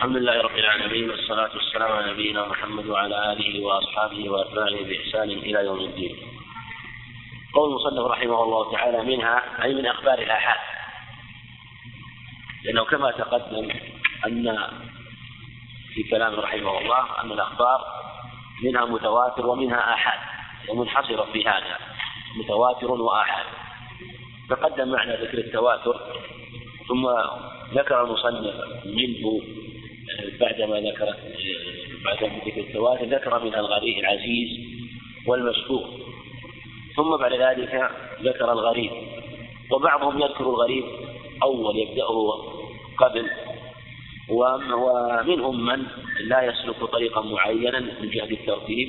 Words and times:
الحمد 0.00 0.16
لله 0.16 0.42
رب 0.42 0.56
العالمين 0.58 1.10
والصلاة 1.10 1.50
والسلام 1.54 1.92
على 1.92 2.12
نبينا 2.12 2.46
محمد 2.46 2.86
وعلى 2.86 3.32
آله 3.32 3.64
وأصحابه 3.64 4.30
وأتباعه 4.30 4.84
بإحسان 4.84 5.30
إلى 5.30 5.64
يوم 5.64 5.80
الدين. 5.80 6.16
قول 7.54 7.68
المصنف 7.70 8.06
رحمه 8.06 8.42
الله 8.42 8.72
تعالى 8.72 9.02
منها 9.02 9.64
أي 9.64 9.74
من 9.74 9.86
أخبار 9.86 10.18
الآحاد. 10.18 10.60
لأنه 12.64 12.84
كما 12.84 13.10
تقدم 13.10 13.70
أن 14.26 14.68
في 15.94 16.02
كلام 16.02 16.34
رحمه 16.34 16.78
الله 16.78 17.20
أن 17.22 17.32
الأخبار 17.32 17.80
منها 18.64 18.84
متواتر 18.84 19.46
ومنها 19.46 19.94
آحاد 19.94 20.20
ومنحصرة 20.68 21.26
في 21.32 21.48
هذا 21.48 21.78
متواتر 22.36 22.90
وآحاد. 22.90 23.46
تقدم 24.50 24.88
معنا 24.92 25.12
ذكر 25.12 25.38
التواتر 25.38 26.00
ثم 26.88 27.06
ذكر 27.74 28.04
المصنف 28.04 28.54
منه 28.86 29.59
بعدما 30.40 30.80
ذكر 30.80 31.14
بعد 32.04 32.24
ذكر 32.46 32.60
التواتر 32.60 33.04
ذكر 33.04 33.44
منها 33.44 33.60
الغريب 33.60 33.98
العزيز 33.98 34.48
والمشهور 35.26 35.84
ثم 36.96 37.16
بعد 37.16 37.32
ذلك 37.32 37.90
ذكر 38.22 38.52
الغريب. 38.52 38.90
وبعضهم 39.70 40.22
يذكر 40.22 40.44
الغريب 40.44 40.84
أول 41.42 41.78
يبدأه 41.78 42.44
قبل. 42.98 43.26
ومنهم 44.30 45.66
من 45.66 45.86
لا 46.20 46.42
يسلك 46.42 46.84
طريقا 46.84 47.20
معينا 47.20 47.80
من 47.80 48.10
جهة 48.10 48.30
الترتيب 48.30 48.88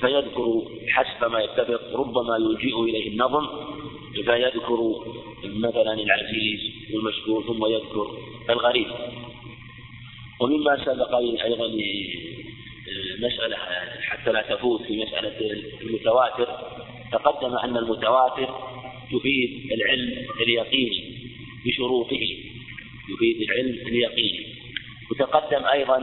فيذكر 0.00 0.62
حسب 0.88 1.30
ما 1.30 1.40
يتفق 1.40 1.96
ربما 1.96 2.36
يلجئ 2.36 2.80
إليه 2.80 3.08
النظم 3.08 3.46
فيذكر 4.14 4.94
مثلا 5.44 5.92
العزيز 5.92 6.60
والمشهور 6.94 7.42
ثم 7.42 7.66
يذكر 7.66 8.06
الغريب. 8.50 8.86
ومما 10.40 10.84
سبق 10.84 11.14
أيضا 11.14 11.68
مسألة 13.18 13.56
حتى 14.02 14.32
لا 14.32 14.42
تفوت 14.42 14.82
في 14.82 15.02
مسألة 15.02 15.32
المتواتر 15.82 16.48
تقدم 17.12 17.56
أن 17.56 17.76
المتواتر 17.76 18.48
يفيد 19.12 19.72
العلم 19.72 20.26
اليقيني 20.40 21.14
بشروطه 21.66 22.22
يفيد 23.12 23.42
العلم 23.42 23.88
اليقيني 23.88 24.46
وتقدم 25.10 25.64
أيضا 25.66 25.98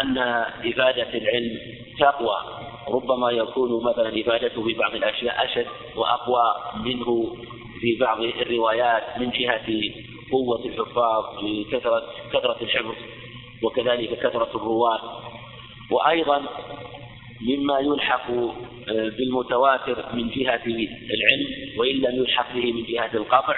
أن 0.00 0.18
إفادة 0.64 1.18
العلم 1.18 1.58
تقوى 1.98 2.36
ربما 2.88 3.30
يكون 3.30 3.84
مثلا 3.84 4.20
إفادته 4.20 4.64
في 4.64 4.74
بعض 4.74 4.94
الأشياء 4.94 5.44
أشد 5.44 5.66
وأقوى 5.96 6.42
منه 6.84 7.36
في 7.80 7.96
بعض 8.00 8.22
الروايات 8.22 9.18
من 9.18 9.30
جهة 9.30 9.66
قوة 10.32 10.64
الحفاظ 10.66 11.24
بكثرة 11.42 12.02
كثرة 12.32 12.56
الحفظ. 12.62 12.94
وكذلك 13.62 14.18
كثرة 14.18 14.50
الرواة. 14.54 15.00
وأيضا 15.90 16.42
مما 17.40 17.78
يلحق 17.78 18.30
آه، 18.30 19.08
بالمتواتر 19.18 20.04
من 20.12 20.28
جهة 20.28 20.60
العلم 20.66 21.78
وإن 21.78 21.96
لم 21.96 22.16
يلحق 22.16 22.52
به 22.54 22.72
من 22.72 22.84
جهة 22.84 23.10
القطع 23.14 23.56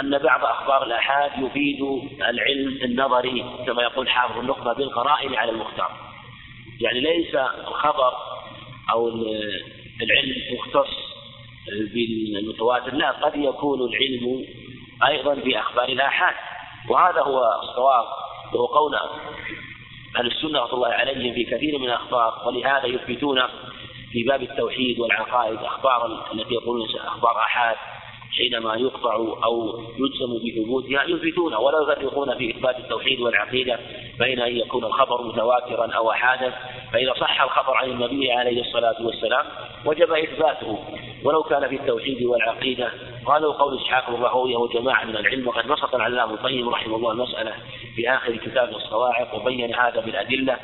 أن 0.00 0.18
بعض 0.18 0.44
أخبار 0.44 0.86
الآحاد 0.86 1.30
يفيد 1.38 1.82
العلم 2.28 2.78
النظري 2.82 3.44
كما 3.66 3.82
يقول 3.82 4.08
حافظ 4.08 4.38
النخبة 4.38 4.72
بالقرائن 4.72 5.34
على 5.34 5.50
المختار. 5.50 5.90
يعني 6.80 7.00
ليس 7.00 7.34
الخبر 7.34 8.12
أو 8.90 9.08
العلم 10.02 10.34
مختص 10.52 10.90
بالمتواتر 11.94 12.94
لا 12.94 13.10
قد 13.10 13.36
يكون 13.36 13.80
العلم 13.80 14.46
أيضا 15.08 15.34
بأخبار 15.34 15.88
الآحاد. 15.88 16.34
وهذا 16.88 17.20
هو 17.20 17.42
الصواب 17.62 18.23
وهو 18.52 18.66
قول 18.66 18.94
أهل 20.16 20.26
السنة 20.26 20.58
رحمة 20.58 20.74
الله 20.74 20.88
عليهم 20.88 21.34
في 21.34 21.44
كثير 21.44 21.78
من 21.78 21.84
الأخبار 21.84 22.42
ولهذا 22.46 22.86
يثبتون 22.86 23.42
في 24.12 24.22
باب 24.22 24.42
التوحيد 24.42 25.00
والعقائد 25.00 25.58
أخبار 25.58 26.32
التي 26.32 26.54
يقولون 26.54 26.88
أخبار 27.04 27.36
آحاد. 27.36 27.76
حينما 28.36 28.74
يقطع 28.76 29.14
أو 29.44 29.80
يجزم 29.98 30.38
بثبوتها 30.44 31.04
يثبتون 31.04 31.54
ولا 31.54 31.92
يفرقون 31.92 32.38
في 32.38 32.50
إثبات 32.50 32.78
التوحيد 32.78 33.20
والعقيدة 33.20 33.78
بين 34.18 34.40
أن 34.40 34.56
يكون 34.56 34.84
الخبر 34.84 35.22
متواترا 35.22 35.92
أو 35.92 36.10
أحادا. 36.10 36.54
فإذا 36.92 37.12
صح 37.20 37.42
الخبر 37.42 37.76
عن 37.76 37.90
النبي 37.90 38.32
عليه 38.32 38.60
الصلاة 38.60 38.96
والسلام 39.00 39.46
وجب 39.84 40.12
إثباته. 40.12 40.78
ولو 41.24 41.42
كان 41.42 41.68
في 41.68 41.76
التوحيد 41.76 42.22
والعقيدة 42.22 42.90
قالوا 43.26 43.52
قول 43.52 43.78
إسحاق 43.78 44.10
بن 44.10 44.22
راهويه 44.22 44.56
وجماعة 44.56 45.04
من 45.04 45.16
العلم 45.16 45.48
وقد 45.48 45.66
بسط 45.68 45.94
العلام 45.94 46.30
القيم 46.30 46.68
رحمه 46.68 46.96
الله 46.96 47.12
المسألة 47.12 47.54
في 47.96 48.10
آخر 48.10 48.36
كتاب 48.36 48.68
الصواعق 48.68 49.34
وبين 49.34 49.74
هذا 49.74 50.00
بالأدلة 50.00 50.58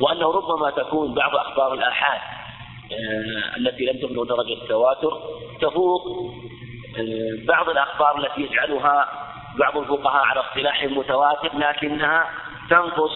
وأنه 0.00 0.32
ربما 0.32 0.70
تكون 0.70 1.14
بعض 1.14 1.36
أخبار 1.36 1.74
الآحاد. 1.74 2.43
التي 3.56 3.84
لم 3.84 3.98
تبلغ 3.98 4.24
درجة 4.24 4.62
التواتر 4.62 5.20
تفوق 5.60 6.02
آه، 6.98 7.46
بعض 7.46 7.68
الأخبار 7.68 8.18
التي 8.18 8.42
يجعلها 8.42 9.08
بعض 9.58 9.78
الفقهاء 9.78 10.24
على 10.24 10.40
اصطلاح 10.40 10.84
متواتر 10.84 11.58
لكنها 11.58 12.30
تنقص 12.70 13.12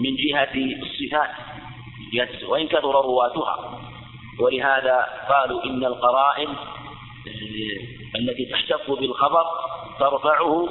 من 0.00 0.16
جهة 0.16 0.54
الصفات. 0.82 1.30
وإن 2.48 2.68
كثر 2.68 2.90
رواتها. 2.90 3.80
ولهذا 4.40 5.06
قالوا 5.28 5.64
إن 5.64 5.84
القرائن 5.84 6.48
آه، 6.48 8.18
التي 8.18 8.46
تحتف 8.46 8.90
بالخبر 8.90 9.44
ترفعه 9.98 10.68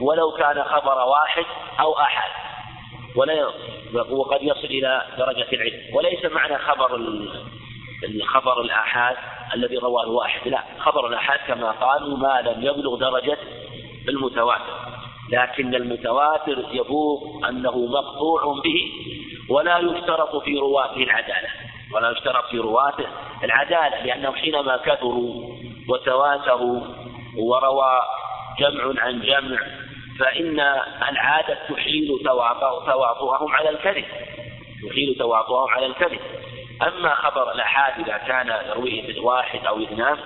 ولو 0.00 0.30
كان 0.30 0.64
خبر 0.64 0.98
واحد 1.06 1.44
أو 1.80 1.98
أحد. 1.98 2.53
ولا 3.16 3.46
وقد 4.10 4.42
يصل 4.42 4.64
إلى 4.64 5.02
درجة 5.18 5.46
العلم. 5.52 5.96
وليس 5.96 6.24
معنى 6.24 6.58
خبر 6.58 6.96
الخبر 8.04 8.60
الآحاد 8.60 9.16
الذي 9.54 9.76
رواه 9.76 10.08
واحد. 10.08 10.48
لا 10.48 10.62
خبر 10.78 11.06
الآحاد 11.06 11.38
كما 11.46 11.70
قالوا 11.70 12.16
ما 12.18 12.40
لم 12.40 12.62
يبلغ 12.62 12.96
درجة 12.96 13.38
المتواتر. 14.08 14.74
لكن 15.32 15.74
المتواتر 15.74 16.64
يفوق 16.72 17.46
أنه 17.48 17.86
مقطوع 17.86 18.60
به 18.64 18.92
ولا 19.50 19.78
يشترط 19.78 20.36
في 20.36 20.56
رواته 20.56 21.02
العدالة. 21.02 21.48
ولا 21.94 22.10
يشترط 22.10 22.44
في 22.50 22.58
رواته 22.58 23.06
العدالة 23.44 24.04
لأنهم 24.04 24.34
حينما 24.34 24.76
كثروا 24.76 25.54
وتواتروا 25.88 26.80
وروى 27.38 28.00
جمع 28.58 29.02
عن 29.02 29.20
جمع 29.20 29.58
فإن 30.18 30.60
العادة 31.10 31.58
تحيل 31.68 32.18
تواطؤهم 32.24 33.54
على 33.54 33.70
الكذب. 33.70 34.04
تحيل 34.90 35.16
تواطؤهم 35.18 35.70
على 35.70 35.86
الكذب. 35.86 36.18
أما 36.82 37.14
خبر 37.14 37.52
الآحاد 37.52 38.08
إذا 38.08 38.16
كان 38.16 38.52
يرويه 38.70 39.20
واحد 39.20 39.66
أو 39.66 39.82
اثنان 39.82 40.16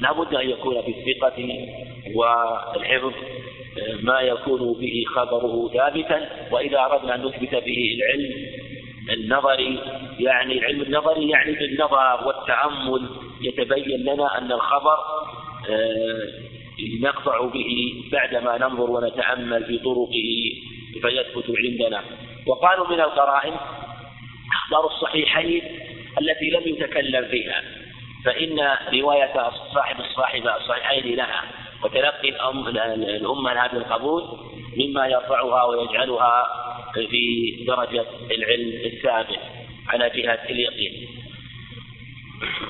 لابد 0.00 0.34
أن 0.34 0.50
يكون 0.50 0.82
في 0.82 0.90
الثقة 0.90 1.66
والحفظ 2.14 3.12
ما 4.02 4.20
يكون 4.20 4.80
به 4.80 5.04
خبره 5.14 5.70
ثابتا. 5.74 6.28
وإذا 6.50 6.80
أردنا 6.80 7.14
أن 7.14 7.22
نثبت 7.24 7.54
به 7.54 7.98
العلم 7.98 8.56
النظري 9.10 9.80
يعني 10.18 10.58
العلم 10.58 10.82
النظري 10.82 11.28
يعني 11.28 11.52
بالنظر 11.52 12.26
والتأمل 12.26 13.08
يتبين 13.40 14.00
لنا 14.00 14.38
أن 14.38 14.52
الخبر 14.52 14.98
آه، 15.70 16.55
نقطع 17.00 17.46
به 17.46 17.94
بعدما 18.12 18.58
ننظر 18.58 18.90
ونتأمل 18.90 19.64
في 19.64 19.78
طرقه 19.78 20.52
فيثبت 21.02 21.56
عندنا. 21.58 22.04
وقالوا 22.46 22.88
من 22.88 23.00
القرائن 23.00 23.54
أخبار 24.52 24.86
الصحيحين 24.86 25.62
التي 26.20 26.50
لم 26.50 26.62
يتكلم 26.66 27.28
فيها 27.28 27.62
فإن 28.24 28.76
رواية 29.00 29.50
صاحب 29.74 30.00
الصاحبة 30.00 30.56
الصحيحين 30.56 31.16
لها 31.16 31.44
وتلقي 31.84 32.28
الأم 32.28 32.68
الأمة 32.68 33.50
هذا 33.50 33.76
القبول 33.76 34.22
مما 34.76 35.06
يرفعها 35.06 35.64
ويجعلها 35.64 36.46
في 36.94 37.64
درجة 37.66 38.06
العلم 38.30 38.72
الثابت 38.84 39.38
على 39.88 40.10
جهة 40.10 40.38
اليقين. 40.50 41.08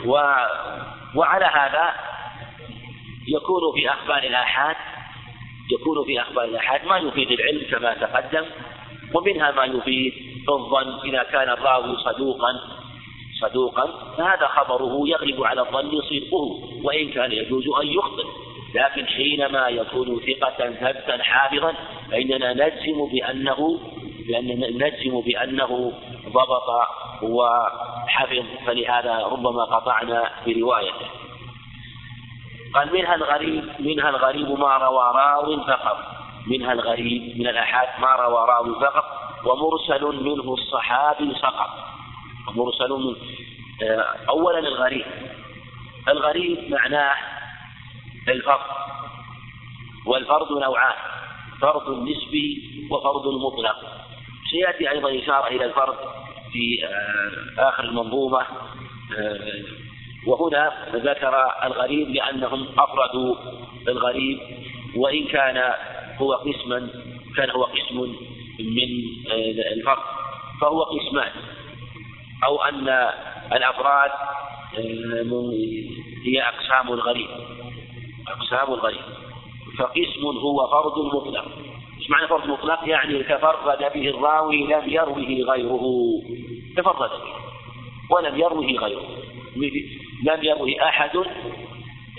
و 0.05 0.13
وعلى 1.15 1.45
هذا 1.45 1.95
يكون 3.29 3.73
في 3.75 3.91
أخبار 3.91 4.23
الآحاد 4.23 4.77
يكون 5.73 6.05
في 6.05 6.21
أخبار 6.21 6.45
الآحاد 6.45 6.87
ما 6.87 6.99
يفيد 6.99 7.31
العلم 7.31 7.63
كما 7.71 7.95
تقدم 7.95 8.45
ومنها 9.15 9.51
ما 9.51 9.65
يفيد 9.65 10.13
الظن. 10.49 11.09
إذا 11.09 11.23
كان 11.23 11.49
الراوي 11.49 11.97
صدوقا 11.97 12.61
صدوقا 13.41 13.87
فهذا 14.17 14.47
خبره 14.47 15.09
يغلب 15.09 15.45
على 15.45 15.61
الظن 15.61 16.01
صدقه 16.01 16.61
وإن 16.85 17.11
كان 17.11 17.33
يجوز 17.33 17.65
أن 17.83 17.87
يخطئ. 17.87 18.27
لكن 18.75 19.07
حينما 19.07 19.69
يكون 19.69 20.21
ثقة 20.21 20.71
ثبتا 20.71 21.23
حافظا 21.23 21.75
فإننا 22.11 22.53
نجزم 22.53 23.07
بأنه 23.13 23.81
لأننا 24.29 24.71
نجزم 24.71 25.21
بأنه 25.21 25.93
ضبط 26.29 26.69
وحفظ. 27.23 28.45
فلهذا 28.67 29.19
ربما 29.19 29.65
قطعنا 29.65 30.31
بروايته. 30.47 31.26
قال 32.77 32.93
منها 32.93 33.15
الغريب 33.15 33.65
منها 33.79 34.09
الغريب 34.09 34.59
ما 34.59 34.77
روى 34.77 35.13
راو 35.15 35.65
فقط 35.65 35.99
منها 36.47 36.73
الغريب 36.73 37.39
من 37.39 37.47
الآحاد 37.47 38.01
ما 38.01 38.13
روى 38.15 38.49
راوي 38.49 38.75
فقط 38.75 39.05
ومرسل 39.45 40.25
منه 40.25 40.55
الصحابي 40.55 41.35
سقط 41.35 41.71
مرسل 42.55 42.91
من 42.91 43.17
آه، 43.83 44.07
أولا 44.29 44.59
الغريب. 44.59 45.07
الغريب 46.09 46.71
معناه 46.71 47.15
الفرد 48.29 48.67
والفرد 50.07 50.53
نوعان 50.53 50.97
فرد 51.61 51.89
نسبي 51.89 52.71
وفرد 52.91 53.27
مطلق. 53.27 53.77
سيأتي 54.51 54.91
أيضا 54.91 55.23
إشارة 55.23 55.47
إلى 55.47 55.65
الفرد 55.65 55.97
في 56.53 56.85
آه، 56.85 57.69
آخر 57.69 57.85
المنظومة 57.85 58.41
آه، 59.19 59.86
وهنا 60.27 60.73
ذكر 60.95 61.35
الغريب 61.65 62.09
لأنهم 62.09 62.67
أفردوا 62.79 63.35
الغريب 63.89 64.39
وإن 64.97 65.25
كان 65.25 65.73
هو 66.19 66.33
قسما 66.33 66.89
كان 67.37 67.51
هو 67.51 67.63
قسم 67.63 68.01
من 68.61 68.89
الفرد 69.73 70.03
فهو 70.61 70.83
قسمان. 70.83 71.31
أو 72.45 72.63
أن 72.63 72.89
الأفراد 73.53 74.11
آه، 74.79 75.53
هي 76.25 76.43
أقسام 76.43 76.93
الغريب 76.93 77.29
أقسام 78.29 78.75
الغريب. 78.75 79.01
فقسم 79.79 80.27
هو 80.27 80.67
فرد 80.67 81.15
مطلق. 81.15 81.45
إيش 82.01 82.11
معنى 82.11 82.29
فرد 82.29 82.49
مطلق؟ 82.49 82.89
يعني 82.89 83.23
تفرد 83.23 83.79
به 83.79 84.09
الراوي 84.09 84.65
لم 84.65 84.83
يروه 84.87 85.53
غيره. 85.53 85.83
تفرد 86.77 87.11
به. 87.11 87.35
ولم 88.11 88.39
يروه 88.39 88.67
غيره. 88.67 89.03
لم 90.25 90.45
يروه 90.45 90.89
أحد 90.89 91.17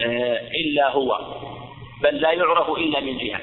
آه، 0.02 0.42
إلا 0.48 0.92
هو 0.92 1.20
بل 2.04 2.16
لا 2.16 2.32
يعرف 2.32 2.70
إلا 2.70 3.00
من 3.00 3.18
جهة. 3.18 3.42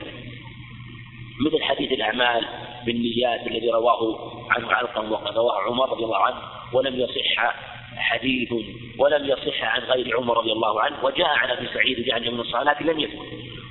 مثل 1.40 1.62
حديث 1.62 1.92
الأعمال 1.92 2.44
بالنيات 2.86 3.46
الذي 3.46 3.70
رواه 3.70 4.32
عنه 4.50 4.72
علقم 4.72 5.12
وقد 5.12 5.36
رواه 5.36 5.60
عمر 5.62 5.90
رضي 5.90 6.04
الله 6.04 6.24
عنه 6.26 6.38
ولم 6.72 7.00
يصح 7.00 7.54
حديث 7.96 8.52
ولم 8.98 9.24
يصح 9.24 9.64
عن 9.64 9.80
غير 9.80 10.16
عمر 10.16 10.38
رضي 10.38 10.52
الله 10.52 10.80
عنه 10.80 11.04
وجاء 11.04 11.28
عن 11.28 11.50
أبي 11.50 11.66
سعيد 11.74 12.06
جعل 12.06 12.30
من 12.30 12.40
الصلاه 12.40 12.82
لم 12.82 13.00
يثبت. 13.00 13.18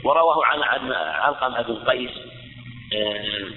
ورواه 0.04 0.46
عن 0.46 0.60
عن 0.62 0.92
علقم 0.92 1.56
أبو 1.56 1.74
قيس 1.74 2.12
آه، 2.94 3.48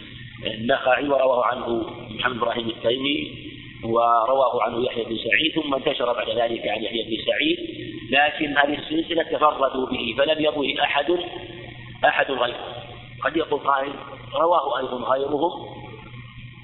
النخعي 0.46 1.08
ورواه 1.08 1.46
عنه 1.46 1.90
محمد 2.10 2.36
إبراهيم 2.36 2.68
التيمي 2.68 3.46
ورواه 3.86 4.62
عنه 4.62 4.84
يحيى 4.84 5.04
بن 5.04 5.16
سعيد 5.16 5.52
ثم 5.54 5.74
انتشر 5.74 6.12
بعد 6.12 6.30
ذلك 6.30 6.68
عن 6.68 6.82
يحيى 6.82 7.02
بن 7.02 7.24
سعيد 7.26 7.58
لكن 8.10 8.58
هذه 8.58 8.78
السلسلة 8.78 9.22
تفردوا 9.22 9.86
به 9.86 10.14
فلم 10.18 10.44
يروه 10.44 10.74
أحد 10.82 11.18
أحد 12.04 12.30
غيره. 12.30 12.86
قد 13.24 13.36
يقول 13.36 13.60
قائل 13.60 13.92
رواه 14.34 14.78
أيضا 14.78 14.96
غيرهم. 14.96 15.52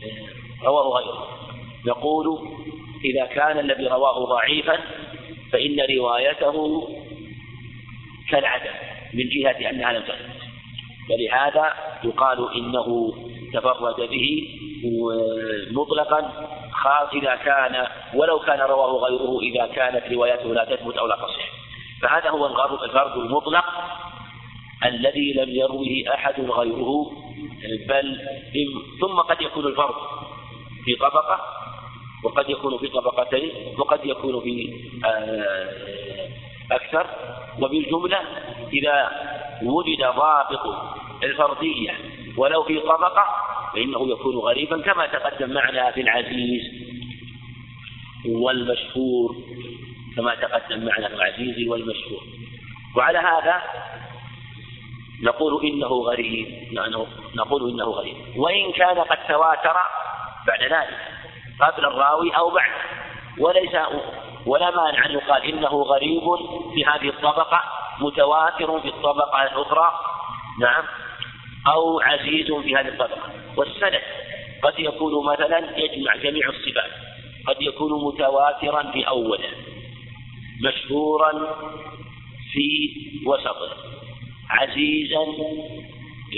آه، 0.05 0.67
رواه 0.67 0.99
غيرهم 0.99 1.25
يقول 1.87 2.39
إذا 3.05 3.27
كان 3.27 3.59
الذي 3.59 3.87
رواه 3.87 4.25
ضعيفا 4.25 4.79
فإن 5.53 5.77
روايته 5.99 6.89
كالعدم 8.31 8.71
من 9.15 9.29
جهة 9.29 9.71
أنها 9.71 9.93
لم 9.93 10.03
تثبت. 10.03 10.43
ولهذا 11.11 11.73
يقال 12.05 12.55
إنه 12.57 13.13
تفرد 13.53 14.09
به 14.11 14.49
مطلقا 15.73 16.49
خاص 16.83 17.13
إذا 17.13 17.35
كان 17.35 17.87
ولو 18.15 18.39
كان 18.39 18.61
رواه 18.61 19.09
غيره 19.09 19.41
إذا 19.43 19.67
كانت 19.75 20.13
روايته 20.13 20.55
لا 20.55 20.65
تثبت 20.65 20.97
أو 20.97 21.07
لا 21.07 21.17
تصح. 21.17 21.49
فهذا 22.03 22.31
هو 22.31 22.47
الفرد 22.85 23.17
المطلق 23.17 23.65
الذي 24.85 25.33
لم 25.33 25.49
يروه 25.49 26.15
أحد 26.15 26.41
غيره 26.41 27.13
بل 27.89 28.21
ثم 29.01 29.21
قد 29.21 29.43
يكون 29.43 29.67
الفرد 29.67 29.95
في 30.85 30.95
طبقة 30.95 31.41
وقد 32.25 32.51
يكون 32.51 32.79
في 32.79 32.89
طبقتين 32.89 33.75
وقد 33.79 34.07
يكون 34.07 34.41
في 34.41 34.83
آه، 35.05 36.29
أكثر. 36.73 37.07
وبالجملة 37.61 38.19
إذا 38.73 39.11
وجد 39.63 40.01
ضابط 40.01 40.77
الفردية 41.23 41.95
ولو 42.37 42.63
في 42.63 42.81
طبقة 42.81 43.25
فإنه 43.73 44.11
يكون 44.11 44.37
غريبا 44.37 44.83
كما 44.83 45.07
تقدم 45.07 45.55
معنا 45.55 45.91
في 45.91 46.01
العزيز 46.01 46.63
والمشهور 48.27 49.37
كما 50.17 50.35
تقدم 50.35 50.85
معنا 50.85 51.09
في 51.09 51.15
العزيز 51.15 51.69
والمشهور. 51.69 52.23
وعلى 52.97 53.19
هذا 53.19 53.63
نقول 55.23 55.67
إنه 55.67 55.89
غريب 55.89 56.47
نقول 57.37 57.71
إنه 57.71 57.85
غريب. 57.85 58.17
وإن 58.37 58.73
كان 58.73 58.99
قد 58.99 59.19
تواتر 59.29 59.77
بعد 60.47 60.63
ذلك 60.63 60.99
قبل 61.61 61.85
الراوي 61.85 62.31
أو 62.31 62.51
بعد. 62.51 62.71
وليس 63.39 63.77
ولا 64.47 64.71
مانع 64.71 65.07
أن 65.07 65.11
يقال 65.11 65.43
إنه 65.43 65.69
غريب 65.69 66.23
في 66.75 66.85
هذه 66.85 67.09
الطبقة 67.09 67.63
متواتر 68.01 68.81
في 68.81 68.89
الطبقة 68.89 69.43
الأخرى 69.43 69.89
نعم 70.61 70.85
أو 71.67 72.01
عزيز 72.01 72.53
في 72.53 72.77
هذه 72.77 72.89
الطبقة. 72.89 73.42
والسند. 73.57 74.03
قد 74.63 74.75
يكون 74.79 75.27
مثلا 75.27 75.79
يجمع 75.79 76.17
جميع 76.17 76.49
الصفات. 76.49 76.91
قد 77.47 77.57
يكون 77.63 78.05
متواترا 78.05 78.93
في 78.93 79.09
أوله. 79.09 79.51
مشهورا 80.63 81.33
في 82.53 82.91
وسطه. 83.27 83.77
عزيزا 84.51 85.25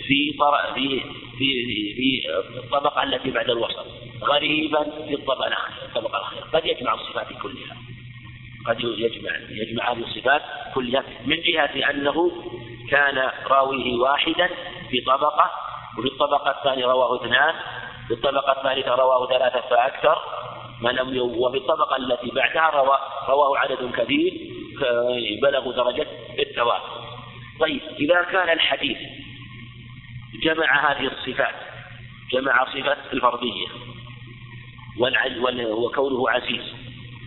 في 0.06 0.32
في 0.74 1.00
في 1.38 1.94
في 1.94 2.22
الطبقة 2.56 3.02
التي 3.02 3.30
بعد 3.30 3.50
الوسط. 3.50 3.86
غريبا 4.22 4.82
في 4.82 5.14
الطبقة 5.14 5.46
الطبقة 5.86 6.18
الأخيرة. 6.18 6.44
قد 6.52 6.66
يجمع 6.66 6.94
الصفات 6.94 7.26
كلها. 7.42 7.76
قد 8.66 8.80
يجمع 8.80 9.30
يجمع 9.50 9.92
هذه 9.92 9.98
الصفات 9.98 10.42
كلها. 10.74 11.04
من 11.26 11.36
جهة 11.40 11.90
أنه 11.90 12.32
كان 12.90 13.30
راويه 13.46 13.94
واحدا 13.94 14.48
في 14.90 15.00
طبقة 15.00 15.63
وفي 15.98 16.08
الطبقة 16.08 16.50
الثانية 16.50 16.86
رواه 16.86 17.16
اثنان 17.16 17.54
في 18.08 18.14
الطبقة 18.14 18.52
الثالثة 18.52 18.94
رواه 18.94 19.26
ثلاثة 19.26 19.60
فأكثر 19.60 20.18
ما 20.80 20.88
لم 20.88 21.18
وفي 21.38 21.56
الطبقة 21.56 21.96
التي 21.96 22.30
بعدها 22.30 22.70
رواه, 23.28 23.58
عدد 23.58 23.92
كثير 23.96 24.32
بلغوا 25.42 25.72
درجة 25.72 26.06
التواتر 26.38 27.04
طيب 27.60 27.80
إذا 27.98 28.22
كان 28.22 28.50
الحديث 28.50 28.98
جمع 30.42 30.90
هذه 30.90 31.06
الصفات 31.06 31.54
جمع 32.32 32.64
صفة 32.64 32.96
الفردية 33.12 33.66
وكونه 35.70 36.30
عزيز 36.30 36.74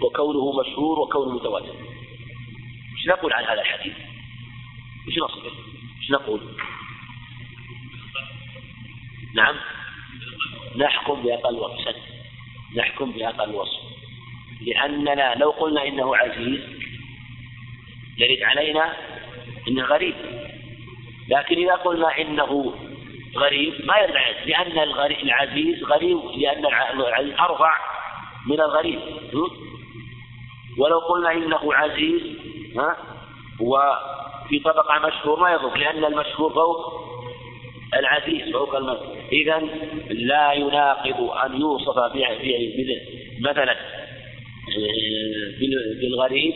وكونه 0.02 0.60
مشهور 0.60 1.00
وكونه 1.00 1.36
متواتر 1.36 1.76
إيش 2.98 3.08
نقول 3.08 3.34
عن 3.34 3.44
هذا 3.44 3.62
الحديث؟ 3.62 3.94
إيش 5.08 5.18
نصفه؟ 5.18 5.52
إيش 6.02 6.12
نقول؟ 6.12 6.42
نعم. 9.36 9.56
نحكم 10.78 11.24
بأقل 11.24 11.56
وصف. 11.56 11.96
نحكم 12.78 13.12
بأقل 13.12 13.56
وصف. 13.56 13.82
لأننا 14.62 15.36
لو 15.36 15.50
قلنا 15.50 15.88
إنه 15.88 16.16
عزيز 16.16 16.60
يرد 18.18 18.44
علينا 18.44 18.94
إنه 19.68 19.84
غريب. 19.84 20.16
لكن 21.30 21.56
إذا 21.56 21.74
قلنا 21.74 22.22
إنه 22.22 22.74
غريب 23.36 23.74
ما 23.86 23.98
يرد 23.98 24.16
لأن 24.46 24.80
العزيز 25.24 25.84
غريب 25.84 26.18
لأن 26.36 26.66
العزيز 26.66 27.34
أرفع 27.40 27.78
من 28.48 28.60
الغريب. 28.60 29.00
ولو 30.78 31.00
قلنا 31.00 31.32
إنه 31.32 31.74
عزيز 31.74 32.22
ها 32.78 32.98
وفي 33.60 34.60
طبقة 34.60 35.08
مشهور 35.08 35.40
ما 35.40 35.52
يضر. 35.52 35.78
لأن 35.78 36.06
المشهور 36.06 36.54
فوق 36.54 37.08
العزيز 37.94 38.54
فوق 38.54 38.76
المشهور 38.76 39.18
إذا 39.32 39.62
لا 40.10 40.54
يناقض 40.54 41.30
أن 41.46 41.62
يوصف 41.62 41.98
مثلا 43.40 43.72
آه، 43.72 45.54
بالغريب 46.02 46.54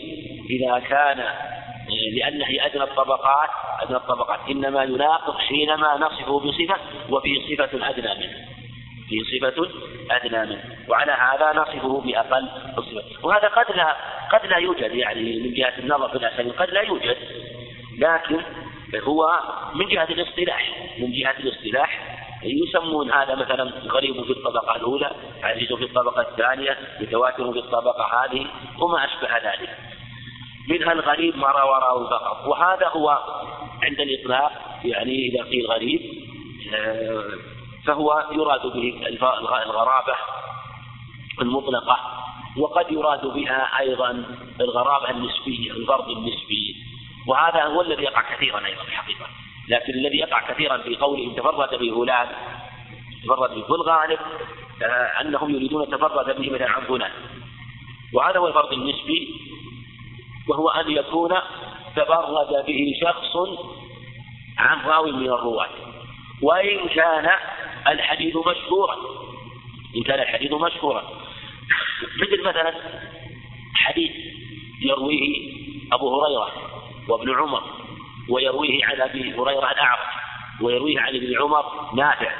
إذا 0.50 0.78
كان 0.78 1.24
لأن 2.12 2.42
هي 2.42 2.66
أدنى 2.66 2.82
الطبقات 2.82 3.48
أدنى 3.82 3.96
الطبقات. 3.96 4.38
إنما 4.50 4.84
يناقض 4.84 5.36
حينما 5.36 5.96
نصفه 5.96 6.40
بصفة 6.40 6.76
وفي 7.10 7.56
صفة 7.56 7.90
أدنى 7.90 8.14
منه. 8.14 8.36
في 9.08 9.20
صفة 9.24 9.68
أدنى 10.10 10.50
منه. 10.50 10.64
وعلى 10.88 11.12
هذا 11.12 11.60
نصفه 11.60 12.00
بأقل 12.00 12.48
الصفة. 12.78 13.26
وهذا 13.26 13.48
قد 13.48 13.76
لا 13.76 13.96
قد 14.32 14.46
لا 14.46 14.56
يوجد 14.56 14.94
يعني 14.94 15.40
من 15.40 15.54
جهة 15.54 15.74
النظر 15.78 16.08
في 16.08 16.16
الأسانيد 16.16 16.52
قد 16.52 16.70
لا 16.70 16.80
يوجد. 16.80 17.16
لكن 17.98 18.40
هو 19.00 19.40
من 19.74 19.88
جهة 19.88 20.08
الاصطلاح 20.10 20.90
من 20.98 21.12
جهة 21.12 21.34
الاصطلاح. 21.38 22.18
يسمون 22.44 23.12
هذا 23.12 23.34
مثلا 23.34 23.72
غريب 23.88 24.24
في 24.24 24.30
الطبقة 24.30 24.76
الأولى 24.76 25.10
عزيز 25.42 25.72
في 25.72 25.84
الطبقة 25.84 26.22
الثانية 26.22 26.78
متواتر 27.00 27.52
في 27.52 27.58
الطبقة 27.58 28.04
هذه 28.04 28.46
وما 28.78 29.04
أشبه 29.04 29.36
ذلك. 29.36 29.76
منها 30.68 30.92
الغريب 30.92 31.36
ما 31.36 31.48
روى 31.48 31.78
راوي 31.82 32.06
فقط. 32.06 32.46
وهذا 32.46 32.88
هو 32.88 33.18
عند 33.82 34.00
الإطلاق 34.00 34.52
يعني 34.84 35.28
إذا 35.28 35.42
قيل 35.44 35.66
غريب 35.66 36.00
آه، 36.74 37.24
فهو 37.86 38.24
يراد 38.32 38.66
به 38.66 39.06
الغرابة 39.66 40.14
المطلقة 41.40 41.98
وقد 42.56 42.92
يراد 42.92 43.26
بها 43.26 43.78
أيضا 43.80 44.24
الغرابة 44.60 45.10
النسبية 45.10 45.70
الفرد 45.70 46.08
النسبي. 46.08 46.76
وهذا 47.26 47.64
هو 47.64 47.80
الذي 47.80 48.02
يقع 48.02 48.34
كثيرا 48.34 48.66
أيضا 48.66 48.82
في 48.82 48.88
الحقيقة 48.88 49.26
لكن 49.68 49.92
الذي 49.92 50.18
يقع 50.18 50.52
كثيرا 50.52 50.78
في 50.78 50.96
قوله 50.96 51.34
تفرد 51.36 51.78
به 51.78 51.94
فلان 51.94 52.28
تفرد 53.24 53.50
به 53.50 53.74
الغالب 53.74 54.18
آه، 54.82 55.20
أنهم 55.20 55.54
يريدون 55.54 55.90
تفرد 55.90 56.40
به 56.40 56.50
مثلا 56.50 56.70
عن 56.70 56.82
فلان 56.84 57.10
وهذا 58.12 58.38
هو 58.38 58.48
الفرد 58.48 58.72
النسبي 58.72 59.34
وهو 60.48 60.68
أن 60.68 60.90
يكون 60.90 61.30
تفرد 61.96 62.66
به 62.66 62.94
شخص 63.00 63.36
عن 64.58 64.86
راوي 64.86 65.12
من 65.12 65.26
الرواة. 65.26 65.68
وإن 66.42 66.88
كان 66.88 67.30
الحديث 67.88 68.36
مشهورا 68.36 68.96
إن 69.96 70.02
كان 70.02 70.20
الحديث 70.20 70.52
مشهورا. 70.52 71.02
مثل 72.22 72.42
مثلا 72.42 72.74
حديث 73.74 74.10
يرويه 74.82 75.52
أبو 75.92 76.20
هريرة 76.20 76.71
وابن 77.12 77.34
عمر 77.34 77.62
ويرويه 78.28 78.84
عن 78.84 79.00
أبي 79.00 79.34
هريرة 79.34 79.72
الأعرج 79.72 80.06
ويرويه 80.60 81.00
عن 81.00 81.16
ابن 81.16 81.42
عمر 81.42 81.94
نافع 81.94 82.32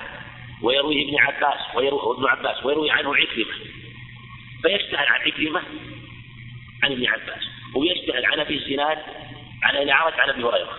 ويرويه 0.63 1.09
ابن 1.09 1.19
عباس 1.19 1.77
ويرويه 1.77 2.13
ابن 2.13 2.27
عباس 2.27 2.67
ويروي 2.67 2.91
عنه 2.91 3.17
عكرمة. 3.17 3.55
فيشتهر 4.63 5.07
عن 5.09 5.21
عكرمة 5.21 5.63
عن 6.83 6.93
ابن 6.93 7.07
عباس 7.07 7.43
ويشتهر 7.77 8.27
عن 8.27 8.41
أبي 8.41 8.55
الزناد 8.55 8.99
عن 9.63 9.77
الأعرج 9.77 10.21
عن 10.21 10.29
أبي 10.29 10.45
هريرة. 10.45 10.77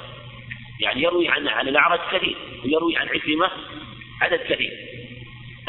يعني 0.80 1.04
يروي 1.04 1.30
عن 1.30 1.48
عن 1.48 1.68
الأعرج 1.68 2.00
كثير 2.12 2.38
ويروي 2.66 2.98
عن 2.98 3.08
عكرمة 3.08 3.52
عدد 4.22 4.40
كثير. 4.40 4.72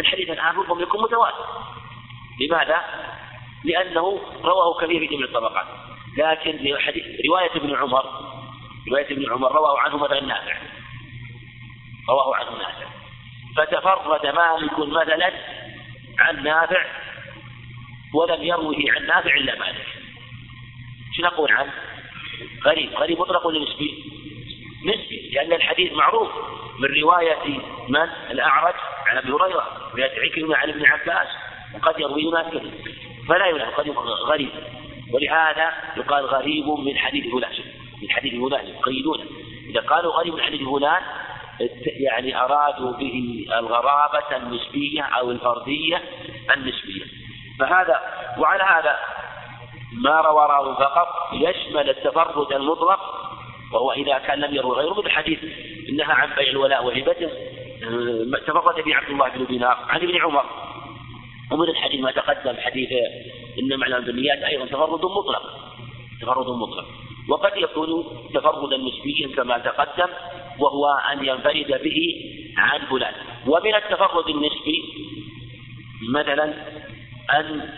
الحديث 0.00 0.30
الآن 0.30 0.56
ربما 0.56 0.82
يكون 0.82 1.02
متواتر. 1.02 1.46
لماذا؟ 2.40 2.80
لأنه 3.64 4.20
رواه 4.44 4.80
كثير 4.80 5.00
في 5.00 5.06
جميع 5.06 5.24
الطبقات. 5.24 5.66
لكن 6.18 6.76
رواية 7.28 7.50
ابن 7.56 7.74
عمر 7.74 8.04
رواية 8.88 9.06
ابن 9.06 9.32
عمر 9.32 9.52
رواه 9.52 9.78
عنه 9.78 9.96
مثلا 9.96 10.20
نافع 10.20 10.56
رواه 12.08 12.36
عنه 12.36 12.50
نافع 12.50 12.86
فتفرد 13.56 14.26
مالك 14.26 14.78
مثلا 14.78 15.32
عن 16.18 16.42
نافع 16.44 16.84
ولم 18.14 18.42
يروه 18.42 18.76
عن 18.96 19.06
نافع 19.06 19.34
إلا 19.34 19.58
مالك 19.58 19.86
شو 21.16 21.22
نقول 21.22 21.52
عنه؟ 21.52 21.72
غريب 22.64 22.94
غريب 22.94 23.20
مطلق 23.20 23.46
ولا 23.46 23.60
نسبي؟ 23.60 24.04
نسبي 24.84 25.30
لأن 25.32 25.52
الحديث 25.52 25.92
معروف 25.92 26.30
من 26.78 26.88
رواية 27.02 27.58
من؟ 27.88 28.08
الأعرج 28.30 28.74
عن 29.06 29.16
أبي 29.16 29.32
هريرة 29.32 29.90
رواية 29.94 30.20
عكرمة 30.20 30.56
عن 30.56 30.68
ابن 30.68 30.86
عباس 30.86 31.28
وقد 31.74 32.00
يروي 32.00 32.30
ناس 32.30 32.46
فلا 33.28 33.46
يلعب 33.46 33.72
قد 33.72 33.88
غريب 34.28 34.50
ولهذا 35.12 35.72
يقال 35.96 36.24
غريب 36.24 36.66
من 36.66 36.98
حديث 36.98 37.32
فلان. 37.32 37.52
من 38.02 38.10
حديث 38.10 38.32
فلان 38.34 38.66
يقيدونه 38.66 39.24
إذا 39.70 39.80
قالوا 39.80 40.12
غريب 40.12 40.34
من 40.34 40.40
حديث 40.40 40.60
فلان 40.68 41.02
يعني 41.84 42.36
أرادوا 42.36 42.92
به 42.92 43.46
الغرابة 43.58 44.36
النسبية 44.36 45.02
أو 45.02 45.30
الفردية 45.30 46.02
النسبية. 46.54 47.04
فهذا 47.58 48.00
وعلى 48.38 48.62
هذا 48.62 48.98
ما 49.92 50.20
روى 50.20 50.46
راو 50.46 50.74
فقط 50.74 51.08
يشمل 51.32 51.90
التفرد 51.90 52.52
المطلق 52.52 53.00
وهو 53.72 53.92
إذا 53.92 54.18
كان 54.18 54.40
لم 54.40 54.54
يروي 54.54 54.76
غيره 54.76 54.94
مثل 54.94 55.10
حديث 55.10 55.38
إنها 55.88 56.14
عن 56.14 56.28
بيع 56.36 56.48
الولاء 56.50 56.84
وهبته 56.84 57.30
تفرد 58.46 58.84
به 58.84 58.94
عبد 58.94 59.10
الله 59.10 59.28
بن 59.28 59.44
دينار 59.44 59.78
عن 59.88 60.00
ابن 60.00 60.20
عمر. 60.20 60.44
ومن 61.50 61.68
الحديث 61.68 62.00
ما 62.00 62.10
تقدم 62.10 62.56
حديث 62.60 62.88
إن 63.58 63.78
معنى 63.78 63.96
البنيات 63.96 64.38
أيضا 64.38 64.66
تفرد 64.66 65.04
مطلق 65.04 65.42
تفرد 66.20 66.46
مطلق. 66.46 66.86
وقد 67.28 67.52
يكون 67.56 68.04
تفردا 68.34 68.76
نسبيا 68.76 69.36
كما 69.36 69.58
تقدم 69.58 70.12
وهو 70.58 70.86
أن 71.12 71.24
ينفرد 71.24 71.82
به 71.82 71.98
عن 72.56 72.80
فلان. 72.80 73.14
ومن 73.46 73.74
التفرد 73.74 74.28
النسبي 74.28 74.82
مثلا 76.14 76.54
أن 77.38 77.68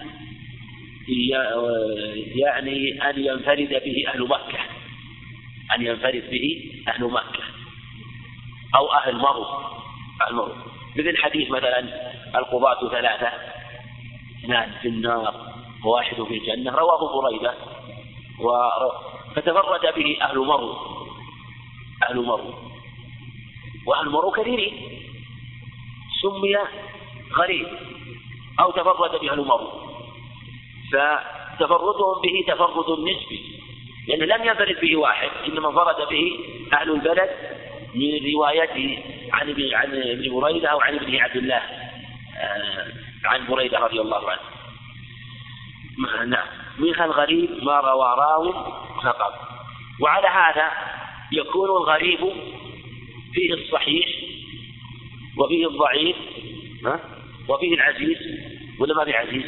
يعني 2.36 3.10
أن 3.10 3.24
ينفرد 3.24 3.82
به 3.84 4.04
أهل 4.08 4.22
مكة 4.22 4.58
أن 5.74 5.86
ينفرد 5.86 6.30
به 6.30 6.72
أهل 6.88 7.04
مكة 7.04 7.44
أو 8.76 8.92
أهل 8.92 9.16
مرو 9.16 9.44
أهل 10.22 10.34
مرو. 10.34 10.52
مثل 10.96 11.16
حديث 11.16 11.50
مثلا 11.50 11.80
القضاة 12.38 12.88
ثلاثة 12.90 13.55
اثنان 14.44 14.72
في 14.82 14.88
النار 14.88 15.34
وواحد 15.84 16.22
في 16.22 16.34
الجنة. 16.38 16.70
رواه 16.70 17.20
بريدة 17.20 17.54
فتفرد 19.36 19.94
به 19.96 20.18
أهل 20.22 20.38
مرو 20.38 20.76
أهل 22.08 22.16
مرو 22.16 22.54
وأهل 23.86 24.08
مرو 24.08 24.30
كثيرين. 24.30 24.74
سمي 26.22 26.56
غريب. 27.38 27.66
أو 28.60 28.70
تفرد 28.70 29.20
به 29.20 29.32
أهل 29.32 29.40
مرو 29.40 29.70
فتفردهم 30.92 32.22
به 32.22 32.44
تفرد 32.48 33.00
نسبي 33.00 33.56
لأنه 34.08 34.24
لم 34.24 34.44
ينفرد 34.44 34.80
به 34.80 34.96
واحد 34.96 35.30
إنما 35.48 35.68
انفرد 35.68 36.08
به 36.08 36.38
أهل 36.72 36.90
البلد 36.90 37.30
من 37.94 38.34
روايته 38.34 38.98
عن 39.32 39.54
عن 39.72 39.92
ابن 39.92 40.40
بريدة 40.40 40.68
أو 40.68 40.80
عن 40.80 40.94
ابن 40.94 41.16
عبد 41.16 41.36
الله. 41.36 41.62
آه، 42.36 42.86
عن 43.26 43.46
بريدة 43.46 43.78
رضي 43.78 44.00
الله 44.00 44.30
عنه. 44.30 44.40
نعم. 46.26 46.46
من 46.78 47.00
الغريب 47.00 47.64
ما 47.64 47.80
روى 47.80 48.16
راو 48.18 48.52
فقط 49.02 49.34
وعلى 50.00 50.28
هذا 50.28 50.70
يكون 51.32 51.68
الغريب 51.68 52.18
فيه 53.34 53.54
الصحيح 53.54 54.06
وفيه 55.38 55.68
الضعيف 55.68 56.16
ها؟ 56.86 57.00
وفيه 57.48 57.74
العزيز. 57.74 58.18
ولا 58.80 58.94
ما 58.94 59.04
في 59.04 59.14
عزيز؟ 59.14 59.44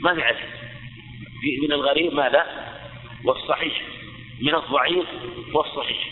ما 0.00 0.14
في 0.14 0.22
عزيز. 0.22 0.50
من 1.62 1.72
الغريب 1.72 2.14
ماذا؟ 2.14 2.46
والصحيح. 3.24 3.82
من 4.40 4.54
الضعيف 4.54 5.06
والصحيح. 5.54 6.08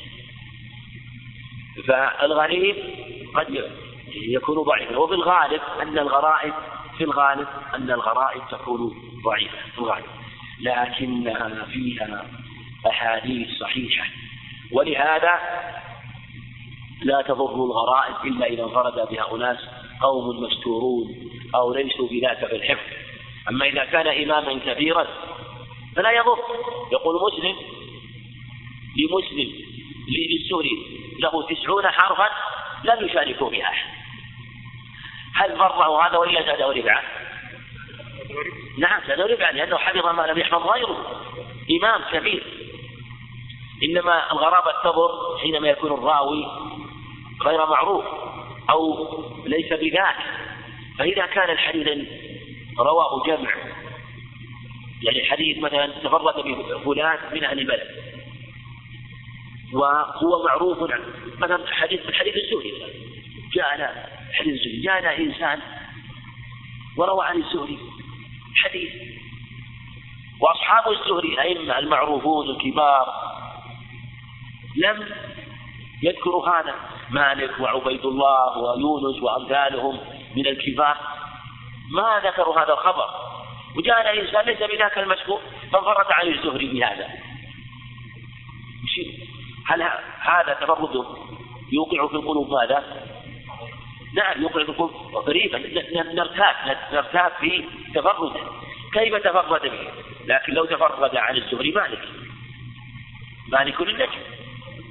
فالغريب 1.86 2.76
قد 3.34 3.50
يكون 4.16 4.62
ضعيفا. 4.62 4.96
وفي 4.96 5.14
الغالب 5.14 5.60
أن 5.82 5.98
الغرائب 5.98 6.54
في 6.98 7.04
الغالب 7.04 7.48
أن 7.74 7.90
الغرائب 7.90 8.42
تكون 8.50 8.94
ضعيفة 9.24 9.58
في 9.72 9.78
الغالب. 9.78 10.06
لكنها 10.60 11.64
فيها 11.64 12.26
أحاديث 12.86 13.48
صحيحة. 13.60 14.06
ولهذا 14.72 15.32
لا 17.02 17.22
تضر 17.22 17.54
الغرائب 17.54 18.14
إلا 18.24 18.46
إذا 18.46 18.64
انفرد 18.64 19.08
بها 19.10 19.34
أناس 19.34 19.58
قوم 20.02 20.42
مستورون 20.42 21.14
أو 21.54 21.74
ليسوا 21.74 22.08
بذاك 22.08 22.46
في 22.46 22.56
الحفظ. 22.56 22.92
أما 23.48 23.66
إذا 23.66 23.84
كان 23.84 24.06
إماما 24.06 24.58
كبيرا 24.58 25.06
فلا 25.96 26.10
يضر. 26.10 26.38
يقول 26.92 27.32
مسلم 27.32 27.56
لمسلم 28.96 29.52
للسوري 30.08 31.04
له 31.18 31.46
تسعون 31.48 31.86
حرفا 31.86 32.28
لم 32.84 33.06
يشاركوا 33.06 33.50
فيها 33.50 33.64
أحد 33.64 34.03
هل 35.34 35.58
ضره 35.58 36.06
هذا 36.06 36.16
ولا 36.16 36.42
زاده 36.42 36.72
ربعا؟ 36.72 37.02
نعم 38.78 39.00
زاده 39.08 39.26
ربعا 39.26 39.52
لأنه 39.52 39.76
حفظ 39.76 40.06
ما 40.06 40.22
لم 40.22 40.38
يحفظ 40.38 40.66
غيره. 40.66 41.22
إمام 41.70 42.02
كبير. 42.12 42.44
إنما 43.82 44.32
الغرابة 44.32 44.72
تضر 44.84 45.38
حينما 45.42 45.68
يكون 45.68 45.92
الراوي 45.92 46.46
غير 47.42 47.66
معروف 47.66 48.04
أو 48.70 49.08
ليس 49.46 49.72
بذاك. 49.72 50.16
فإذا 50.98 51.26
كان 51.26 51.50
الحديث 51.50 52.08
رواه 52.78 53.22
جمع. 53.26 53.50
يعني 55.02 55.24
حديث 55.24 55.58
مثلا 55.58 55.86
تفرد 55.86 56.44
به 56.44 56.78
فلان 56.84 57.18
من 57.32 57.44
أهل 57.44 57.58
البلد. 57.58 58.14
وهو 59.72 60.44
معروف 60.44 60.78
مثلا 61.38 61.66
حديث 61.66 62.08
الحديث 62.08 62.34
الزهري 62.36 62.72
جاءنا 63.54 64.13
حديث 64.34 64.54
الزهري 64.54 64.80
جاءنا 64.80 65.18
إنسان 65.18 65.60
وروى 66.96 67.26
عن 67.26 67.36
الزهري. 67.36 67.78
حديث. 68.56 68.92
وأصحاب 70.40 70.92
الزهري 70.92 71.28
الأئمة 71.28 71.78
المعروفون 71.78 72.50
الكبار 72.50 73.06
لم 74.76 75.08
يذكروا 76.02 76.48
هذا. 76.48 76.74
مالك 77.10 77.60
وعبيد 77.60 78.04
الله 78.04 78.58
ويونس 78.58 79.22
وأمثالهم 79.22 80.00
من 80.36 80.46
الكبار. 80.46 80.96
ما 81.90 82.20
ذكروا 82.24 82.60
هذا 82.60 82.72
الخبر. 82.72 83.08
وجاءنا 83.76 84.20
إنسان 84.20 84.44
ليس 84.46 84.58
بذاك 84.58 84.98
المشهور. 84.98 85.40
فانفرد 85.72 86.06
عن 86.10 86.28
الزهري 86.28 86.66
بهذا. 86.66 87.08
هل 89.66 89.82
هذا 90.20 90.54
تفرد 90.60 91.06
يوقع 91.72 92.06
في 92.06 92.14
القلوب 92.14 92.50
ماذا؟ 92.50 92.84
نعم 94.16 94.42
يقعدكم 94.42 94.90
غريبا. 95.14 95.58
نرتاب 96.14 96.54
نرتاب 96.92 97.32
في 97.40 97.64
تفرده 97.94 98.40
كيف 98.92 99.14
تفرد 99.14 99.62
به؟ 99.62 99.88
لكن 100.26 100.52
لو 100.52 100.64
تفرد 100.64 101.16
عن 101.16 101.36
الزهري 101.36 101.72
مالك. 101.72 102.08
مالك 103.48 103.80
النجم. 103.80 104.22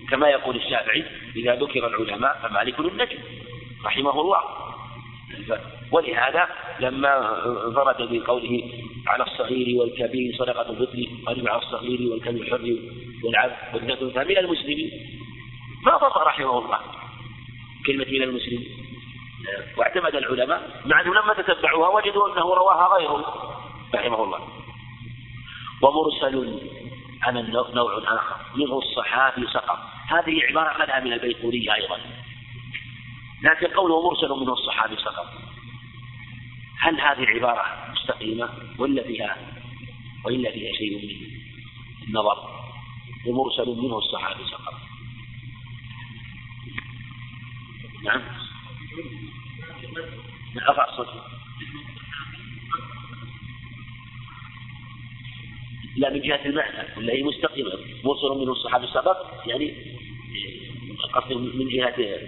كما 0.10 0.30
يقول 0.30 0.56
الشافعي 0.56 1.06
إذا 1.36 1.56
ذكر 1.56 1.88
العلماء 1.88 2.40
فمالك 2.44 2.80
النجم 2.80 3.18
رحمه 3.86 4.22
الله. 4.22 4.40
ولهذا 5.92 6.48
لما 6.80 7.42
فرد 7.76 8.14
بقوله 8.14 8.64
على 9.08 9.24
الصغير 9.24 9.78
والكبير 9.78 10.36
صدقة 10.36 10.70
الفطر 10.70 11.08
قال 11.26 11.50
على 11.50 11.62
الصغير 11.62 12.12
والكبير 12.12 12.42
الحر 12.42 12.78
والعبد 13.24 13.56
والنذر 13.74 14.26
من 14.30 14.38
المسلمين. 14.38 14.92
ما 15.86 15.98
ضر 15.98 16.24
رحمه 16.28 16.60
الله 16.60 16.80
كلمة 17.86 18.06
من 18.06 18.22
المسلمين. 18.22 18.68
واعتمد 19.78 20.16
العلماء 20.16 20.82
مع 20.86 21.02
أنه 21.02 21.14
لما 21.14 21.34
تتبعوها 21.34 21.90
وجدوا 21.90 22.28
أنه 22.28 22.42
رواها 22.42 22.98
غيره 22.98 23.24
رحمه 23.96 24.24
الله. 24.24 24.40
ومرسل 25.82 26.60
أنا 27.28 27.42
نوع 27.74 27.98
آخر 27.98 28.36
منه 28.56 28.78
الصحابي 28.78 29.48
سقط 29.54 29.80
هذه 30.08 30.42
عبارة 30.50 30.72
أخذها 30.72 31.00
من 31.00 31.14
البيقونية 31.14 31.74
أيضا. 31.74 32.00
لكن 33.44 33.68
قوله 33.68 34.10
مرسل 34.10 34.30
منه 34.30 34.54
الصحابي 34.54 34.96
سقط 34.96 35.28
هل 36.80 37.02
هذه 37.02 37.26
عبارة 37.28 37.92
مستقيمة؟ 37.92 38.50
ولا 38.80 39.04
فيها 39.04 39.38
وإلا 40.26 40.52
فيها 40.52 40.74
شيء 40.74 40.96
من 40.98 42.08
النظر؟ 42.08 42.54
ومرسل 43.28 43.70
منه 43.84 43.98
الصحابي 43.98 44.44
سقط 44.52 44.74
نعم. 48.04 48.22
ارفع 50.70 50.90
الصوت 50.90 51.08
لا 55.98 56.10
من 56.10 56.22
جهة 56.22 56.46
المعنى 56.46 56.98
ولا 56.98 57.14
هي 57.14 57.24
مستقيمة. 57.24 57.72
مرسل 58.04 58.40
منه 58.40 58.52
الصحابي 58.52 58.88
سبق 58.88 59.18
يعني 59.46 59.74
قصد 61.14 61.34
من 61.34 61.70
جهة 61.70 62.20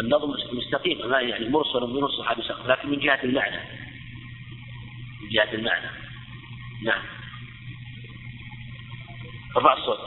النظم 0.00 0.34
مستقيم 0.52 1.10
ما 1.10 1.20
يعني 1.20 1.48
مرسل 1.48 1.80
منه 1.80 2.06
الصحابي 2.06 2.42
سبق 2.42 2.66
لكن 2.66 2.88
من 2.88 2.98
جهة 2.98 3.20
المعنى. 3.24 3.60
من 5.22 5.28
جهة 5.28 5.54
المعنى. 5.54 5.90
نعم. 6.82 7.02
ارفع 9.56 9.72
الصوت. 9.72 9.98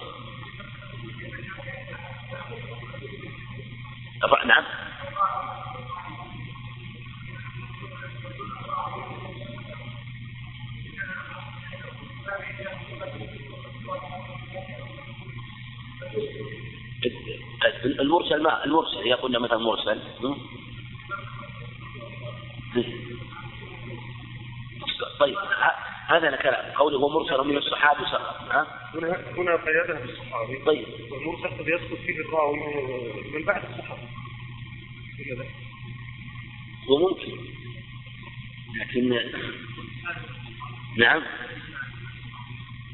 ارفع 4.23 4.45
نعم. 4.45 4.84
المرسل 17.85 18.43
ما 18.43 18.65
المرسل 18.65 18.97
إذا 18.97 19.15
قلنا 19.15 19.39
مثلا 19.39 19.57
مرسل 19.57 19.99
طيب 25.19 25.35
هذا 26.07 26.29
الكلام 26.29 26.71
قوله 26.71 26.97
هو 26.97 27.09
مرسل 27.09 27.47
من 27.47 27.57
الصحابي 27.57 28.05
سقط 28.05 28.51
ها؟ 28.51 28.89
هنا 28.93 29.07
هنا 29.37 29.55
قيادها 29.55 30.05
بالصحابي 30.05 30.57
طيب. 30.65 30.85
والمرسل 31.11 31.57
قد 31.57 31.67
يسقط 31.67 31.97
فيه 32.05 32.19
الراوي 32.19 32.59
من 33.33 33.45
بعد 33.45 33.63
الصحابي. 33.63 34.01
وممكن. 36.89 37.31
لكن 38.79 39.09
نعم. 40.97 41.21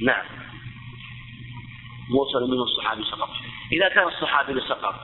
نعم. 0.01 0.25
مرسل 2.11 2.51
منه 2.51 2.63
الصحابي 2.63 3.03
سقط 3.03 3.29
إذا 3.71 3.89
كان 3.89 4.07
الصحابي 4.07 4.61
سقط 4.61 4.95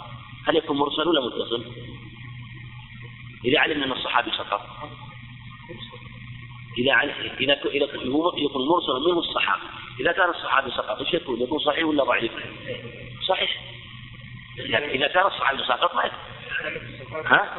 هل 0.48 0.56
يكون 0.56 0.78
مرسل 0.78 1.08
ولا 1.08 1.22
متصل؟ 1.22 1.64
إذا 3.46 3.60
علمنا 3.60 3.86
أن 3.86 3.92
الصحابي 3.92 4.32
سقط 4.32 4.62
إذا 6.78 6.94
علم 6.94 7.14
إذا 7.40 7.54
إذا 7.54 7.86
يكون 8.38 8.68
مرسل 8.68 9.10
منه 9.10 9.20
الصحابي 9.20 9.62
إذا 10.00 10.12
كان 10.12 10.30
الصحابي 10.30 10.72
سقط 10.72 11.00
إيش 11.00 11.14
يكون؟ 11.14 11.42
يكون 11.42 11.60
صحيح 11.60 11.86
ولا 11.86 12.04
ضعيف؟ 12.04 12.32
صحيح 13.28 13.62
إذا 14.70 15.08
كان 15.08 15.26
الصحابي 15.26 15.64
سقط 15.64 15.96
ما 15.96 16.12
ها؟ 17.26 17.58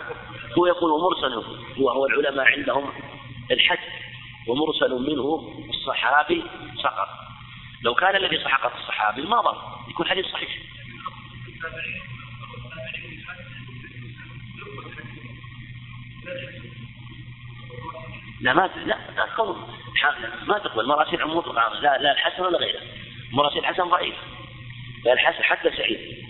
هو 0.58 0.66
يقول 0.66 1.00
مرسل 1.00 1.34
هو 1.78 1.90
هو 1.90 2.06
العلماء 2.06 2.46
عندهم 2.46 2.90
الحد 3.50 3.78
ومرسل 4.48 4.94
منه 4.94 5.54
الصحابي 5.68 6.42
سقط 6.82 7.27
لو 7.82 7.94
كان 7.94 8.16
الذي 8.16 8.44
سحقت 8.44 8.72
الصحابي 8.80 9.22
ما 9.22 9.40
ضر 9.40 9.56
يكون 9.88 10.06
حديث 10.06 10.26
صحيح. 10.26 10.50
لا 18.40 18.52
ما 18.52 18.70
لا 18.86 19.24
قول. 19.36 19.56
ما 20.46 20.58
تقبل. 20.58 20.86
مراسيل 20.86 21.22
عمود 21.22 21.48
لا 21.48 21.98
لا 21.98 22.12
الحسن 22.12 22.42
ولا 22.42 22.58
غيره. 22.58 22.80
مراسيل 23.32 23.58
الحسن 23.58 23.84
ضعيف. 23.84 24.14
الحسن 25.06 25.42
حتى 25.42 25.70
سعيد. 25.70 26.28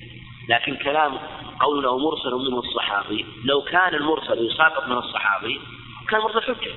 لكن 0.49 0.77
كلام 0.77 1.19
قوله 1.61 1.99
مرسل 1.99 2.31
منه 2.31 2.59
الصحابي 2.59 3.27
لو 3.45 3.63
كان 3.63 3.95
المرسل 3.95 4.47
يساقط 4.51 4.89
من 4.89 4.97
الصحابي 4.97 5.61
كان 6.09 6.21
مرسل 6.21 6.43
حجة. 6.43 6.75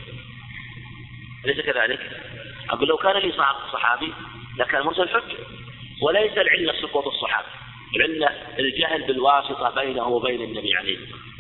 أليس 1.46 1.66
كذلك؟ 1.66 2.22
أقول 2.70 2.88
لو 2.88 2.98
كان 2.98 3.18
اللي 3.18 3.34
الصحابي 3.66 4.14
لكان 4.58 4.82
مرسل 4.82 5.10
حجة 5.10 5.38
وليس 6.02 6.38
العلة 6.38 6.82
سقوط 6.82 7.08
الصحابة 7.08 7.48
العلة 7.96 8.30
الجهل 8.60 9.08
بالواسطة 9.08 9.70
بينه 9.70 10.08
وبين 10.08 10.42
النبي 10.42 10.76
عليه 10.76 10.98
الصلاة 10.98 11.12
والسلام. 11.12 11.32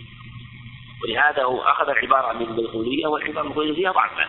ولهذا 1.03 1.43
هو 1.43 1.61
أخذ 1.61 1.89
العبارة 1.89 2.33
من 2.33 2.47
البيقونية 2.47 3.07
والعبارة 3.07 3.43
البيقونية 3.43 3.73
فيها 3.73 3.91
ضعفا 3.91 4.27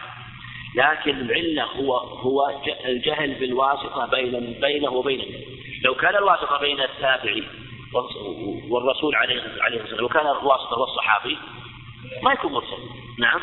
لكن 0.76 1.20
العلة 1.20 1.64
هو 1.64 1.96
هو 1.96 2.60
الجهل 2.84 3.34
بالواسطة 3.34 4.06
بين 4.06 4.60
بينه 4.60 4.90
وبين 4.90 5.20
النبي. 5.20 5.46
لو 5.84 5.94
كان 5.94 6.16
الواسطة 6.16 6.58
بين 6.60 6.80
التابعي 6.80 7.44
والرسول 8.70 9.14
عليه 9.14 9.34
الصلاة 9.34 9.80
والسلام 9.80 10.00
لو 10.00 10.08
كان 10.08 10.26
الواسطة 10.26 10.78
والصحابي 10.78 11.38
ما 12.22 12.32
يكون 12.32 12.52
مرسل. 12.52 12.82
نعم. 13.18 13.40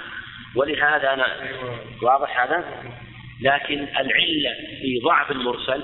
ولهذا 0.56 1.14
أنا 1.14 1.52
واضح 2.04 2.40
هذا؟ 2.40 2.84
لكن 3.42 3.80
العلة 3.80 4.56
في 4.82 5.00
ضعف 5.04 5.32
المرسل 5.32 5.84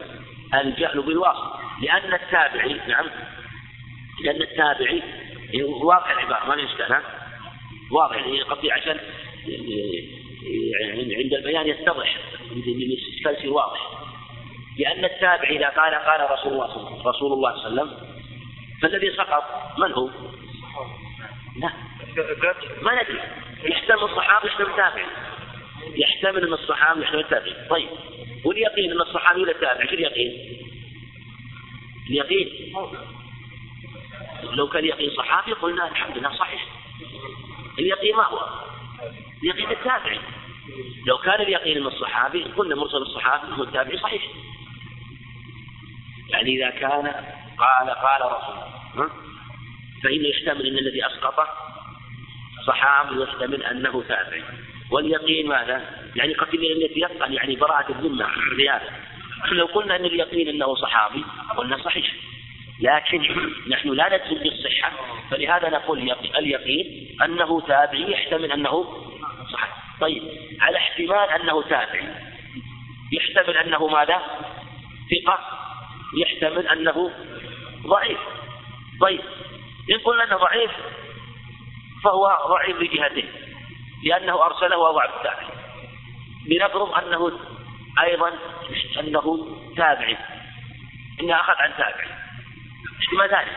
الجهل 0.53 1.01
بالواسطة 1.01 1.59
لأن 1.81 2.13
التابعي 2.13 2.73
نعم 2.87 3.05
لأن 4.23 4.41
التابعي 4.41 5.01
واضح 5.63 6.11
العبارة 6.11 6.45
ما 6.45 6.63
إشكال 6.63 7.01
واضح 7.91 8.15
يعني 8.15 8.41
قصدي 8.41 8.71
عشان 8.71 8.99
يعني 10.81 11.15
عند 11.15 11.33
البيان 11.33 11.67
يتضح 11.67 12.17
يصير 12.51 13.53
واضح. 13.53 13.79
لأن 14.79 15.05
التابع 15.05 15.49
إذا 15.49 15.69
قال 15.69 15.95
قال 15.95 16.31
رسول 16.31 16.53
الله 16.53 16.67
صلى 16.67 16.77
الله 16.77 16.89
عليه 16.89 16.97
وسلم 16.97 17.07
رسول 17.07 17.33
الله 17.33 17.55
صلى 17.55 17.67
الله 17.67 17.81
عليه 17.81 17.91
وسلم 17.91 18.15
فالذي 18.81 19.11
سقط 19.11 19.43
من 19.79 19.91
هو؟ 19.91 20.09
لا. 21.59 21.71
ما 22.81 23.03
ندري. 23.03 23.19
يحتمل 23.63 24.03
الصحابة 24.03 24.47
يحتمل 24.47 24.67
التابعي 24.67 25.05
يحتمل 25.95 26.47
أن 26.47 26.53
الصحابي 26.53 27.01
يحتمل 27.01 27.19
التابعي 27.19 27.67
طيب 27.69 27.89
واليقين 28.45 28.91
أن 28.91 29.01
الصحابي 29.01 29.41
ولا 29.41 29.51
التابعي 29.51 29.87
شو 29.87 29.93
اليقين؟ 29.93 30.59
اليقين؟ 32.09 32.73
لو 34.43 34.67
كان 34.67 34.85
يقين 34.85 35.09
صحابي 35.09 35.51
قلنا 35.51 35.91
الحمد 35.91 36.17
لله 36.17 36.35
صحيح. 36.35 36.65
اليقين 37.79 38.15
ما 38.15 38.23
هو؟ 38.23 38.39
اليقين 39.43 39.71
التابعي 39.71 40.19
لو 41.07 41.17
كان 41.17 41.41
اليقين 41.41 41.81
من 41.81 41.87
الصحابي 41.87 42.43
قلنا 42.43 42.75
مرسل 42.75 42.97
الصحابي 42.97 43.53
هو 43.53 43.63
التابعي 43.63 43.97
صحيح. 43.97 44.23
يعني 46.29 46.55
إذا 46.55 46.69
كان 46.69 47.07
قال 47.57 47.89
قال 47.89 48.21
رسول 48.21 48.55
الله 48.93 49.09
فإنه 50.03 50.27
يحتمل 50.27 50.67
أن 50.67 50.77
الذي 50.77 51.07
أسقطه 51.07 51.47
صحابي 52.67 53.23
يحتمل 53.23 53.63
أنه 53.63 54.03
تابعي. 54.03 54.43
واليقين 54.91 55.47
ماذا؟ 55.47 55.81
يعني 56.15 56.33
قد 56.33 56.53
الذي 56.53 56.99
يقال 56.99 57.33
يعني 57.33 57.55
براءة 57.55 57.91
الذمة 57.91 58.27
زيادة. 58.57 58.89
لو 59.51 59.65
قلنا 59.65 59.95
أن 59.95 60.05
اليقين 60.05 60.47
أنه 60.47 60.75
صحابي 60.75 61.25
قلنا 61.57 61.77
صحيح. 61.77 62.13
لكن 62.81 63.21
نحن 63.73 63.89
لا 63.89 64.17
نجزم 64.17 64.43
بالصحة 64.43 64.91
فلهذا 65.31 65.69
نقول 65.69 66.15
اليقين 66.37 67.07
أنه 67.23 67.61
تابعي 67.61 68.11
يحتمل 68.11 68.51
أنه 68.51 68.85
صحيح. 69.53 69.75
طيب 70.01 70.23
على 70.61 70.77
احتمال 70.77 71.29
أنه 71.41 71.61
تابعي 71.61 72.07
يحتمل 73.11 73.57
أنه 73.57 73.87
ماذا؟ 73.87 74.21
ثقة. 75.11 75.39
يحتمل 76.17 76.67
أنه 76.67 77.11
ضعيف. 77.87 78.19
طيب 79.01 79.21
إن 79.91 79.97
قلنا 79.97 80.23
أنه 80.23 80.37
ضعيف 80.37 80.71
فهو 82.03 82.37
ضعيف 82.49 82.77
بجهتين 82.77 83.44
لأنه 84.03 84.45
أرسله 84.45 84.89
أضعف 84.89 85.15
التابعي 85.15 85.55
لنفرض 86.47 86.93
أنه 86.93 87.39
أيضا 88.03 88.31
أنه 88.99 89.57
تابعي. 89.77 90.17
إنه 91.21 91.35
أخذ 91.35 91.53
عن 91.57 91.71
تابعي. 91.77 92.07
احتمال 93.01 93.29
ثاني 93.29 93.51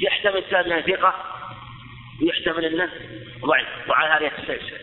يحتمل 0.00 0.42
تابعي 0.50 0.82
ثقة 0.82 1.14
ويحتمل 2.22 2.64
أنه 2.64 2.90
ضعيف. 3.40 3.68
وعلى 3.88 4.14
هذا 4.14 4.26
يتسلسل. 4.26 4.80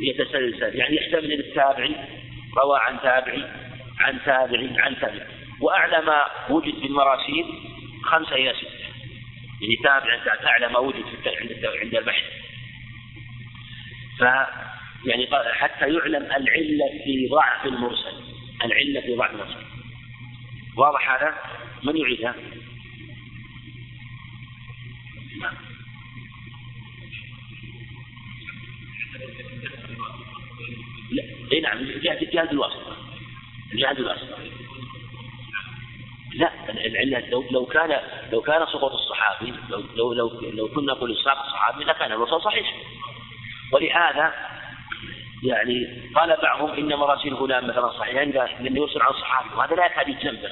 يتسلسل. 0.00 0.76
يعني 0.78 0.96
يحتمل 0.96 1.32
التابعي 1.32 1.96
روى 2.56 2.78
عن 2.80 3.00
تابعي 3.00 3.44
عن 4.00 4.18
تابعي 4.24 4.70
عن 4.78 5.00
تابعي. 5.00 5.26
وأعلى 5.60 6.00
ما 6.00 6.26
وجد 6.50 6.80
في 6.80 6.86
المراسيل 6.86 7.46
خمسة 8.04 8.34
إلى 8.34 8.54
ستة. 8.54 8.80
يعني 9.60 9.76
تابع 9.76 10.48
أعلى 10.48 10.68
ما 10.68 10.78
وجد 10.78 11.04
في 11.22 11.36
عند 11.80 11.94
البحث. 11.94 12.24
ف 14.20 14.22
يعني 15.06 15.28
حتى 15.52 15.94
يعلم 15.94 16.22
العلة 16.22 16.88
في 17.04 17.28
ضعف 17.30 17.66
المرسل. 17.66 18.12
العلة 18.64 19.00
في 19.00 19.16
ضعف 19.16 19.30
المرسل. 19.30 19.64
واضح 20.76 21.10
هذا؟ 21.10 21.34
من 21.82 21.96
يعيدها؟ 21.96 22.34
نعم 25.40 25.54
لا. 31.10 31.22
إي 31.52 31.60
نعم 31.60 31.84
جهة 31.84 32.18
جهة 32.32 32.50
الواسطة 32.52 32.96
جهة 33.74 33.92
الواسطة 33.92 34.38
لا 36.34 36.50
العلة 36.86 37.28
لو 37.30 37.44
لو 37.50 37.66
كان 37.66 38.00
لو 38.32 38.40
كان 38.40 38.66
سقوط 38.66 38.92
الصحابي 38.92 39.54
لو 39.68 39.84
لو 39.96 40.12
لو, 40.12 40.40
لو 40.50 40.68
كنا 40.68 40.92
نقول 40.92 41.12
اسقاط 41.12 41.38
الصحابي 41.38 41.84
لكان 41.84 42.12
الوصول 42.12 42.42
صحيح. 42.42 42.74
ولهذا 43.72 44.32
يعني 45.42 46.10
قال 46.14 46.36
بعضهم 46.42 46.70
إن 46.70 46.98
مراسيل 46.98 47.34
غلام 47.34 47.64
مثلا 47.64 47.88
صحيحا 47.88 48.24
لأنه 48.24 48.80
يرسل 48.80 49.02
عن 49.02 49.12
صحابي 49.12 49.54
وهذا 49.54 49.74
لا 49.74 49.86
يكاد 49.86 50.08
يتجنبه 50.08 50.50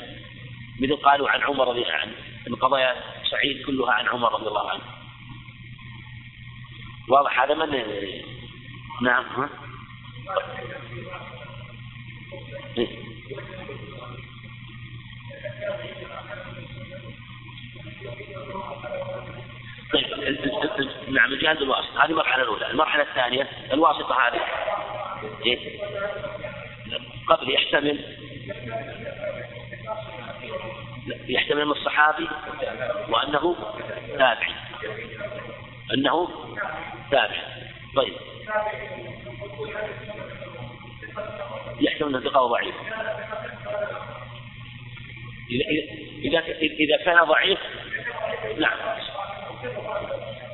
مثل 0.80 0.96
قالوا 0.96 1.30
عن 1.30 1.42
عمر 1.42 1.68
رضي 1.68 1.82
الله 1.82 1.92
عنه 1.92 2.12
القضايا 2.46 2.94
سعيد 3.30 3.66
كلها 3.66 3.92
عن 3.92 4.08
عمر 4.08 4.32
رضي 4.34 4.48
الله 4.48 4.70
عنه 4.70 4.82
واضح 7.08 7.40
هذا 7.40 7.54
من 7.54 7.84
نعم 9.02 9.24
ها؟ 9.24 9.48
إيه. 12.78 12.88
طيب 19.92 20.06
نعم 21.08 21.32
الجهاز 21.32 21.56
الواسط 21.56 21.96
هذه 21.96 22.10
المرحلة 22.10 22.42
الأولى، 22.42 22.70
المرحلة 22.70 23.02
الثانية 23.02 23.48
الواسطة 23.72 24.14
هذه. 24.14 24.40
إيه؟ 25.46 25.80
قبل 27.28 27.50
يحتمل 27.54 28.16
يحتمل 31.28 31.64
من 31.64 31.72
الصحابي 31.72 32.28
وأنه 33.08 33.56
تابعي. 34.08 34.54
أنه 35.94 36.28
تابعي. 37.10 37.42
طيب. 37.96 38.14
يحتمل 41.80 42.08
أنه 42.08 42.30
ثقة 42.30 42.46
ضعيف. 42.46 42.74
إذا 46.24 46.40
إذا 46.60 46.96
كان 47.04 47.24
ضعيف 47.24 47.58
نعم. 48.58 48.78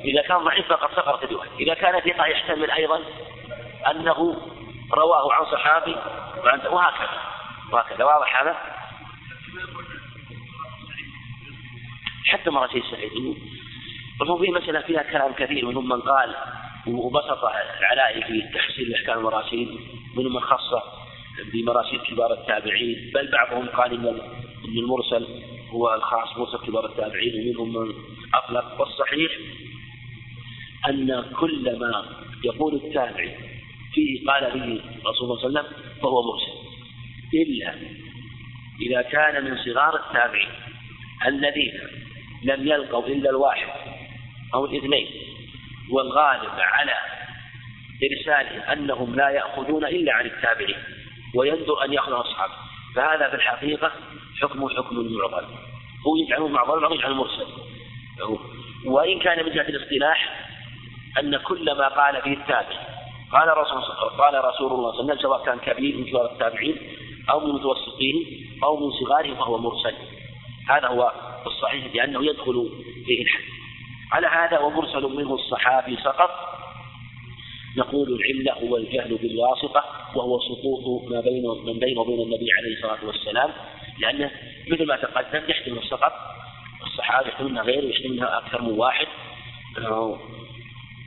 إذا 0.05 0.21
كان 0.21 0.37
ضعيف 0.37 0.67
فقد 0.67 0.95
سقط 0.95 1.23
الرواية 1.23 1.49
إذا 1.59 1.73
كان 1.73 1.99
ثقة 1.99 2.25
يحتمل 2.25 2.71
أيضا 2.71 2.99
أنه 3.91 4.37
رواه 4.93 5.33
عن 5.33 5.45
صحابي 5.45 5.95
وهكذا. 6.69 7.21
وهكذا. 7.71 8.03
واضح 8.03 8.41
هذا؟ 8.41 8.55
حتى 12.25 12.49
مراسيل 12.49 12.83
سعيد. 12.91 13.37
وهو 14.21 14.37
في 14.37 14.51
مسألة 14.51 14.81
فيها 14.81 15.03
كلام 15.03 15.33
كثير 15.33 15.65
منهم 15.65 15.89
من 15.89 16.01
قال 16.01 16.35
وبسط 16.87 17.43
العلائي 17.79 18.23
في 18.23 18.41
تحصيل 18.53 18.93
احكام 18.95 19.17
المراسيل 19.17 19.79
منهم 20.15 20.33
من 20.33 20.39
خص 20.39 20.73
بمراسيل 21.53 21.99
كبار 21.99 22.33
التابعين 22.33 23.11
بل 23.13 23.31
بعضهم 23.31 23.67
قال 23.67 23.93
إن 24.65 24.77
المرسل 24.77 25.54
هو 25.75 25.93
الخاص 25.93 26.37
مرسل 26.37 26.67
كبار 26.67 26.85
التابعين 26.85 27.57
ومنهم 27.57 27.87
من 27.87 27.93
أطلق 28.33 28.81
والصحيح 28.81 29.31
أن 30.89 31.31
كل 31.39 31.79
ما 31.79 32.05
يقول 32.43 32.75
التابعي 32.75 33.37
فيه 33.93 34.27
قال 34.27 34.43
به 34.43 34.81
رسول 35.09 35.23
الله 35.23 35.41
صلى 35.41 35.47
الله 35.47 35.59
عليه 35.59 35.69
وسلم 35.69 35.99
فهو 36.01 36.21
مرسل 36.23 36.51
إلا 37.33 37.75
إذا 38.81 39.01
كان 39.01 39.45
من 39.45 39.57
صغار 39.57 39.95
التابعين 39.95 40.49
الذين 41.27 41.73
لم 42.43 42.67
يلقوا 42.67 43.07
إلا 43.07 43.29
الواحد 43.29 43.67
أو 44.53 44.65
الاثنين 44.65 45.07
والغالب 45.91 46.59
على 46.59 46.93
إرساله 48.11 48.73
أنهم 48.73 49.15
لا 49.15 49.29
يأخذون 49.29 49.85
إلا 49.85 50.13
عن 50.13 50.25
التابعين 50.25 50.77
ويندر 51.35 51.85
أن 51.85 51.93
يأخذ 51.93 52.13
أصحابه. 52.13 52.53
فهذا 52.95 53.29
في 53.29 53.35
الحقيقة 53.35 53.91
حكم 54.41 54.69
حكم 54.69 54.99
المعضل 54.99 55.45
هو 56.07 56.15
يجعله 56.15 56.47
معضل 56.47 56.79
بعض 56.79 56.93
يجعله 56.93 57.15
مرسل. 57.15 57.47
وإن 58.85 59.19
كان 59.19 59.45
من 59.45 59.51
جهة 59.51 59.69
الاصطلاح 59.69 60.47
أن 61.19 61.37
كل 61.37 61.65
ما 61.77 61.87
قال 61.87 62.21
فيه 62.21 62.33
التابع. 62.33 62.77
قال 63.31 63.57
رسول 63.57 63.81
قال 64.17 64.45
رسول 64.45 64.71
الله 64.71 64.91
صلى 64.91 64.99
الله 65.01 65.11
عليه 65.11 65.13
وسلم 65.13 65.17
سواء 65.21 65.45
كان 65.45 65.59
كبير 65.59 65.97
من 65.97 66.05
كبار 66.05 66.25
التابعين 66.31 66.77
أو 67.29 67.39
من 67.39 67.53
متوسطين 67.53 68.47
أو 68.63 68.77
من 68.77 68.91
صغارهم 68.91 69.35
فهو 69.35 69.57
مرسل. 69.57 69.95
هذا 70.69 70.87
هو 70.87 71.11
الصحيح 71.47 71.95
لأنه 71.95 72.25
يدخل 72.25 72.69
فيه 73.05 73.21
الحد 73.21 73.43
على 74.11 74.27
هذا 74.27 74.59
ومرسل 74.59 75.03
منه 75.15 75.33
الصحابي 75.33 75.97
سقط 75.97 76.54
نقول 77.77 78.19
العلة 78.19 78.53
هو 78.53 78.77
الجهل 78.77 79.17
بالواسطة 79.17 79.83
وهو 80.15 80.39
سقوط 80.39 81.11
ما 81.11 81.21
بين 81.21 81.43
من 81.65 81.79
بين 81.79 81.97
وبين 81.97 82.21
النبي 82.21 82.51
عليه 82.51 82.73
الصلاة 82.75 83.05
والسلام 83.05 83.49
لأنه 83.99 84.31
مثل 84.67 84.85
ما 84.85 84.95
تقدم 84.95 85.49
يحتمل 85.49 85.77
السقط. 85.77 86.13
الصحابة 86.85 87.27
يحتملها 87.27 87.63
غيره 87.63 87.85
يحتملها 87.85 88.37
أكثر 88.37 88.61
من 88.61 88.79
واحد. 88.79 89.07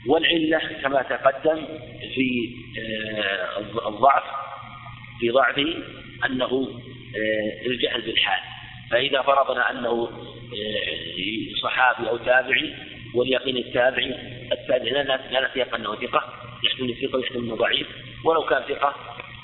والعلة 0.08 0.58
كما 0.82 1.02
تقدم 1.02 1.66
في 2.14 2.50
آه، 2.78 3.88
الضعف 3.88 4.22
في 5.20 5.30
ضعفه 5.30 5.74
أنه 6.26 6.68
آه، 7.16 7.66
الجهل 7.66 8.02
بالحال. 8.02 8.40
فإذا 8.90 9.22
فرضنا 9.22 9.70
أنه 9.70 10.10
آه، 10.52 11.60
صحابي 11.62 12.08
أو 12.08 12.16
تابعي 12.16 12.74
واليقين 13.14 13.56
التابعي 13.56 14.14
التابعي 14.52 14.90
لا 14.90 15.48
نتيقن 15.50 15.80
أنه 15.80 15.96
ثقة. 15.96 16.47
يحتمل 16.64 16.96
ثقة 17.02 17.16
ويحتمل 17.16 17.44
أنه 17.44 17.56
ضعيف 17.56 17.86
ولو 18.24 18.42
كان 18.42 18.62
ثقة 18.62 18.94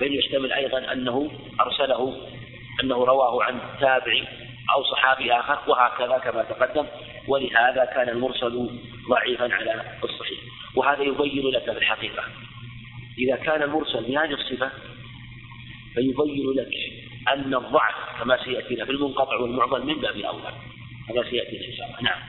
فإنه 0.00 0.14
يحتمل 0.14 0.52
أيضا 0.52 0.92
أنه 0.92 1.30
أرسله 1.60 2.28
أنه 2.82 3.04
رواه 3.04 3.44
عن 3.44 3.60
تابعي 3.80 4.24
أو 4.74 4.84
صحابي 4.84 5.32
آخر 5.32 5.58
وهكذا 5.70 6.18
كما 6.18 6.42
تقدم 6.42 6.86
ولهذا 7.28 7.84
كان 7.84 8.08
المرسل 8.08 8.70
ضعيفا 9.10 9.54
على 9.54 9.98
الصحيح. 10.04 10.38
وهذا 10.76 11.02
يبين 11.02 11.46
لك 11.46 11.70
بالحقيقة. 11.70 12.24
إذا 13.18 13.36
كان 13.36 13.62
المرسل 13.62 14.04
بهذه 14.04 14.32
الصفة 14.32 14.70
فيبين 15.94 16.50
لك 16.56 16.74
أن 17.28 17.54
الضعف 17.54 17.94
كما 18.18 18.44
سيأتينا 18.44 18.84
في 18.84 18.90
المنقطع 18.90 19.36
والمعضل 19.36 19.86
من 19.86 19.94
باب 19.94 20.16
أولى 20.16 20.52
هذا 21.10 21.30
سيأتينا 21.30 21.66
إن 21.66 21.76
شاء 21.76 21.86
الله 21.86 22.02
نعم. 22.02 22.20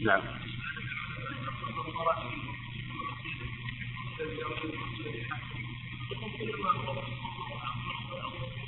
نعم. 0.00 0.22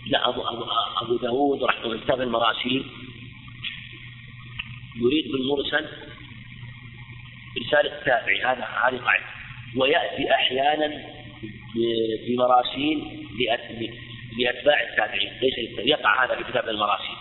لا 0.06 0.28
أبو, 0.28 0.40
أبو, 0.42 0.64
أبو 1.02 1.16
داود 1.16 1.62
رحمه 1.62 2.00
كتاب 2.00 2.20
المراسيل 2.20 2.86
يريد 4.96 5.32
بالمرسل 5.32 5.88
رسالة 7.60 7.98
التابعي 7.98 8.42
هذا 8.42 8.64
هذه 8.64 8.96
قاعدة. 8.96 9.24
ويأتي 9.76 10.34
أحيانا 10.34 11.02
بمراسيل 12.28 13.26
لأتباع 14.38 14.82
التابعين. 14.82 15.32
ليس 15.42 15.78
يقع 15.78 16.24
هذا 16.24 16.36
في 16.36 16.44
كتاب 16.52 16.68
المراسيل. 16.68 17.16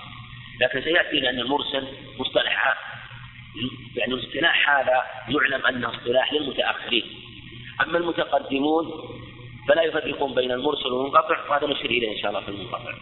لكن 0.61 0.81
سيأتي 0.81 1.19
لأن 1.19 1.39
المرسل 1.39 1.87
مصطلح 2.19 2.77
يعني 3.95 4.13
الاصطلاح 4.13 4.69
هذا 4.69 5.03
يعلم 5.29 5.65
أنه 5.65 5.89
اصطلاح 5.89 6.33
للمتأخرين. 6.33 7.20
أما 7.81 7.97
المتقدمون 7.97 8.91
فلا 9.67 9.83
يفرقون 9.83 10.33
بين 10.35 10.51
المرسل 10.51 10.87
والمنقطع 10.87 11.49
وهذا 11.49 11.67
نشير 11.67 11.91
إليه 11.91 12.11
إن 12.11 12.21
شاء 12.21 12.29
الله 12.29 12.41
في 12.41 12.49
المنقطع 12.49 12.93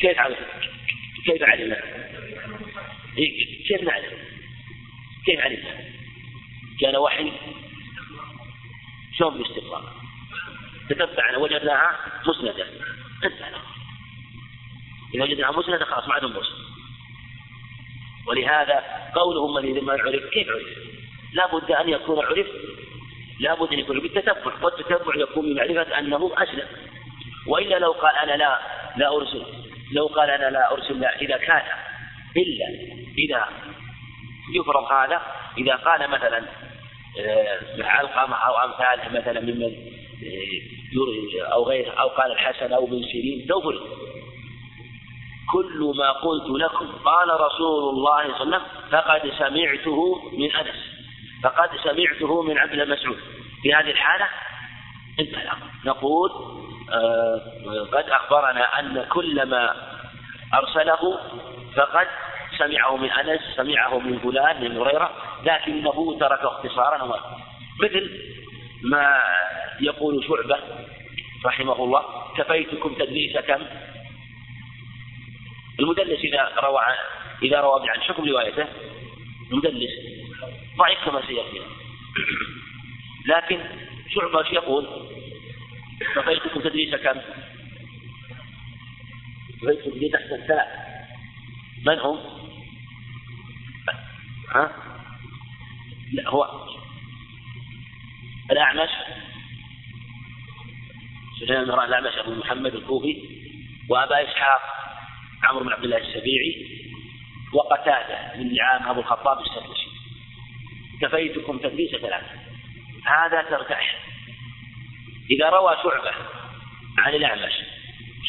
كيف 0.00 0.18
علم؟ 0.18 0.36
كيف 1.24 1.42
علمنا؟ 1.42 1.82
إيه، 3.18 3.66
كيف 3.68 3.82
نعلم؟ 3.82 4.12
كيف 5.26 5.40
علم؟ 5.40 5.62
كان 6.80 6.96
وحي 6.96 7.32
شلون 9.18 9.34
بالاستقرار؟ 9.34 9.95
تتبعنا 10.88 11.38
وجدناها 11.38 11.98
مسندة 12.26 12.66
انتهى. 13.24 13.60
إذا 15.14 15.24
وجدناها 15.24 15.50
مسندة 15.50 15.84
خلاص 15.84 16.08
ما 16.08 16.14
عندهم 16.14 16.32
مرسل. 16.32 16.66
ولهذا 18.28 18.84
قولهم 19.14 19.54
من 19.54 19.84
ما 19.84 19.92
عرف 19.92 20.30
كيف 20.32 20.48
عرف؟ 20.48 20.78
لا 21.32 21.46
بد 21.46 21.70
أن 21.70 21.88
يكون 21.88 22.24
عرف 22.24 22.46
لا 23.40 23.54
بد 23.54 23.72
أن 23.72 23.78
يكون 23.78 24.00
بالتتبع. 24.00 24.52
والتتبع 24.62 25.14
يكون 25.16 25.54
بمعرفة 25.54 25.98
أنه 25.98 26.32
أسلم. 26.36 26.68
وإلا 27.46 27.78
لو 27.78 27.92
قال 27.92 28.16
أنا 28.16 28.36
لا 28.36 28.60
لا 28.96 29.16
أرسل. 29.16 29.44
لو 29.92 30.06
قال 30.06 30.30
أنا 30.30 30.50
لا 30.50 30.72
أرسل 30.72 31.00
لا 31.00 31.20
إذا 31.20 31.36
كان. 31.36 31.62
إلا 32.36 32.66
إذا 33.18 33.48
يفرض 34.54 34.92
هذا 34.92 35.22
إذا 35.58 35.74
قال 35.74 36.10
مثلا 36.10 36.42
آه، 37.20 37.58
علقمة 37.78 38.36
أو 38.36 38.54
أمثاله 38.64 39.20
مثلا 39.20 39.40
ممن 39.40 39.74
آه، 40.96 41.52
أو 41.52 41.64
غيره 41.64 41.90
أو 41.90 42.08
قال 42.08 42.32
الحسن 42.32 42.72
أو 42.72 42.84
ابن 42.84 43.02
سيرين 43.02 43.46
لو 43.48 43.60
فرض 43.60 43.80
كل 45.52 45.92
ما 45.98 46.12
قلت 46.12 46.50
لكم 46.60 46.86
قال 47.04 47.40
رسول 47.40 47.94
الله 47.94 48.22
صلى 48.22 48.42
الله 48.42 48.56
عليه 48.56 48.60
وسلم 48.60 48.62
فقد 48.90 49.32
سمعته 49.38 50.20
من 50.32 50.52
أنس. 50.52 50.76
فقد 51.42 51.70
سمعته 51.84 52.42
من 52.42 52.58
عبد 52.58 52.72
المسعود. 52.72 53.18
في 53.62 53.74
هذه 53.74 53.90
الحالة 53.90 54.26
انتهى 55.20 55.42
الأمر 55.42 55.66
نقول 55.84 56.30
آه 56.92 57.40
قد 57.92 58.10
أخبرنا 58.10 58.80
أن 58.80 59.06
كل 59.08 59.42
ما 59.42 59.74
أرسله 60.54 61.18
فقد 61.76 62.06
سمعه 62.58 62.96
من 62.96 63.10
أنس 63.10 63.40
سمعه 63.56 63.98
من 63.98 64.18
فلان 64.18 64.64
من 64.64 64.76
هريرة 64.76 65.10
لكنه 65.44 66.18
ترك 66.20 66.40
اختصارا. 66.44 67.20
مثل 67.82 68.10
ما 68.82 69.20
يقول 69.80 70.24
شعبة 70.24 70.58
رحمه 71.44 71.84
الله 71.84 72.02
كفيتكم 72.36 72.94
تدليس 72.94 73.36
كم 73.38 73.62
المدلس 75.80 76.20
إذا 76.24 76.52
روى 76.62 76.80
إذا 77.42 77.60
روى 77.60 77.90
عن 77.90 78.00
حكم 78.00 78.24
روايته 78.24 78.66
المدلس 79.50 79.90
ضعيف 80.76 80.98
كما 81.04 81.26
سيأتي 81.26 81.60
لكن 83.26 83.58
شعبة 84.14 84.38
إيش 84.38 84.52
يقول؟ 84.52 84.86
كفيتكم 86.14 86.60
تدريس 86.60 86.94
كم؟ 86.94 87.20
كفيتكم 89.62 89.90
تدريس 89.90 90.14
أحسن 90.14 90.46
ثلاث 90.46 90.68
من 91.86 91.98
هم؟ 91.98 92.18
ها؟ 94.54 94.72
لا 96.12 96.28
هو 96.28 96.66
الأعمش 98.50 98.90
سفيان 101.40 101.64
بن 101.64 101.70
الأعمش 101.70 102.18
أبو 102.18 102.34
محمد 102.34 102.74
الكوفي 102.74 103.16
وأبا 103.90 104.22
إسحاق 104.22 104.60
عمرو 105.44 105.64
بن 105.64 105.72
عبد 105.72 105.84
الله 105.84 105.96
السبيعي 105.96 106.66
وقتادة 107.54 108.34
بن 108.34 108.54
نعام 108.54 108.88
أبو 108.88 109.00
الخطاب 109.00 109.38
السرجشي 109.40 109.86
كفيتكم 111.02 111.58
تدريس 111.58 111.90
ثلاثة. 111.90 112.26
هذا 113.06 113.42
ترتاح 113.42 113.96
إذا 115.30 115.48
روى 115.48 115.76
شعبة 115.82 116.12
عن 116.98 117.14
الأعمش 117.14 117.52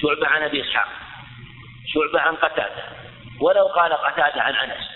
شعبة 0.02 0.28
عن 0.28 0.42
أبي 0.42 0.62
إسحاق 0.62 0.88
شعبة 1.94 2.22
عن 2.22 2.36
قتادة 2.36 2.84
ولو 3.42 3.68
قال 3.68 3.94
قتادة 3.94 4.42
عن 4.42 4.54
أنس 4.54 4.88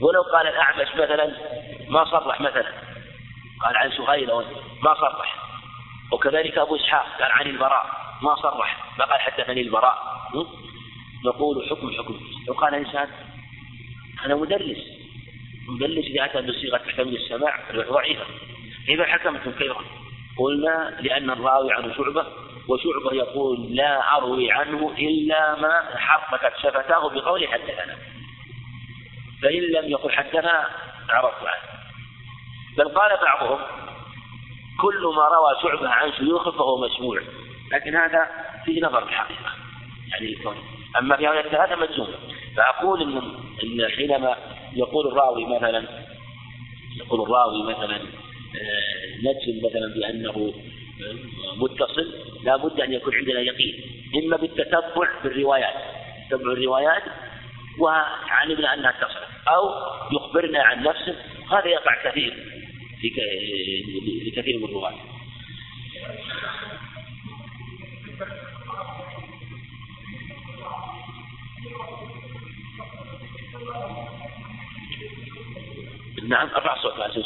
ولو 0.00 0.22
قال 0.22 0.46
الأعمش 0.46 0.88
مثلا 0.94 1.36
ما 1.88 2.04
صرح 2.04 2.40
مثلا 2.40 2.72
قال 3.62 3.76
عن 3.76 3.90
سهيل 3.90 4.28
ما 4.82 4.94
صرح. 4.94 5.43
وكذلك 6.12 6.58
أبو 6.58 6.76
إسحاق 6.76 7.06
قال 7.20 7.32
عن 7.32 7.46
البراء 7.46 7.86
ما 8.22 8.34
صرح 8.34 8.96
ما 8.98 9.04
قال 9.04 9.20
حدثني 9.20 9.60
البراء؟ 9.60 9.98
نقول 11.24 11.68
حكم 11.70 11.90
حكم. 11.90 12.20
لو 12.48 12.54
قال 12.54 12.74
إنسان 12.74 13.08
أنا 14.24 14.34
مدرس. 14.34 14.78
مدلس 15.68 16.06
إذا 16.06 16.24
أتى 16.24 16.40
بصيغة 16.40 16.76
تحتمل 16.76 17.16
السماع 17.16 17.60
ضعيفة. 17.72 18.24
إذا 18.88 19.04
حكمتم 19.04 19.52
كيف؟ 19.52 19.76
قلنا 20.38 20.96
لأن 21.00 21.30
الراوي 21.30 21.72
عنه 21.72 21.94
شعبة 21.96 22.26
وشعبة 22.68 23.12
يقول 23.12 23.76
لا 23.76 24.16
أروي 24.16 24.52
عنه 24.52 24.94
إلا 24.98 25.60
ما 25.60 25.98
حركت 25.98 26.52
شفتاه 26.62 27.10
بقول 27.10 27.48
حدثنا 27.48 27.96
فإن 29.42 29.60
لم 29.60 29.90
يقل 29.90 30.12
حدثنا 30.12 30.68
عرفت 31.08 31.46
عنه. 31.46 31.74
بل 32.78 32.88
قال 32.88 33.18
بعضهم 33.22 33.58
كل 34.80 35.02
ما 35.16 35.28
روى 35.28 35.62
شعبة 35.62 35.88
عن 35.88 36.12
شيوخه 36.12 36.50
فهو 36.50 36.84
مسموع. 36.84 37.20
لكن 37.72 37.96
هذا 37.96 38.30
فيه 38.64 38.82
نظر 38.82 39.02
الحقيقة. 39.02 39.52
يعني 40.12 40.36
أما 40.98 41.16
في 41.16 41.26
هذا 41.26 41.64
هذا 41.64 41.76
مجزوم. 41.76 42.08
فأقول 42.56 43.02
إن, 43.02 43.16
إن 43.64 43.88
حينما 43.96 44.36
يقول 44.72 45.06
الراوي 45.06 45.46
مثلا 45.46 45.84
يقول 46.96 47.22
الراوي 47.22 47.62
مثلا 47.62 47.96
آه، 47.96 49.16
نجزم 49.18 49.66
مثلا 49.66 49.94
بأنه 49.94 50.54
آه، 51.02 51.56
متصل 51.56 52.14
لا 52.44 52.56
بد 52.56 52.80
أن 52.80 52.92
يكون 52.92 53.14
عندنا 53.14 53.40
يقين. 53.40 53.82
إما 54.24 54.36
بالتتبع 54.36 55.08
بالروايات 55.24 55.74
تتبع 56.30 56.52
الروايات 56.52 57.02
وعلمنا 57.78 58.74
أنها 58.74 58.90
اتصلت 58.90 59.24
أو 59.48 59.70
يخبرنا 60.12 60.62
عن 60.62 60.82
نفسه. 60.82 61.16
هذا 61.50 61.66
يقع 61.66 62.10
كثير. 62.10 62.63
لكثير 64.26 64.58
من 64.58 64.64
الرواة 64.64 64.94
نعم 76.28 76.48
أرفع 76.48 76.82
صوت 76.82 76.98
لا 76.98 77.10
صوت 77.10 77.24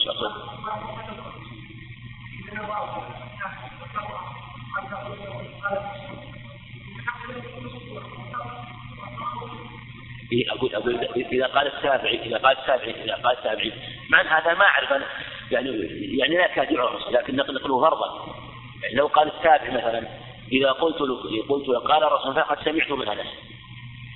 إيه 10.33 10.53
أقول 10.53 10.75
أقول 10.75 10.95
إذا 11.33 11.47
قال 11.47 11.67
السابعي 11.67 12.27
إذا 12.27 12.37
قال 12.37 12.59
السابعي 12.59 13.05
إذا 13.05 13.15
قال 13.15 13.39
السابعي. 13.39 13.73
مع 14.11 14.39
هذا 14.39 14.55
ما 14.55 14.65
أعرف 14.65 14.93
أنا. 14.93 15.07
يعني 15.51 15.71
يعني 16.19 16.35
لا 16.35 16.45
يكاد 16.45 16.71
يعرف 16.71 17.11
لكن 17.11 17.37
نقله 17.37 17.81
فرضا 17.81 18.35
يعني 18.83 18.95
لو 18.95 19.07
قال 19.07 19.29
السابع 19.29 19.71
مثلا 19.71 20.09
إذا 20.53 20.73
قلت 20.73 21.01
له 21.01 21.43
قلت 21.49 21.69
له 21.69 21.79
قال 21.79 22.03
الرسول 22.03 22.35
فقد 22.35 22.65
سمعت 22.65 22.91
من 22.91 23.09
أنس. 23.09 23.27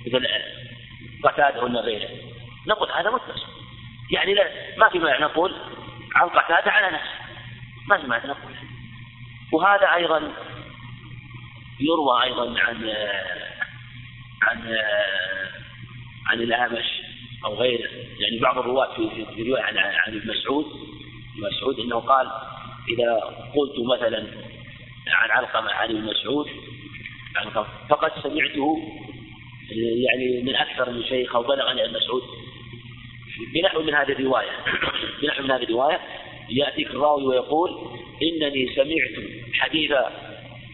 مثل 0.07 0.27
قتادة 1.23 1.63
ولا 1.63 1.79
غيره. 1.79 2.09
نقول 2.67 2.91
هذا 2.91 3.09
متصل. 3.09 3.47
يعني 4.11 4.33
لا 4.33 4.51
ما 4.77 4.89
في 4.89 4.99
معنى 4.99 5.23
نقول 5.23 5.53
عن 6.15 6.29
قتادة 6.29 6.71
على 6.71 6.87
أنس. 6.87 7.09
ما 7.87 7.97
في 7.97 8.07
معنى 8.07 8.27
نقول. 8.27 8.53
وهذا 9.53 9.93
أيضا 9.93 10.33
يروى 11.79 12.23
أيضا 12.23 12.59
عن 12.59 12.93
عن 14.43 14.77
عن 16.27 16.41
الأعمش 16.41 17.01
أو 17.45 17.55
غيره. 17.55 17.89
يعني 18.19 18.39
بعض 18.39 18.57
الرواة 18.57 18.95
في 18.95 19.25
في 19.35 19.49
رواية 19.49 19.63
عن 19.63 19.77
عن 19.77 20.17
ابن 20.17 20.29
مسعود 20.29 20.65
مسعود 21.37 21.79
إنه 21.79 21.99
قال 21.99 22.31
إذا 22.89 23.13
قلت 23.55 23.79
مثلا 23.95 24.27
عن 25.07 25.29
علقمة 25.29 25.71
عن 25.71 25.89
ابن 25.89 26.01
مسعود 26.01 26.47
فقد 27.89 28.11
سمعته 28.23 28.77
يعني 29.75 30.41
من 30.41 30.55
أكثر 30.55 30.89
من 30.89 31.03
شيخ 31.03 31.35
أو 31.35 31.43
بلغني 31.43 31.81
عن 31.81 31.93
مسعود. 31.93 32.23
بنحو 33.53 33.81
من 33.81 33.93
هذه 33.93 34.11
الرواية 34.11 34.51
بنحو 35.21 35.43
من 35.43 35.51
هذه 35.51 35.63
الرواية 35.63 35.99
يأتيك 36.49 36.87
الراوي 36.87 37.23
ويقول 37.23 37.69
إنني 38.21 38.75
سمعت 38.75 39.25
حديث 39.53 39.91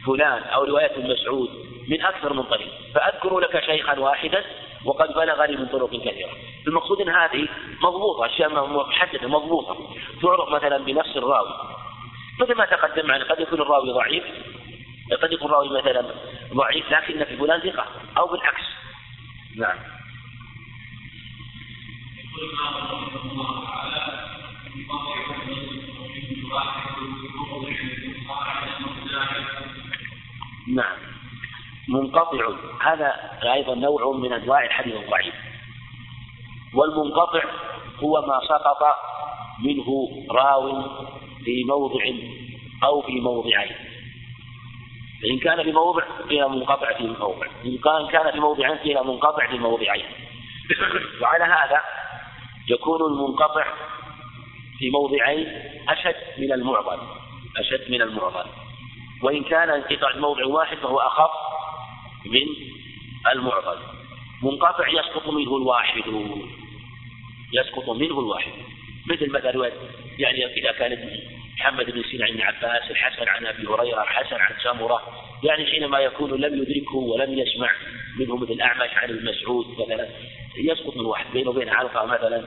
فلان 0.05 0.43
أو 0.43 0.63
رواية 0.63 0.91
مسعود 0.97 1.49
من 1.87 2.01
أكثر 2.01 2.33
من 2.33 2.43
طريق 2.43 2.67
فأذكر 2.95 3.39
لك 3.39 3.65
شيخا 3.65 3.99
واحدا 3.99 4.43
وقد 4.85 5.13
بلغني 5.13 5.57
من 5.57 5.65
طرق 5.65 5.89
كثيرة. 5.89 6.29
المقصود 6.67 7.01
أن 7.01 7.09
هذه 7.09 7.47
مضبوطة 7.81 8.25
أشياء 8.25 8.67
محددة 8.89 9.27
مضبوطة. 9.27 9.77
تعرف 10.21 10.49
مثلا 10.49 10.77
بنفس 10.77 11.17
الراوي. 11.17 11.53
مثل 12.39 12.55
ما 12.55 12.65
تقدم 12.65 13.07
معنا 13.07 13.23
قد 13.23 13.39
يكون 13.39 13.61
الراوي 13.61 13.91
ضعيف 13.91 14.23
قد 15.21 15.31
يكون 15.31 15.47
الراوي 15.47 15.81
مثلا 15.81 16.05
ضعيف 16.53 16.91
لكن 16.91 17.23
في 17.23 17.37
فلان 17.37 17.59
ثقة 17.59 17.85
أو 18.17 18.27
بالعكس. 18.27 18.63
نعم. 19.57 19.77
نعم. 30.67 31.08
منقطع. 31.89 32.49
هذا 32.81 33.13
أيضا 33.43 33.75
نوع 33.75 34.11
من 34.11 34.33
أنواع 34.33 34.63
الحديث 34.63 34.95
الضعيف. 34.95 35.33
والمنقطع 36.73 37.43
هو 38.03 38.21
ما 38.21 38.39
سقط 38.47 38.77
منه 39.63 40.09
راو 40.31 40.81
في 41.43 41.63
موضع 41.63 42.03
أو 42.83 43.01
في 43.01 43.19
موضعين. 43.19 43.75
فإن 45.21 45.39
كان 45.39 45.63
في 45.63 45.71
موضع 45.71 46.03
فيها 46.27 46.47
منقطع 46.47 46.93
في 46.93 47.03
موضع. 47.03 47.47
إن 47.65 47.77
كان 48.11 48.31
في 48.31 48.39
موضعين 48.39 48.77
فيها 48.77 49.03
منقطع 49.03 49.47
في 49.47 49.57
موضعين. 49.57 50.05
وعلى 51.21 51.43
هذا 51.43 51.81
يكون 52.69 53.01
المنقطع 53.01 53.65
في 54.79 54.89
موضعين 54.89 55.47
أشد 55.89 56.15
من 56.37 56.51
المعضل. 56.51 56.97
أشد 57.57 57.91
من 57.91 58.01
المعضل. 58.01 58.45
وإن 59.23 59.43
كان 59.43 59.69
انقطاع 59.69 60.15
موضع 60.15 60.45
واحد 60.45 60.77
فهو 60.77 60.99
أخف 60.99 61.48
من 62.29 62.47
المعضل 63.33 63.77
منقطع 64.43 64.87
يسقط 64.87 65.27
منه 65.27 65.57
الواحد. 65.57 66.03
يسقط 67.53 67.89
منه 67.89 68.19
الواحد. 68.19 68.51
مثل 69.07 69.31
مثلا 69.31 69.71
يعني 70.19 70.45
إذا 70.45 70.71
كان 70.71 71.09
محمد 71.59 71.85
بن 71.85 72.03
سيرين 72.03 72.41
عن 72.41 72.53
عباس 72.55 72.91
الحسن 72.91 73.29
عن 73.29 73.45
أبي 73.45 73.67
هريرة 73.67 74.01
الحسن 74.01 74.35
عن 74.35 74.55
سمرة 74.63 75.01
يعني 75.43 75.65
حينما 75.65 75.99
يكون 75.99 76.31
لم 76.31 76.61
يدركه 76.61 76.95
ولم 76.95 77.39
يسمع 77.39 77.71
منه 78.19 78.35
مثل 78.35 78.61
أعمش 78.61 78.89
عن 78.93 79.09
ابن 79.09 79.29
مسعود 79.29 79.65
مثلا 79.79 80.07
يسقط 80.57 80.97
من 80.97 81.05
واحد 81.05 81.25
بينه 81.33 81.49
وبين 81.49 81.69
علقة 81.69 82.05
مثلا 82.05 82.43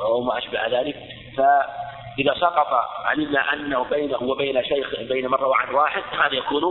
أو 0.00 0.20
ما 0.20 0.38
أشبه 0.38 0.80
ذلك. 0.80 0.96
فإذا 1.36 2.34
سقط 2.40 2.66
علمنا 3.04 3.52
أنه 3.52 3.82
بينه 3.82 4.22
وبين 4.22 4.64
شيخ 4.64 5.00
بين 5.00 5.26
مرة 5.26 5.46
وعن 5.46 5.74
واحد 5.74 6.02
هذا 6.12 6.34
يكون 6.34 6.62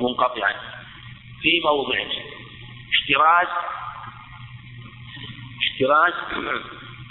منقطعا. 0.00 0.54
في 1.44 1.60
موضع. 1.64 1.98
احتراز 2.94 3.48
احتراز 5.60 6.12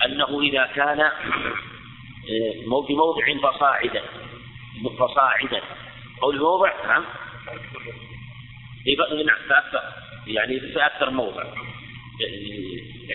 أنه 0.06 0.42
إذا 0.42 0.66
كان 0.66 1.00
آه، 1.02 1.12
في 2.88 2.94
موضع 2.94 3.52
فصاعدا. 3.52 4.04
فصاعدا. 5.00 5.62
أو 6.24 6.32
الموضع 6.32 6.88
نعم. 6.88 7.04
نعم 9.26 9.40
فأكثر 9.50 9.82
يعني 10.28 10.60
في 10.60 10.86
أكثر 10.86 11.10
موضع. 11.10 11.44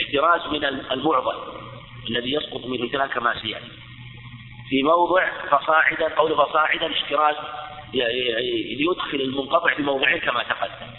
احتراز 0.02 0.52
من 0.52 0.64
المعضل 0.64 1.36
الذي 2.10 2.32
يسقط 2.32 2.66
منه 2.66 2.88
ثلاث 2.88 3.10
كما 3.10 3.40
سيأتي. 3.42 3.70
في 4.68 4.82
موضع 4.82 5.46
فصاعدا 5.46 6.14
قول 6.14 6.36
فصاعدا 6.36 6.92
احتراز 6.92 7.36
ليدخل 7.94 9.20
المنقطع 9.20 9.74
في 9.74 9.82
موضعين 9.82 10.18
كما 10.18 10.42
تقدم. 10.42 10.97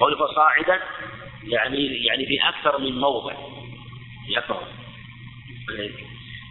قول 0.00 0.18
فصاعدا 0.18 0.80
يعني 1.44 2.06
يعني 2.06 2.26
في 2.26 2.48
أكثر 2.48 2.78
من 2.78 3.00
موضع. 3.00 3.32
يكره 4.28 4.68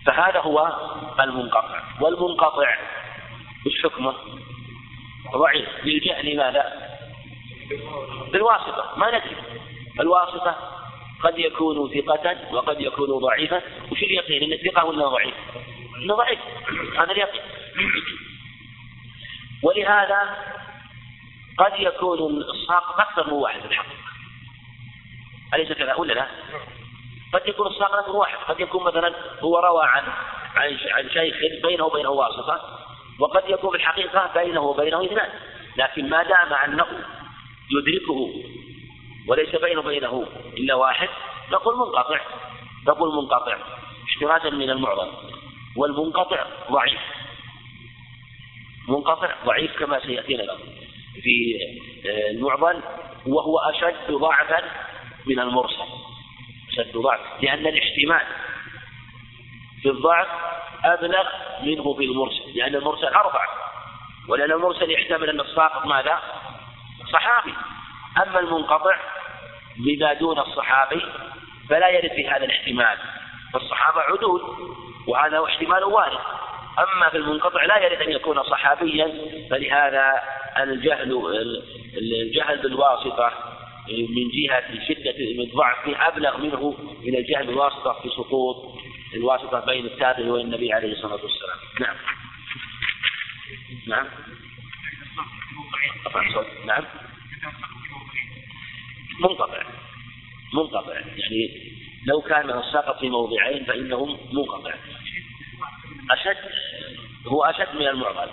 فهذا 0.05 0.39
هو 0.39 0.79
المنقطع. 1.19 1.83
والمنقطع 2.01 2.77
وش 3.65 3.83
حكمه؟ 3.83 4.15
ضعيف. 5.33 5.69
يلجأ 5.83 6.21
لماذا؟ 6.21 6.89
بالواسطة. 8.31 8.93
ما 8.97 9.07
ندري. 9.07 9.35
الواسطة 9.99 10.55
قد 11.23 11.39
يكون 11.39 11.89
ثقة 11.89 12.53
وقد 12.53 12.81
يكون 12.81 13.19
ضعيفا 13.19 13.61
وش 13.91 14.03
اليقين؟ 14.03 14.43
انه 14.43 14.57
ثقة 14.71 14.85
ولا 14.85 15.07
ضعيف؟ 15.07 15.33
إنه 16.03 16.15
ضعيف. 16.15 16.39
هذا 16.97 17.11
اليقين. 17.11 17.41
ولهذا 19.63 20.37
قد 21.57 21.79
يكون 21.79 22.41
الساقط 22.41 22.99
أكثر 22.99 23.27
من 23.27 23.33
واحد 23.33 23.59
في 23.59 23.67
الحقيقة 23.67 23.95
أليس 25.53 25.71
كذا 25.71 25.95
ولا 25.95 26.13
لا؟ 26.13 26.27
قد 27.33 27.47
يكون 27.47 27.67
الساقط 27.67 27.93
أكثر 27.93 28.11
من 28.11 28.15
واحد. 28.15 28.37
قد 28.47 28.59
يكون 28.59 28.83
مثلا 28.83 29.15
هو 29.39 29.59
روى 29.59 29.85
عن 29.85 30.03
عن 30.55 30.77
عن 30.91 31.09
شيخ 31.09 31.35
بينه 31.63 31.83
وبينه 31.83 32.09
واسطة 32.09 32.79
وقد 33.19 33.43
يكون 33.49 33.71
في 33.71 33.77
الحقيقة 33.77 34.31
بينه 34.33 34.61
وبينه 34.61 35.05
اثنان. 35.05 35.29
لكن 35.77 36.09
ما 36.09 36.23
دام 36.23 36.53
أنه 36.53 36.85
يدركه 37.71 38.33
وليس 39.27 39.55
بينه 39.55 39.79
وبينه 39.79 40.27
إلا 40.57 40.73
واحد 40.73 41.09
نقول 41.51 41.75
منقطع. 41.75 42.19
نقول 42.87 43.15
منقطع. 43.15 43.57
اشتراكا 44.07 44.49
من 44.49 44.69
المعظم. 44.69 45.07
والمنقطع 45.77 46.45
ضعيف. 46.71 47.01
منقطع 48.87 49.35
ضعيف 49.45 49.79
كما 49.79 49.99
سيأتينا 49.99 50.43
الأمر 50.43 50.84
في 51.21 51.59
آه، 52.05 52.31
المعضل 52.31 52.81
وهو 53.25 53.59
أشد 53.59 54.11
ضعفا 54.11 54.63
من 55.27 55.39
المرسل. 55.39 55.83
أشد 56.69 56.97
ضعف 56.97 57.19
لأن 57.41 57.67
الاحتمال 57.67 58.25
في 59.81 59.89
الضعف 59.89 60.27
أبلغ 60.83 61.27
منه 61.63 61.93
في 61.93 62.03
المرسل 62.03 62.51
لأن 62.55 62.75
المرسل 62.75 63.07
أربع. 63.07 63.47
ولأن 64.29 64.51
المرسل 64.51 64.91
يحتمل 64.91 65.29
أن 65.29 65.39
الساقط 65.39 65.85
ماذا؟ 65.85 66.19
صحابي. 67.13 67.53
أما 68.23 68.39
المنقطع 68.39 68.97
بما 69.77 70.13
دون 70.13 70.39
الصحابي 70.39 71.01
فلا 71.69 71.89
يرد 71.89 72.11
في 72.11 72.27
هذا 72.27 72.45
الاحتمال. 72.45 72.97
فالصحابة 73.53 74.01
عدول 74.01 74.41
وهذا 75.07 75.43
احتمال 75.45 75.83
وارد. 75.83 76.19
أما 76.79 77.09
في 77.09 77.17
المنقطع 77.17 77.65
لا 77.65 77.77
يرد 77.77 78.01
أن 78.01 78.11
يكون 78.11 78.43
صحابيا 78.43 79.13
فلهذا 79.49 80.21
الجهل 80.57 81.21
الجهل 81.97 82.57
بالواسطة 82.61 83.31
من 83.89 84.29
جهة 84.29 84.87
شدة 84.87 85.43
الضعف 85.43 85.87
أبلغ 85.87 86.37
منه 86.37 86.75
من 87.03 87.15
الجهل 87.15 87.47
بالواسطة 87.47 87.93
في 87.93 88.09
سقوط 88.09 88.79
الواسطة 89.13 89.65
بين 89.65 89.85
التابع 89.85 90.31
والنبي 90.31 90.73
عليه 90.73 90.91
الصلاة 90.91 91.19
والسلام. 91.23 91.57
نعم. 91.79 91.95
نعم. 93.87 94.07
نعم. 96.65 96.83
منقطع. 99.19 99.63
منقطع. 100.53 100.93
يعني 100.93 101.71
لو 102.07 102.21
كان 102.21 102.49
السقط 102.49 102.99
في 102.99 103.09
موضعين 103.09 103.65
فإنه 103.65 104.05
منقطع. 104.33 104.73
أشد؟ 106.11 106.37
هو 107.27 107.43
أشد 107.43 107.75
من 107.75 107.87
المعضل. 107.87 108.29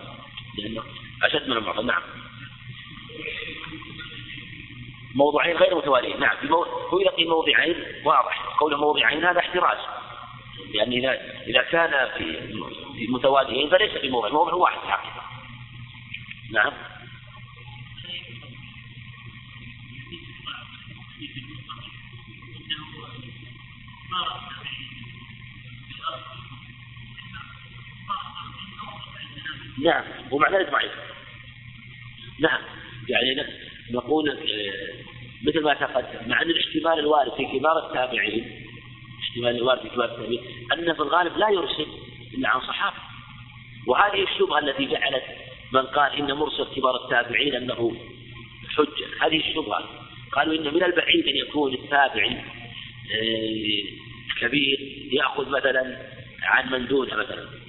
أشد 1.23 1.49
من 1.49 1.57
المعضل 1.57 1.87
نعم. 1.87 2.03
موضوعين 5.15 5.57
غير 5.57 5.75
متواليين 5.75 6.21
نعم. 6.21 6.37
في. 6.37 6.49
هو 6.51 7.13
في 7.17 7.25
موضعين 7.25 7.85
واضح. 8.05 8.57
قوله 8.61 8.77
موضعين 8.77 9.25
هذا 9.25 9.39
احتراز. 9.39 9.79
يعني 10.75 10.99
إذا 10.99 11.13
إذا 11.47 11.63
كان 11.63 12.09
في 12.19 13.07
متواليين 13.09 13.71
فليس 13.71 13.93
في 13.93 14.09
موضع 14.09 14.29
موضع 14.29 14.55
واحد 14.55 14.79
حقيقة 14.79 15.23
نعم. 16.53 16.73
نعم 29.79 30.05
ومع 30.31 30.51
ذلك 30.51 30.71
ضعيف 30.71 30.93
نعم. 32.41 32.61
يعني 33.09 33.47
نقول 33.91 34.31
آه، 34.31 34.37
مثل 35.47 35.63
ما 35.63 35.75
تقدم 35.75 36.29
مع 36.29 36.43
أن 36.43 36.51
الاحتمال 36.51 36.99
الوارد 36.99 37.33
في 37.37 37.59
كبار 37.59 37.87
التابعين 37.87 38.67
احتمال 39.23 39.57
الوارد 39.57 39.81
في 39.81 39.89
كبار 39.89 40.05
التابعين 40.05 40.41
أن 40.73 40.95
في 40.95 41.01
الغالب 41.01 41.37
لا 41.37 41.49
يرسل 41.51 41.87
إلا 42.35 42.49
عن 42.49 42.61
صحابه. 42.61 42.97
وهذه 43.87 44.23
الشبهة 44.23 44.59
التي 44.59 44.87
جعلت 44.87 45.25
من 45.73 45.83
قال 45.83 46.13
إن 46.13 46.33
مرسل 46.33 46.65
كبار 46.77 47.05
التابعين 47.05 47.55
أنه 47.55 47.97
حجة. 48.77 49.27
هذه 49.27 49.37
الشبهة. 49.37 49.85
قالوا 50.33 50.55
إن 50.55 50.75
من 50.75 50.83
البعيد 50.83 51.29
أن 51.29 51.37
يكون 51.37 51.75
التابعي 51.75 52.37
آه، 53.13 53.83
كبير 54.41 54.79
يأخذ 55.13 55.49
مثلا 55.49 55.97
عن 56.43 56.73
من 56.73 56.87
دونه 56.87 57.15
مثلا. 57.17 57.62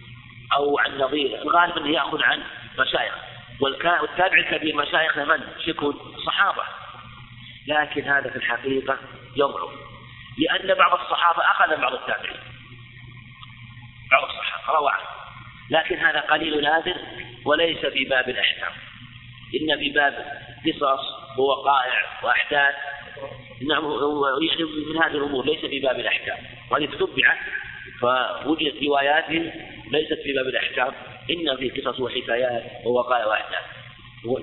أو 0.53 0.79
عن 0.79 0.97
نظيره 0.97 1.41
الغالب 1.41 1.77
إنه 1.77 1.89
يأخذ 1.89 2.23
عن 2.23 2.43
مشايخ. 2.79 3.13
والتابع 4.01 4.37
الكبير 4.37 4.75
مشايخنا 4.75 5.25
من؟ 5.25 5.43
يكون 5.67 6.15
صحابة. 6.25 6.63
لكن 7.67 8.01
هذا 8.01 8.29
في 8.29 8.35
الحقيقة 8.35 8.97
يضعف. 9.35 9.69
لأن 10.37 10.77
بعض 10.77 10.99
الصحابة 10.99 11.41
أخذ 11.41 11.81
بعض 11.81 11.93
التابعين. 11.93 12.39
بعض 14.11 14.23
الصحابة 14.23 14.79
روى 14.79 14.91
عنه 14.91 15.07
لكن 15.69 15.97
هذا 15.97 16.19
قليل 16.19 16.63
نادر 16.63 16.95
وليس 17.45 17.85
في 17.85 18.05
باب 18.05 18.29
الأحكام. 18.29 18.71
إن 19.61 19.77
في 19.79 19.89
باب 19.89 20.41
قصص 20.65 21.01
ووقائع 21.37 22.19
وأحداث. 22.23 22.75
نعم 23.69 23.83
يعني 23.83 24.63
من 24.89 25.03
هذه 25.03 25.11
الأمور 25.11 25.45
ليس 25.45 25.65
في 25.65 25.79
باب 25.79 25.99
الأحكام. 25.99 26.37
وهذه 26.71 26.85
تتبع 26.85 27.37
فوجدت 28.01 28.83
روايات 28.83 29.29
ليست 29.93 30.19
في 30.23 30.33
باب 30.33 30.47
الأحكام. 30.47 30.93
إن 31.29 31.57
في 31.57 31.69
قصص 31.69 31.99
وحكايات 31.99 32.85
ووقائع 32.85 33.25
وأحداث 33.25 33.65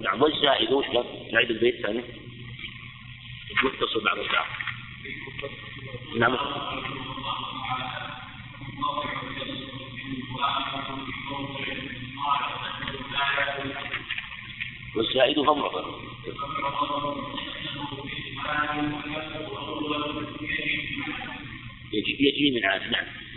نعم 0.03 0.22
والزائد 0.22 0.72
وش 0.72 0.86
نعيد 1.32 1.51
البيت 1.51 1.86
ثاني. 1.86 2.03
متصل 3.64 4.05
بعض 4.05 4.18
البعض 4.18 4.46
نعم. 6.18 6.36
والزائد 14.96 15.36
فمعضل 15.36 15.84
يجري 21.92 22.51
من 22.51 22.64
عاد. 22.64 22.90
نعم. 22.90 23.30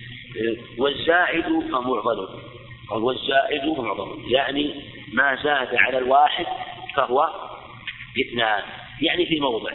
والزائد 0.78 1.44
فمعضل. 1.44 2.28
والزائد 2.92 3.74
فمعضل 3.78 4.32
يعني 4.32 4.84
ما 5.14 5.36
زاد 5.36 5.76
على 5.76 5.98
الواحد 5.98 6.46
فهو 6.96 7.30
اثنان. 8.22 8.64
يعني 9.02 9.26
في 9.26 9.40
موضع. 9.40 9.72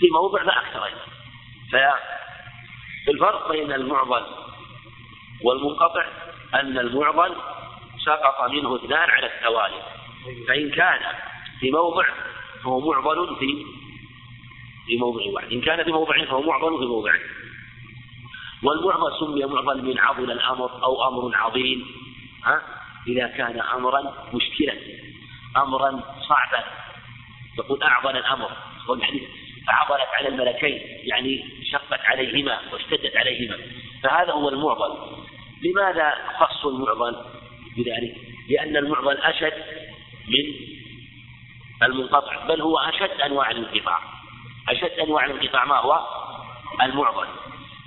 في 0.00 0.10
موضع 0.12 0.44
فأكثر. 0.44 0.84
أيضا 0.84 1.96
فالفرق 3.06 3.52
بين 3.52 3.72
المعضل 3.72 4.22
والمنقطع 5.42 6.04
أن 6.54 6.78
المعضل 6.78 7.34
سقط 8.04 8.50
منه 8.50 8.76
اثنان 8.76 9.10
على 9.10 9.26
التوالي. 9.26 9.82
فإن 10.48 10.70
كان 10.70 11.00
في 11.60 11.70
موضع 11.70 12.04
فهو 12.64 12.92
معضل 12.92 13.36
في 13.36 13.64
في 14.86 14.96
موضع 14.96 15.22
واحد. 15.32 15.52
إن 15.52 15.60
كان 15.60 15.84
في 15.84 15.92
موضع 15.92 16.24
فهو 16.24 16.42
معضل 16.42 16.78
في 16.78 16.84
موضع 16.84 17.12
والمعضل 18.62 19.20
سمي 19.20 19.44
معضل 19.44 19.82
من 19.82 19.98
عضل 19.98 20.30
الأمر 20.30 20.84
أو 20.84 21.08
أمر 21.08 21.36
عظيم. 21.36 21.86
ها؟ 22.44 22.62
إذا 23.08 23.26
كان 23.26 23.60
أمرا 23.60 24.14
مشكلا 24.34 24.74
أمرا 25.56 25.90
صعبا 26.28 26.64
تقول 27.56 27.82
أعظم 27.82 28.16
الأمر 28.16 28.50
والحديث 28.88 29.22
فعضلت 29.66 30.08
على 30.18 30.28
الملكين 30.28 30.80
يعني 31.04 31.44
شقت 31.72 32.00
عليهما 32.00 32.60
واشتدت 32.72 33.16
عليهما. 33.16 33.56
فهذا 34.02 34.32
هو 34.32 34.48
المعضل 34.48 35.16
لماذا 35.64 36.14
خص 36.38 36.66
المعضل 36.66 37.16
بذلك؟ 37.76 38.14
لأن 38.50 38.76
المعضل 38.76 39.16
أشد 39.16 39.64
من 40.28 40.76
المنقطع 41.82 42.46
بل 42.46 42.60
هو 42.60 42.78
أشد 42.78 43.20
أنواع 43.20 43.50
الانقطاع. 43.50 44.00
أشد 44.68 44.90
أنواع 44.90 45.26
الانقطاع 45.26 45.64
ما 45.64 45.76
هو؟ 45.76 46.06
المعضل 46.82 47.26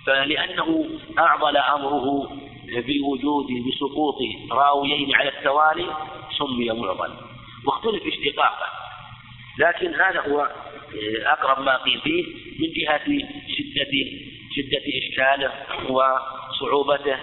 فلأنه 0.05 0.89
أعضل 1.19 1.57
أمره 1.57 2.29
بوجود 2.69 3.47
بسقوط 3.67 4.15
راويين 4.51 5.15
على 5.15 5.29
التوالي 5.29 5.85
سمي 6.37 6.69
معضل. 6.69 7.13
واختلف 7.65 8.03
اشتقاقه. 8.07 8.67
لكن 9.59 9.93
هذا 9.93 10.21
هو 10.21 10.49
أقرب 11.25 11.65
ما 11.65 11.77
قيل 11.77 11.99
فيه 11.99 12.23
من 12.59 12.73
جهة 12.73 13.05
شدة 13.47 13.91
شدة 14.55 14.83
إشكاله 14.97 15.51
وصعوبته 15.89 17.17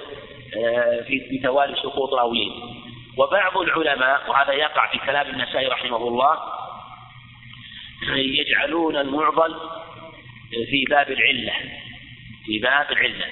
آه، 0.57 1.03
في 1.09 1.41
توالي 1.43 1.77
سقوط 1.77 2.15
راويين. 2.15 2.53
وبعض 3.17 3.59
العلماء 3.59 4.31
وهذا 4.31 4.53
يقع 4.53 4.93
في 4.93 4.99
كلام 4.99 5.27
النسائي 5.27 5.67
رحمه 5.67 6.09
الله 6.09 6.39
يجعلون 8.15 8.97
المعضل 8.97 9.55
في 10.71 10.85
باب 10.91 11.11
العلة. 11.11 11.53
في 12.47 12.59
باب 12.59 12.93
العلة 12.93 13.27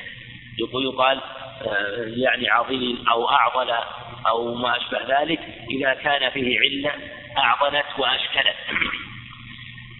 يقال 0.59 1.21
آه، 1.63 2.13
يعني 2.17 2.51
عظيم 2.51 3.05
أو 3.09 3.29
أعضل 3.29 3.71
أو 4.29 4.55
ما 4.55 4.77
أشبه 4.77 5.21
ذلك 5.21 5.41
إذا 5.71 5.95
كان 5.95 6.31
فيه 6.31 6.61
علة 6.61 6.93
أعضلت 7.39 7.87
وأشكلت. 7.99 8.57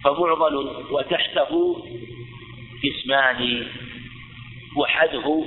فمعضل 0.03 0.55
وتحته 0.91 1.83
اسمان 2.85 3.67
وحده 4.77 5.45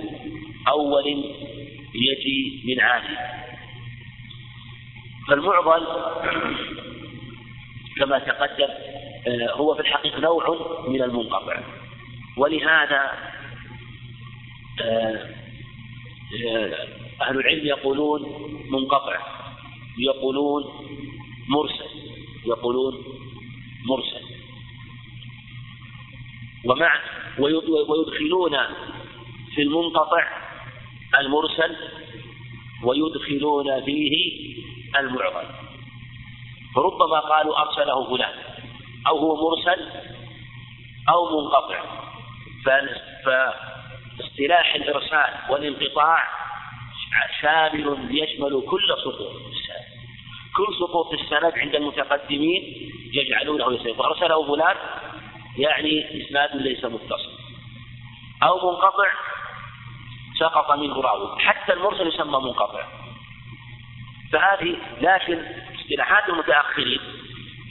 أول 0.69 1.07
يجي 1.95 2.62
من 2.66 2.81
عالي 2.81 3.19
فالمعضل 5.29 5.87
كما 7.99 8.19
تقدم 8.19 8.69
آه، 9.27 9.53
هو 9.53 9.75
في 9.75 9.81
الحقيقة 9.81 10.21
نوع 10.21 10.85
من 10.89 11.03
المنقطع. 11.03 11.62
ولهذا 12.37 13.11
أهل 17.20 17.39
العلم 17.39 17.66
يقولون 17.66 18.22
منقطع 18.70 19.18
يقولون 19.99 20.64
مرسل 21.49 21.89
يقولون 22.47 22.95
مرسل. 23.89 24.24
ومع 26.64 27.01
ويدخلون 27.39 28.57
في 29.55 29.62
المنقطع 29.62 30.29
المرسل 31.18 31.76
ويدخلون 32.85 33.85
فيه 33.85 34.12
المعضل 34.99 35.47
فربما 36.74 37.20
قالوا 37.20 37.61
أرسله 37.61 38.16
فلان 38.16 38.35
أو 39.07 39.18
هو 39.18 39.51
مرسل 39.51 39.89
أو 41.09 41.41
منقطع. 41.41 41.85
فاصطلاح 44.19 44.75
الإرسال 44.75 45.35
والانقطاع 45.51 46.29
شامل 47.41 48.09
يشمل 48.11 48.62
كل 48.66 48.89
سقوط 49.05 49.37
السند. 49.37 49.89
كل 50.57 50.75
سقوط 50.81 51.12
السند 51.12 51.59
عند 51.59 51.75
المتقدمين 51.75 52.91
يجعلونه 53.12 53.73
يسير 53.73 54.05
أرسله 54.05 54.47
فلان 54.47 54.77
يعني 55.59 56.23
إسناد 56.23 56.57
ليس 56.57 56.85
متصل. 56.85 57.39
أو 58.43 58.71
منقطع 58.71 59.09
سقط 60.41 60.79
منه 60.79 61.01
راوي. 61.01 61.41
حتى 61.41 61.73
المرسل 61.73 62.07
يسمى 62.07 62.39
منقطع. 62.39 62.87
فهذه 64.33 64.77
لكن 65.01 65.45
اصطلاحات 65.75 66.29
المتأخرين 66.29 67.01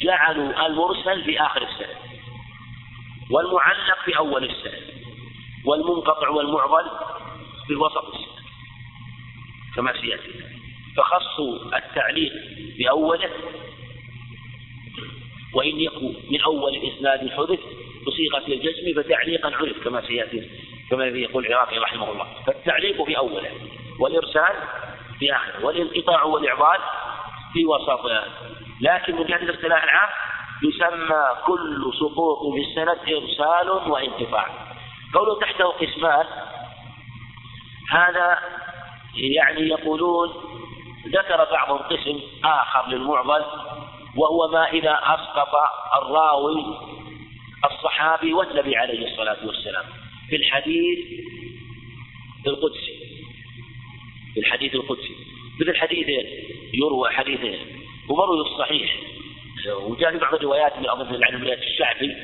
جعلوا 0.02 0.66
المرسل 0.66 1.24
في 1.24 1.41
آخر 1.41 1.62
السند 1.62 1.98
والمعلق 3.32 4.04
في 4.06 4.18
أول 4.18 4.43
السند. 4.43 5.07
والمنقطع 5.68 6.30
والمعضل 6.30 6.86
في 7.68 7.76
وسط 7.76 8.05
السند 8.05 8.38
كما 9.76 9.93
سيأتي. 10.01 10.32
فخصوا 10.97 11.78
التعليق 11.78 12.34
بأوله 12.80 13.30
وإن 15.53 15.80
يكن 15.80 16.13
من 16.32 16.41
أول 16.41 16.76
إسناد 16.76 17.20
حدث 17.20 17.59
بصيغة 18.07 18.47
الجزم 18.47 19.01
فتعليقا 19.01 19.55
عرف 19.55 19.84
كما 19.84 20.01
سيأتي 20.07 20.49
كما 20.89 21.05
يقول 21.05 21.45
العراقي 21.45 21.78
رحمه 21.78 22.11
الله. 22.11 22.28
فالتعليق 22.45 23.03
في 23.03 23.18
أوله 23.18 23.51
والإرسال 23.99 24.55
في 25.20 25.36
آخره 25.36 25.65
والانقطاع 25.65 26.24
والإعضال 26.24 26.80
في 27.53 27.65
وسطه 27.65 28.24
لكن 28.82 29.15
من 29.15 29.26
جهة 29.26 29.38
الاصطلاح 29.38 29.84
العام 29.84 30.09
يسمى 30.63 31.26
كل 31.45 31.91
سقوط 31.99 32.53
في 32.53 32.61
السند 32.61 32.99
إرسال 33.13 33.70
وانقطاع 33.91 34.76
قوله 35.14 35.39
تحته 35.39 35.66
قسمان 35.66 36.26
هذا 37.89 38.39
يعني 39.16 39.62
يقولون 39.62 40.30
ذكر 41.08 41.51
بعضهم 41.51 41.78
قسم 41.78 42.20
آخر 42.43 42.89
للمعضل 42.89 43.45
وهو 44.16 44.47
ما 44.51 44.70
إذا 44.70 44.99
أسقط 45.03 45.53
الراوي 46.01 46.66
الصحابي 47.66 48.34
والنبي 48.34 48.76
عليه 48.76 49.12
الصلاة 49.12 49.38
والسلام 49.45 49.86
في 50.30 50.36
الحديث 50.36 50.99
القدسي. 52.47 52.97
في 54.34 54.39
الحديث 54.39 54.76
القدسي. 54.76 55.16
مثل 55.62 55.76
حديث 55.76 56.08
يروى 56.74 57.10
حديث 57.10 57.39
ومروي 58.10 58.41
الصحيح. 58.41 58.97
وجاء 59.82 60.12
في 60.12 60.18
بعض 60.18 60.34
الروايات 60.34 60.78
من 60.78 60.89
أظن 60.89 61.24
عن 61.24 61.47
الشعبي 61.47 62.16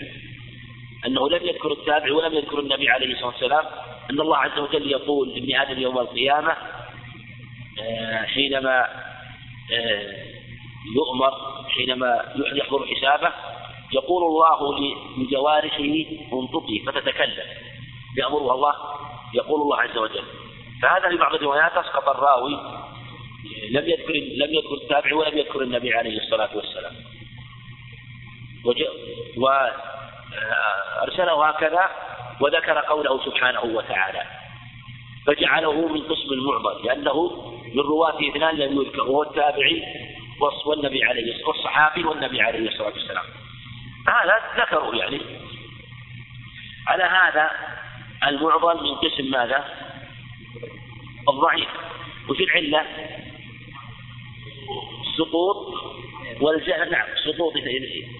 أنه 1.05 1.29
لم 1.29 1.47
يذكر 1.47 1.71
التابع 1.71 2.13
ولم 2.13 2.33
يذكر 2.33 2.59
النبي 2.59 2.89
عليه 2.89 3.13
الصلاة 3.13 3.27
والسلام 3.27 3.65
أن 4.09 4.19
الله 4.21 4.37
عز 4.37 4.59
وجل 4.59 4.91
يقول 4.91 5.29
لابن 5.29 5.55
آدم 5.55 5.81
يوم 5.81 5.97
القيامة 5.97 6.57
آه، 7.81 8.23
حينما 8.25 8.85
آه، 9.73 10.15
يؤمر 10.95 11.33
حينما 11.69 12.33
يحضر 12.55 12.85
حسابه 12.87 13.33
يقول 13.93 14.23
الله 14.23 14.79
لجوارحه 15.17 15.93
انطقي 16.33 16.79
فتتكلم. 16.79 17.45
يأمرها 18.17 18.53
الله 18.55 18.73
يقول 19.33 19.61
الله 19.61 19.77
عز 19.77 19.97
وجل. 19.97 20.23
فهذا 20.81 21.09
في 21.09 21.17
بعض 21.17 21.35
الروايات 21.35 21.71
أسقط 21.71 22.09
الراوي 22.09 22.53
لم 23.69 23.89
يذكر 23.89 24.13
لم 24.13 24.53
يذكر 24.53 24.73
التابع 24.73 25.15
ولم 25.15 25.37
يذكر 25.37 25.61
النبي 25.61 25.93
عليه 25.93 26.17
الصلاة 26.17 26.49
والسلام. 26.55 26.93
وأرسله 31.03 31.49
هكذا 31.49 31.89
وذكر 32.41 32.79
قوله 32.79 33.25
سبحانه 33.25 33.63
وتعالى 33.63 34.23
فجعله 35.27 35.87
من 35.87 36.01
قسم 36.01 36.33
المعضل 36.33 36.85
لأنه 36.85 37.31
من 37.75 37.79
رواة 37.79 38.29
اثنان 38.29 38.55
لم 38.55 38.81
يذكر 38.81 39.01
وهو 39.01 39.23
التابعي 39.23 39.83
والنبي 40.65 41.03
عليه 41.03 41.45
والصحابي 41.45 42.03
والنبي 42.03 42.41
عليه 42.41 42.69
الصلاة 42.69 42.93
والسلام. 42.93 43.25
هذا 44.07 44.63
ذكروا 44.63 44.95
يعني. 44.95 45.21
على 46.87 47.03
هذا 47.03 47.51
المعضل 48.27 48.83
من 48.83 48.95
قسم 48.95 49.31
ماذا؟ 49.31 49.65
الضعيف. 51.29 51.69
وفي 52.29 52.43
العلة 52.43 52.85
سقوط 55.17 55.73
والجهل 56.41 56.91
نعم 56.91 57.07
سقوط 57.25 57.53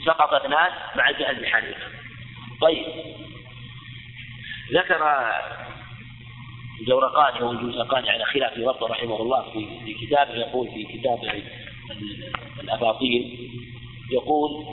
سقط 0.05 0.34
اثنان 0.34 0.72
مع 0.95 1.09
الجهل 1.09 1.41
بحالهما 1.41 2.03
طيب. 2.62 2.86
ذكر 4.74 5.01
الزورقاني 6.82 7.45
والجوزقاني 7.45 8.10
على 8.10 8.26
خلاف 8.26 8.58
ربط 8.58 8.84
رحمه 8.84 9.22
الله 9.22 9.41
في 9.41 9.80
في 9.86 10.06
كتابه 10.06 10.34
يقول 10.34 10.68
في 10.68 10.84
كتابه 10.84 11.43
الأباطيل 12.64 13.49
يقول 14.12 14.66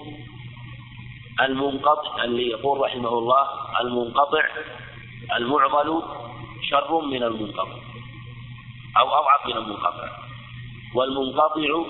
المنقطع 1.40 2.24
اللي 2.24 2.48
يقول 2.48 2.80
رحمه 2.80 3.18
الله 3.18 3.48
المنقطع 3.80 4.44
المعضل 5.36 6.02
شر 6.70 7.00
من 7.00 7.22
المنقطع 7.22 7.78
أو 8.96 9.08
أضعف 9.08 9.46
من 9.46 9.56
المنقطع 9.56 10.08
والمنقطع 10.94 11.84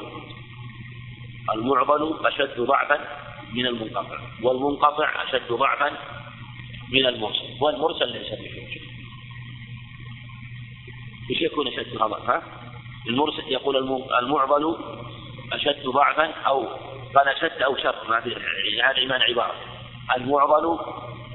المعضل 1.55 2.26
أشد 2.26 2.61
ضعفا 2.61 3.19
من 3.55 3.66
المنقطع 3.66 4.18
والمنقطع 4.42 5.22
أشد 5.22 5.53
ضعفا 5.53 5.90
من 6.92 7.07
المرسل 7.07 7.57
والمرسل 7.61 8.09
ليس 8.09 8.28
بحجة 8.28 8.80
إيش 11.30 11.42
يكون 11.42 11.66
أشد 11.66 11.96
ضعفا؟ 11.96 12.42
المرسل 13.07 13.42
يقول 13.48 13.76
المعضل 14.22 14.76
أشد 15.53 15.86
ضعفا 15.86 16.26
أو 16.26 16.66
قال 17.14 17.28
أشد 17.28 17.62
أو 17.62 17.76
شر 17.76 18.18
هذا 18.82 18.98
إيمان 18.98 19.22
عبارة. 19.22 19.55
المعضل 20.16 20.78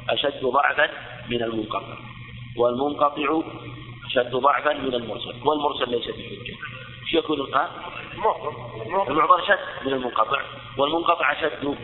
أشد 0.09 0.45
ضعفا 0.45 0.89
من 1.29 1.43
المنقطع 1.43 1.97
والمنقطع 2.57 3.41
أشد 4.05 4.31
ضعفا 4.35 4.73
من 4.73 4.93
المرسل 4.93 5.35
والمرسل 5.45 5.89
ليس 5.91 6.07
بحجة 6.07 6.55
إيش 7.03 7.13
يكون؟ 7.13 7.39
القاء؟ 7.39 7.71
المعضل 9.07 9.41
أشد 9.41 9.59
من 9.85 9.93
المنقطع 9.93 10.41
والمنقطع 10.77 11.31
أشد 11.31 11.77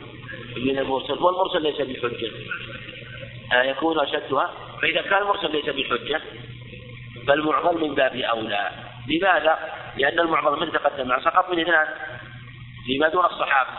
من 0.58 0.80
المرسل. 0.80 1.14
والمرسل 1.14 1.62
ليس 1.62 1.82
بحجة. 1.82 2.32
آه 3.54 3.64
يكون 3.64 4.00
أشدها. 4.00 4.54
فإذا 4.82 5.02
كان 5.02 5.22
المرسل 5.22 5.52
ليس 5.52 5.66
بحجة 5.66 6.22
فالمعضل 7.28 7.82
من 7.82 7.96
باب 7.96 8.16
أولى. 8.16 8.70
لماذا؟ 9.08 9.60
لأن 9.98 10.20
المعضل 10.20 10.60
من 10.60 10.72
تقدم 10.72 11.20
سقط 11.20 11.50
من 11.50 11.60
اثنان. 11.60 11.88
فيما 12.86 13.08
دون 13.08 13.26
الصحابة 13.26 13.70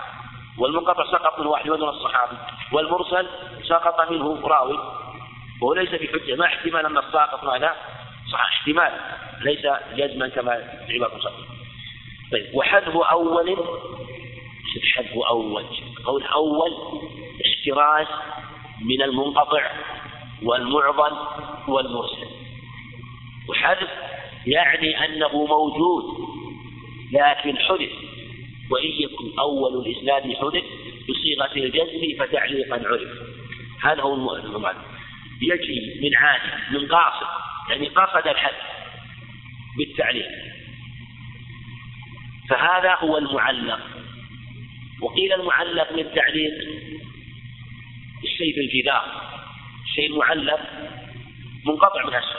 والمنقطع 0.58 1.12
سقط 1.12 1.40
من 1.40 1.46
واحد 1.46 1.70
ودون 1.70 1.88
الصحابة 1.88 2.38
والمرسل 2.72 3.26
سقط 3.68 4.10
منه 4.10 4.40
راوي. 4.46 4.78
وهو 5.62 5.74
ليس 5.74 5.90
بحجة. 5.90 6.34
ما 6.34 6.46
احتمال 6.46 6.86
أن 6.86 6.98
الساقط 6.98 7.44
ماذا؟ 7.44 7.76
صح 8.32 8.40
احتمال. 8.40 8.92
ليس 9.40 9.66
جزما 9.96 10.28
كما 10.28 10.52
عبارة 10.90 11.32
طيب 12.32 12.54
وحذف 12.54 12.96
أول. 12.96 13.56
حذف 14.94 15.18
أول. 15.30 15.64
قول 16.04 16.24
أول 16.24 16.70
احتراز 17.46 18.06
من 18.84 19.02
المنقطع 19.02 19.70
والمعضل 20.42 21.16
والمرسل. 21.68 22.26
وحذف 23.48 23.90
يعني 24.46 25.04
أنه 25.04 25.44
موجود 25.44 26.04
لكن 27.12 27.58
حذف. 27.58 27.92
وإن 28.70 28.90
يكن 29.00 29.38
أول 29.38 29.86
الإسناد 29.86 30.22
حذف 30.22 30.64
بصيغة 31.08 31.56
الجزم 31.56 32.24
فتعليقا 32.24 32.74
عرف. 32.74 33.32
هذا 33.82 34.02
هو 34.02 34.14
المعنى 34.14 34.78
يجي 35.42 36.00
من 36.02 36.16
عادي 36.16 36.78
من 36.78 36.88
قاصد 36.88 37.26
يعني 37.70 37.88
قصد 37.88 38.28
الحذف 38.28 38.62
بالتعليق. 39.78 40.28
فهذا 42.48 42.94
هو 42.94 43.18
المعلق. 43.18 44.01
وقيل 45.02 45.32
المعلق 45.32 45.92
من 45.92 46.14
تعليق 46.14 46.52
الشيء 48.24 48.54
في 48.54 48.60
الجدار 48.60 49.04
الشيء 49.84 50.10
المعلق 50.10 50.60
منقطع 51.66 52.06
من 52.06 52.14
أسفل 52.14 52.38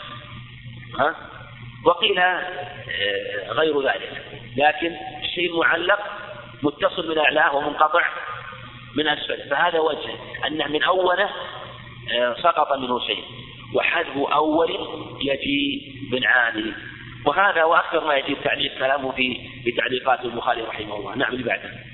ها؟ 1.00 1.16
وقيل 1.86 2.20
آه، 2.20 2.44
غير 3.50 3.82
ذلك. 3.82 4.24
لكن 4.58 4.96
الشيء 5.24 5.52
المعلق 5.54 6.00
متصل 6.64 7.10
من 7.10 7.18
أعلاه 7.18 7.56
ومنقطع 7.56 8.10
من 8.96 9.08
أسفله. 9.08 9.50
فهذا 9.50 9.80
وجه 9.80 10.10
أنه 10.48 10.68
من 10.68 10.84
أوله 10.84 11.30
آه، 12.12 12.36
سقط 12.44 12.78
منه 12.78 13.00
شيء. 13.00 13.24
وحذف 13.74 14.18
أول 14.18 14.70
يجي 15.22 15.94
من 16.12 16.26
عالي 16.26 16.74
وهذا 17.26 17.64
وأكثر 17.64 18.08
ما 18.08 18.16
يجي 18.16 18.36
تعليق 18.36 18.78
كلامه 18.78 19.12
في 19.12 19.38
في 19.64 19.72
تعليقات 19.72 20.26
البخاري 20.26 20.62
رحمه 20.62 20.96
الله. 20.96 21.16
نعم 21.16 21.34
اللي 21.34 21.44
بعده. 21.44 21.93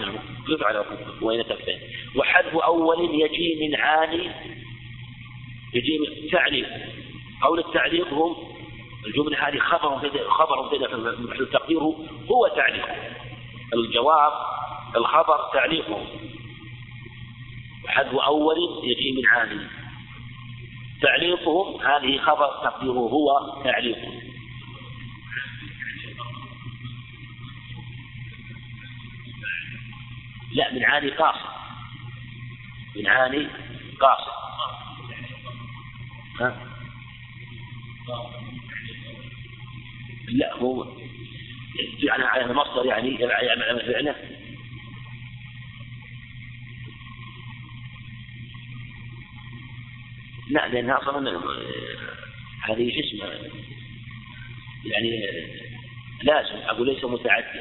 نعم 0.00 0.18
على 0.62 0.84
وين 1.22 1.42
كفين 1.42 1.78
وحذف 2.16 2.56
أول 2.56 3.20
يجي 3.20 3.68
من 3.68 3.76
عالي. 3.76 4.34
يجي 5.74 5.98
من 5.98 6.30
تعليق 6.30 6.68
قول 7.42 7.58
التعليق 7.58 8.08
هم 8.08 8.36
الجملة 9.06 9.48
هذه 9.48 9.58
خبر 9.58 9.98
خبر 10.28 10.68
في 10.68 11.46
تقديره 11.52 11.96
هو 12.30 12.48
تعليق. 12.56 12.86
الجواب 13.74 14.32
الخبر 14.96 15.38
تعليقه 15.52 16.06
حذف 17.86 18.14
أول 18.14 18.56
يجي 18.84 19.12
من 19.12 19.26
عالي 19.26 19.66
تعليقهم 21.02 21.80
هذه 21.80 22.18
خبر 22.18 22.50
تقديره 22.64 22.92
هو 22.92 23.28
تعليقه 23.64 24.12
لا 30.52 30.74
من 30.74 30.84
عالي 30.84 31.10
قاصد. 31.10 31.48
من 32.96 33.06
عالي 33.06 33.48
قاصد. 34.00 34.38
ها؟ 36.40 36.68
لا 40.28 40.56
هو 40.56 40.86
يعني 41.98 42.24
على 42.24 42.44
المصدر 42.44 42.86
يعني 42.86 43.14
يعني 43.14 43.80
فعله 43.80 44.14
لا 50.50 50.68
لأنها 50.68 50.98
أصلا 50.98 51.40
هذه 52.62 53.00
اسمه 53.00 53.26
يعني 54.84 55.26
لازم 56.22 56.56
أقول 56.56 56.86
ليس 56.86 57.04
متعدى 57.04 57.60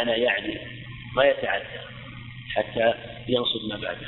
أنا 0.00 0.16
يعني 0.16 0.58
ما 1.16 1.24
يتعدى 1.24 1.64
حتى 2.54 2.94
ينصب 3.28 3.68
ما 3.68 3.76
بعده. 3.76 4.06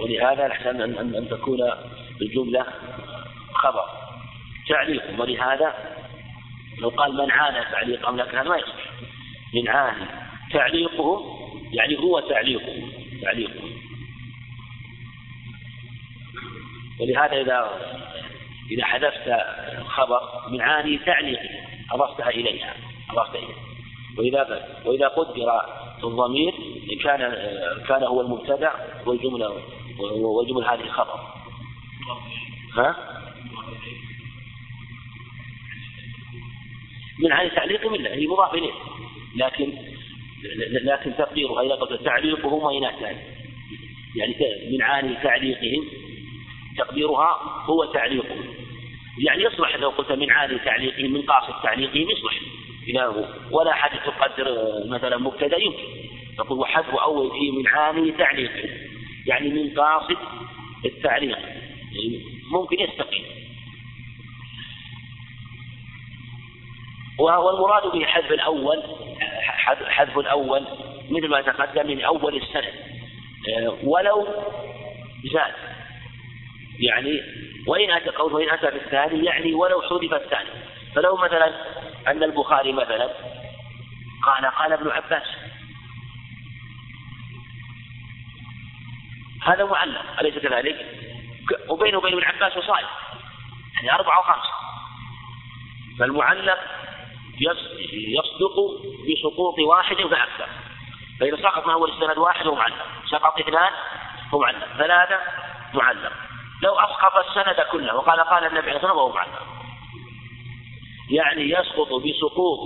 ولهذا 0.00 0.46
الأحسن 0.46 0.80
أن, 0.82 1.14
أن 1.14 1.28
تكون 1.28 1.58
الجملة 2.22 2.66
خبر 3.52 3.84
تعليق. 4.68 5.20
ولهذا 5.20 5.74
لو 6.78 6.88
قال 6.88 7.16
من 7.16 7.30
عانى 7.30 7.64
تعليق 7.72 8.10
لك 8.10 8.34
هذا 8.34 8.48
ما 8.48 8.56
يصح. 8.56 8.74
من 9.54 9.68
عانى 9.68 10.06
تعليقه 10.52 11.38
يعني 11.72 11.98
هو 11.98 12.20
تعليقه 12.20 12.82
تعليقه. 13.22 13.67
ولهذا 17.00 17.40
إذا 17.40 17.70
إذا 18.70 18.84
حذفت 18.84 19.36
خبر 19.86 20.20
من 20.50 20.60
عاني 20.60 20.98
تعليقه 20.98 21.48
أضفتها 21.92 22.28
إليها 22.28 22.74
أضفت 23.10 23.34
إليها. 23.34 23.68
وإذا 24.18 24.68
وإذا 24.84 25.08
قدر 25.08 25.60
الضمير 26.04 26.54
كان 27.04 27.18
كان 27.88 28.02
هو 28.02 28.20
المبتدع 28.20 28.72
والجملة 29.06 29.62
والجملة 29.98 30.74
هذه 30.74 30.88
خبر 30.88 31.20
ها؟ 32.74 32.96
من 37.18 37.32
عن 37.32 37.50
تعليق 37.50 37.86
من 37.86 38.06
هي 38.06 38.26
مضاف 38.26 38.54
إليه. 38.54 38.72
لكن 39.36 39.72
لكن 40.84 41.16
تقديرها 41.16 41.62
إذا 41.62 41.74
قلت 41.74 42.02
تعليقهم 42.02 42.62
وإن 42.62 42.82
يعني 44.16 44.36
من 44.72 44.82
عاني 44.82 45.14
تعليقهم 45.14 45.84
تقديرها 46.78 47.38
هو 47.64 47.84
تعليقهم 47.84 48.54
يعني 49.18 49.42
يصلح 49.42 49.76
لو 49.76 49.88
قلت 49.88 50.12
من 50.12 50.30
عاني 50.30 50.58
تعليقهم 50.58 51.12
من 51.12 51.22
قاصد 51.22 51.62
تعليقهم 51.62 52.10
يصلح. 52.10 52.34
إذا 52.88 53.34
ولا 53.50 53.72
حد 53.72 53.98
تقدر 53.98 54.46
مثلا 54.86 55.16
مبتدأ 55.16 55.56
يمكن. 55.56 55.84
تقول 56.38 56.58
وحذف 56.58 56.94
أول 56.94 57.30
فيه 57.30 57.50
من 57.50 57.66
عاني 57.66 58.12
تعليقهم 58.12 58.70
يعني 59.26 59.48
من 59.48 59.80
قاصد 59.80 60.16
التعليق. 60.84 61.38
ممكن 62.52 62.80
يستقيم. 62.80 63.24
والمراد 67.18 67.92
به 67.92 68.04
حذف 68.04 68.32
الأول 68.32 68.82
حذف 69.88 70.18
الأول 70.18 70.66
مثل 71.10 71.28
ما 71.28 71.40
تقدم 71.40 71.86
من 71.86 72.00
أول 72.00 72.36
السنة. 72.36 72.72
ولو 73.82 74.26
زاد. 75.32 75.54
يعني 76.78 77.20
وإن 77.66 77.90
أتى 77.90 78.10
قول 78.10 78.32
وإن 78.32 78.50
أتى 78.50 78.70
بالثاني 78.70 79.24
يعني 79.24 79.54
ولو 79.54 79.82
حذف 79.82 80.14
الثاني. 80.14 80.50
فلو 80.94 81.16
مثلا 81.16 81.52
أن 82.08 82.22
البخاري 82.22 82.72
مثلا 82.72 83.10
قال 84.26 84.46
قال 84.46 84.72
ابن 84.72 84.90
عباس 84.90 85.26
هذا 89.42 89.64
معلق 89.64 90.20
أليس 90.20 90.38
كذلك؟ 90.38 90.86
وبينه 91.68 91.98
وبين 91.98 92.12
ابن 92.12 92.24
عباس 92.24 92.56
وصائل 92.56 92.86
يعني 93.74 93.92
أربعة 93.92 94.18
وخمسة. 94.18 94.52
فالمعلق 95.98 96.58
يصدق 97.92 98.56
بسقوط 99.08 99.58
واحد 99.58 99.96
فأكثر 99.96 100.48
فإذا 101.20 101.36
سقط 101.36 101.66
من 101.66 101.72
أول 101.72 101.90
السند 101.90 102.18
واحد 102.18 102.46
هو 102.46 102.54
معلق. 102.54 102.86
سقط 103.10 103.40
اثنان 103.40 103.72
هو 104.34 104.38
معلق. 104.38 104.66
ثلاثة 104.78 105.18
معلق. 105.74 106.27
لو 106.62 106.74
أسقط 106.74 107.26
السند 107.28 107.66
كله 107.72 107.94
وقال 107.94 108.20
قال 108.20 108.44
النبي 108.44 108.70
عليه 108.70 108.76
الصلاة 108.76 109.08
معلق 109.08 109.58
يعني 111.10 111.42
يسقط 111.42 111.88
بسقوط 111.92 112.58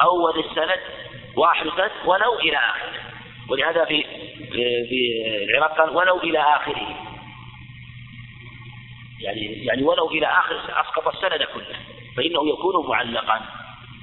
أول 0.00 0.44
السند 0.44 0.80
واحد 1.36 1.66
السند 1.66 1.90
ولو 2.04 2.38
إلى 2.38 2.56
آخره. 2.56 3.00
ولهذا 3.48 3.84
في 3.84 4.02
في 4.88 5.24
العراق 5.44 5.78
قال 5.78 5.96
ولو 5.96 6.18
إلى 6.18 6.38
آخره. 6.38 6.96
يعني 9.20 9.64
يعني 9.64 9.82
ولو 9.82 10.10
إلى 10.10 10.26
آخر 10.26 10.80
أسقط 10.80 11.08
السند 11.08 11.42
كله 11.54 11.76
فإنه 12.16 12.48
يكون 12.48 12.88
معلقا. 12.88 13.40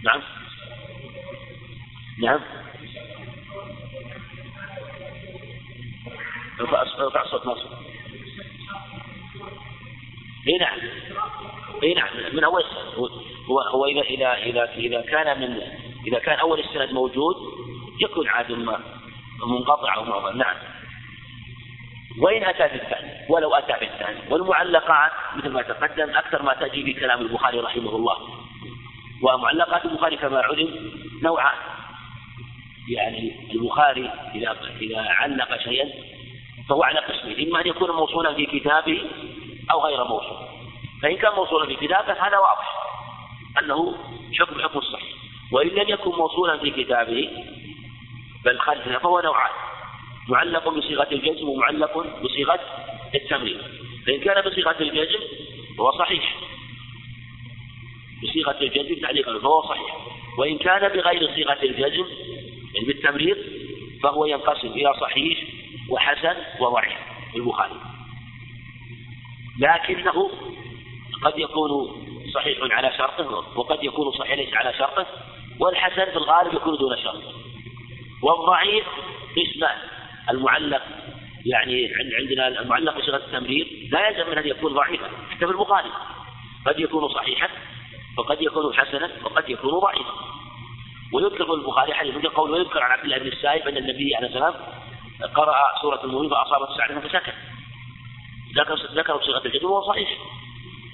نعم. 0.04 0.22
نعم. 2.20 2.40
ارفع 6.60 7.26
صوت 7.26 7.46
ناصر. 7.46 7.93
اي 10.48 10.58
نعم. 10.58 10.80
اي 11.84 11.94
نعم. 11.94 12.10
من 12.34 12.44
أول 12.44 12.64
هو 13.50 13.60
هو 13.60 13.86
اذا 13.86 14.02
اذا 14.02 14.34
اذا 14.34 14.64
إذا 14.64 15.02
كان 15.02 15.42
من 15.42 15.62
إذا 16.08 16.20
كان 16.20 16.40
أول 16.40 16.60
السند 16.60 16.92
موجود 16.92 17.36
يكون 18.02 18.28
عاد 18.28 18.52
منقطع 19.48 19.96
أو 19.96 20.04
معظم 20.04 20.38
نعم. 20.38 20.56
وإن 22.20 22.44
أتى 22.44 22.70
في 22.70 22.76
الثاني؟ 22.76 23.12
ولو 23.30 23.56
أتى 23.56 23.74
في 23.74 23.86
الثاني. 23.86 24.20
والمعلقات 24.30 25.12
مثل 25.36 25.50
ما 25.50 25.62
تقدم 25.62 26.16
أكثر 26.16 26.44
ما 26.44 26.54
تأتي 26.54 26.84
في 26.84 26.94
كلام 26.94 27.22
البخاري 27.22 27.60
رحمه 27.60 27.96
الله. 27.96 28.18
ومعلقات 29.22 29.86
البخاري 29.86 30.18
كما 30.18 30.42
علم 30.42 30.92
نوعان. 31.24 31.58
يعني 32.90 33.52
البخاري 33.54 34.10
إذا 34.36 34.56
إذا 34.82 35.02
علق 35.02 35.58
شيئا 35.58 35.90
فهو 36.70 36.84
على 36.84 37.00
قسمين. 37.00 37.48
إما 37.48 37.62
أن 37.62 37.68
يكون 37.68 37.92
موصولا 37.92 38.34
في 38.34 38.46
كتابه 38.46 39.02
أو 39.72 39.86
غير 39.86 40.04
موصول. 40.04 40.48
فإن 41.02 41.18
كان 41.18 41.32
موصولا 41.36 41.66
في 41.66 41.76
كتابه 41.76 42.28
هذا 42.28 42.38
واضح 42.38 42.74
أنه 43.62 43.96
حكم 44.40 44.62
حكم 44.62 44.80
الصحيح. 44.80 45.10
وإن 45.52 45.68
لم 45.68 45.90
يكن 45.90 46.10
موصولا 46.10 46.58
في 46.58 46.72
كتابه 46.72 47.30
بل 48.46 48.60
خلفه 48.60 48.98
فهو 48.98 49.20
نوعان. 49.20 49.52
معلق 50.28 50.70
بصيغة 50.70 51.08
الجزم 51.12 51.50
ومعلق 51.50 52.22
بصيغة 52.24 52.60
التمرين. 53.16 53.62
فإن 54.08 54.20
كان 54.20 54.50
بصيغة 54.50 54.76
الجزم 54.82 55.20
فهو 55.78 55.92
صحيح. 55.92 56.36
بصيغة 58.24 58.58
الجزم 58.62 59.02
تعليقا 59.02 59.40
فهو 59.40 59.62
صحيح. 59.62 59.98
وإن 60.38 60.58
كان 60.58 60.90
بغير 60.90 61.36
صيغة 61.36 61.64
الجزم 61.64 62.06
يعني 62.74 62.88
بالتمرير 62.88 63.38
فهو 64.04 64.26
ينقسم 64.26 64.68
إلى 64.68 64.94
صحيح 65.02 65.40
وحسن 65.90 66.36
وضعيف. 66.60 66.94
البخاري. 67.36 67.93
لكنه 69.60 70.32
قد 71.24 71.38
يكون 71.38 71.72
صحيح 72.34 72.58
على 72.62 72.92
شرطه 72.98 73.44
وقد 73.56 73.84
يكون 73.84 74.12
صحيح 74.12 74.38
ليس 74.38 74.54
على 74.54 74.74
شرطه 74.74 75.06
والحسن 75.60 76.06
في 76.06 76.18
الغالب 76.18 76.54
يكون 76.54 76.78
دون 76.78 76.98
شرط. 76.98 77.22
والضعيف 78.24 78.86
قسمان 79.38 79.78
المعلق 80.30 80.82
يعني 81.46 81.90
عندنا 82.20 82.48
المعلق 82.48 82.98
بصيغه 82.98 83.18
التمرير 83.18 83.90
لا 83.92 84.10
يلزم 84.10 84.32
من 84.32 84.38
أن 84.38 84.48
يكون 84.48 84.74
ضعيفا 84.74 85.10
حتى 85.30 85.46
في 85.46 85.52
البخاري. 85.52 85.92
قد 86.66 86.80
يكون 86.80 87.10
صحيحا 87.10 87.50
وقد 88.18 88.42
يكون 88.42 88.74
حسنا 88.74 89.12
وقد 89.24 89.50
يكون 89.50 89.80
ضعيفا. 89.80 90.14
ويذكر 91.14 91.54
البخاري 91.54 91.94
حديث 91.94 92.16
مثل 92.16 92.30
قول 92.30 92.52
ويذكر 92.52 92.84
عن 92.84 92.92
عبد 92.92 93.04
الله 93.04 93.18
بن 93.18 93.28
السائب 93.28 93.68
أن 93.68 93.78
النبي 93.78 94.16
عليه 94.16 94.28
السلام 94.28 94.54
قرأ 95.36 95.56
سورة 95.82 96.04
المؤمنين 96.04 96.32
فأصابت 96.32 96.70
سعدا 96.78 97.00
فسكت. 97.00 97.34
ذكر 98.56 98.76
ذكر 98.76 99.18
بصيغة 99.18 99.46
الجزم 99.46 99.66
وهو 99.66 99.88
صحيح. 99.88 100.18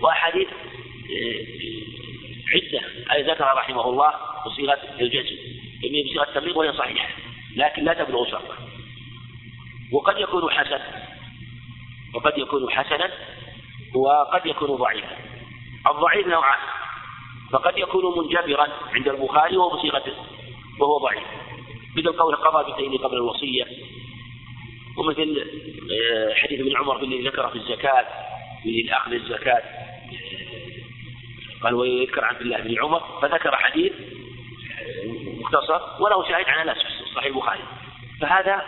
وأحاديث 0.01 0.47
آه، 0.47 1.60
عدة. 2.53 2.86
أي 3.12 3.24
ذكر 3.24 3.45
رحمه 3.45 3.89
الله 3.89 4.14
بصيغة 4.45 4.78
الجزم 4.99 5.36
يعني 5.84 6.03
بصيغة 6.03 6.24
التمريض 6.24 6.57
وهي 6.57 6.74
صحيحة. 6.74 7.10
لكن 7.55 7.84
لا 7.84 7.93
تبلغ 7.93 8.26
شرطه 8.32 8.55
وقد 9.91 10.18
يكون 10.18 10.51
حسن 10.51 10.80
وقد 12.14 12.38
يكون 12.38 12.70
حسنا. 12.72 13.12
وقد 13.95 14.45
يكون 14.45 14.76
ضعيفا. 14.76 15.18
الضعيف 15.88 16.28
نوعان. 16.28 16.60
فقد 17.51 17.78
يكون 17.78 18.18
منجبرا 18.18 18.68
عند 18.93 19.07
البخاري 19.07 19.57
وهو 19.57 19.78
بصيغته 19.78 20.14
وهو 20.80 20.97
ضعيف. 20.97 21.24
مثل 21.97 22.12
قول 22.12 22.36
قضى 22.36 22.72
بالدين 22.72 22.97
قبل 22.97 23.16
الوصية. 23.18 23.66
ومثل 25.00 25.45
آه، 25.91 26.34
حديث 26.34 26.60
ابن 26.60 26.78
عمر 26.78 27.04
الذي 27.04 27.28
ذكر 27.28 27.50
في 27.50 27.56
الزكاة 27.56 28.06
في 28.64 28.89
أخذ 28.91 29.14
الزكاة 29.14 29.64
قال 31.64 31.74
ويذكر 31.74 32.26
عبد 32.26 32.41
الله 32.41 32.58
بن 32.58 32.76
عمر 32.84 33.04
فذكر 33.22 33.56
حديث 33.56 33.93
مختصر 35.39 36.04
وله 36.04 36.28
شاهد 36.28 36.45
عن 36.50 36.70
انس 36.70 36.78
في 36.78 37.16
صحيح 37.16 37.26
البخاري. 37.26 37.64
فهذا 38.22 38.62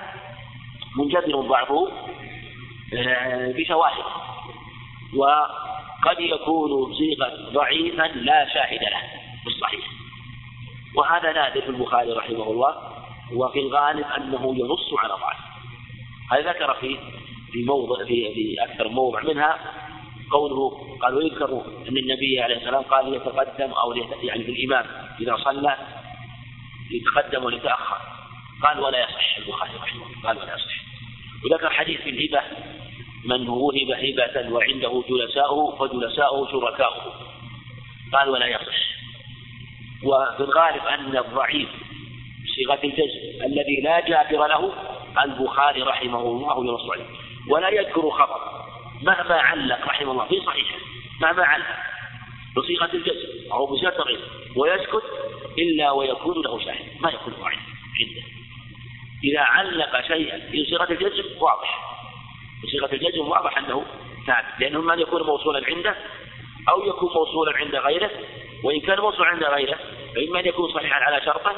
منجبر 0.98 1.42
ضعفه 1.42 1.92
آه، 2.94 3.52
بشواهد. 3.52 4.04
وقد 5.16 6.20
يكون 6.20 6.94
صيغة 6.94 7.52
ضعيفا 7.54 8.04
لا 8.04 8.54
شاهد 8.54 8.82
له 8.82 9.02
في 9.44 9.48
الصحيح. 9.48 9.82
وهذا 10.96 11.32
نادر 11.32 11.62
في 11.62 11.70
البخاري 11.70 12.12
رحمه 12.12 12.52
الله 12.52 12.76
وفي 13.34 13.60
الغالب 13.60 14.06
أنه 14.18 14.56
ينص 14.58 14.94
على 15.00 15.14
ضعف 15.14 15.51
هذا 16.32 16.50
ذكر 16.50 16.74
في 16.74 16.98
في 17.52 17.64
موضع 17.64 18.06
في, 18.06 18.34
في 18.34 18.64
أكثر 18.64 18.88
موضع 18.88 19.24
منها 19.24 19.60
قوله 20.32 20.98
قال 21.02 21.16
ويذكر 21.16 21.62
أن 21.90 21.98
النبي 21.98 22.42
عليه 22.42 22.56
السلام 22.56 22.84
قال 22.84 23.14
يتقدم 23.14 23.72
أو 23.72 23.94
يعني 24.24 24.44
في 24.44 24.52
الإمام 24.52 24.86
إذا 25.20 25.36
صلى 25.36 25.78
يتقدم 26.92 27.44
وليتأخر. 27.44 27.98
قال 28.64 28.80
ولا 28.80 29.00
يصح. 29.00 29.38
البخاري 29.38 29.72
رحمه 29.76 30.06
الله 30.06 30.22
قال 30.24 30.38
ولا 30.38 30.54
يصح. 30.54 30.82
وذكر 31.46 31.70
حديث 31.70 32.02
في 32.02 32.10
الهبة 32.10 32.42
من 33.26 33.50
وهب 33.50 33.92
هبة 33.92 34.52
وعنده 34.52 35.04
جلساؤه 35.10 35.76
فجلساؤه 35.76 36.52
شركاؤه. 36.52 37.14
قال 38.14 38.30
ولا 38.30 38.48
يصح. 38.48 38.92
وفي 40.04 40.44
الغالب 40.44 40.86
أن 40.86 41.18
الضعيف 41.18 41.70
بصيغة 42.46 42.80
الجزم 42.84 43.46
الذي 43.46 43.82
لا 43.84 44.00
جابر 44.00 44.48
له 44.48 44.91
البخاري 45.24 45.82
رحمه 45.82 46.20
الله 46.20 46.66
ينص 46.66 46.92
عليه 46.92 47.06
ولا 47.50 47.70
يذكر 47.70 48.10
خبر 48.10 48.42
مهما 49.02 49.36
علق 49.36 49.88
رحمه 49.88 50.12
الله 50.12 50.26
في 50.26 50.42
صحيحه 50.46 50.76
مهما 51.22 51.44
علق. 51.44 51.66
بصيغة 52.58 52.90
الجزم 52.94 53.52
أو 53.54 53.66
بصيغة 53.66 54.06
ويسكت 54.56 55.04
إلا 55.58 55.92
ويكون 55.92 56.44
له 56.44 56.60
شاهد. 56.60 56.86
ما 57.02 57.10
يكون 57.10 57.34
ضعيف 57.42 57.60
عنده 58.00 58.22
إذا 59.24 59.40
علق 59.42 60.08
شيئا 60.08 60.40
في 60.52 60.66
صيغة 60.66 60.92
الجزم 60.92 61.24
واضح. 61.40 61.80
بصيغة 62.64 62.94
الجزم 62.94 63.28
واضح 63.28 63.58
أنه 63.58 63.86
ثابت. 64.28 64.60
لأنه 64.60 64.80
إما 64.80 64.94
أن 64.94 65.00
يكون 65.00 65.24
موصولا 65.24 65.62
عنده 65.68 65.96
أو 66.70 66.86
يكون 66.86 67.10
موصولا 67.14 67.58
عند 67.58 67.76
غيره. 67.76 68.12
وإن 68.64 68.80
كان 68.80 69.00
موصولا 69.00 69.28
عند 69.28 69.44
غيره 69.44 69.80
فإما 70.16 70.40
أن 70.40 70.46
يكون 70.46 70.74
صحيحا 70.74 70.96
على 70.96 71.26
شرطه 71.26 71.56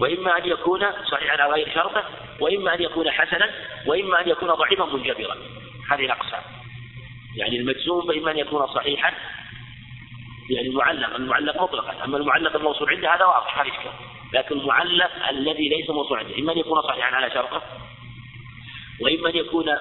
وإما 0.00 0.38
أن 0.38 0.44
يكون 0.44 0.80
صحيحا 1.10 1.32
على 1.32 1.52
غير 1.52 1.74
شرطه 1.74 2.04
وإما 2.40 2.74
أن 2.74 2.82
يكون 2.82 3.10
حسنا 3.10 3.50
وإما 3.86 4.20
أن 4.20 4.28
يكون 4.28 4.48
ضعيفا 4.48 4.84
منجبرا. 4.84 5.36
هذه 5.90 6.04
الأقسام. 6.04 6.42
يعني 7.36 7.56
المجزوم 7.56 8.06
فإما 8.06 8.30
أن 8.30 8.38
يكون 8.38 8.66
صحيحا 8.66 9.14
يعني 10.50 10.68
المعلق 10.68 11.14
المعلق 11.14 11.62
مطلقا. 11.62 12.04
أما 12.04 12.16
المعلق 12.16 12.56
الموصول 12.56 12.90
عنده 12.90 13.14
هذا 13.14 13.24
واضح 13.24 13.56
ما 13.56 13.62
إشكال. 13.62 13.92
لكن 14.32 14.60
المعلق 14.60 15.28
الذي 15.30 15.68
ليس 15.68 15.90
موصول 15.90 16.18
عنده 16.18 16.38
إما 16.38 16.52
أن 16.52 16.58
يكون 16.58 16.82
صحيحا 16.82 17.16
على 17.16 17.30
شرطه 17.30 17.62
وإما 19.00 19.30
أن 19.30 19.36
يكون 19.36 19.76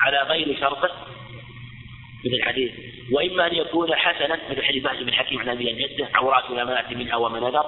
على 0.00 0.18
غير 0.22 0.60
شرطه 0.60 0.90
مثل 2.24 2.34
الحديث. 2.34 2.72
وإما 3.12 3.46
أن 3.46 3.54
يكون 3.54 3.94
حسنا 3.94 4.38
مثل 4.50 4.62
حديث 4.62 4.82
بهز 4.82 5.02
بن 5.02 5.12
حكيم 5.12 5.40
عن 5.40 5.48
أبي 5.48 5.72
جده 5.72 6.08
عورات 6.14 6.50
لا 6.50 6.64
نأتي 6.64 6.94
منها 6.94 7.16
وما 7.16 7.40
نذر. 7.40 7.64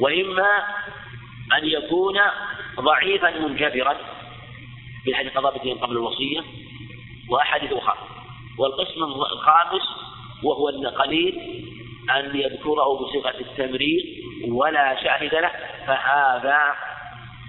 وإما 0.00 0.64
أن 1.52 1.64
يكون 1.64 2.18
ضعيفا 2.80 3.30
منجبرا 3.30 3.96
في 5.04 5.14
حديث 5.14 5.32
قضاء 5.32 5.56
الدين 5.56 5.78
قبل 5.78 5.92
الوصية 5.92 6.44
وأحاديث 7.30 7.72
أخرى. 7.72 7.98
والقسم 8.58 9.02
الخامس 9.02 9.82
وهو 10.42 10.68
القليل 10.68 11.38
أن 12.16 12.36
يذكره 12.36 12.98
بصيغة 12.98 13.34
التمرير 13.40 14.02
ولا 14.48 15.02
شاهد 15.02 15.34
له 15.34 15.50
فهذا 15.86 16.74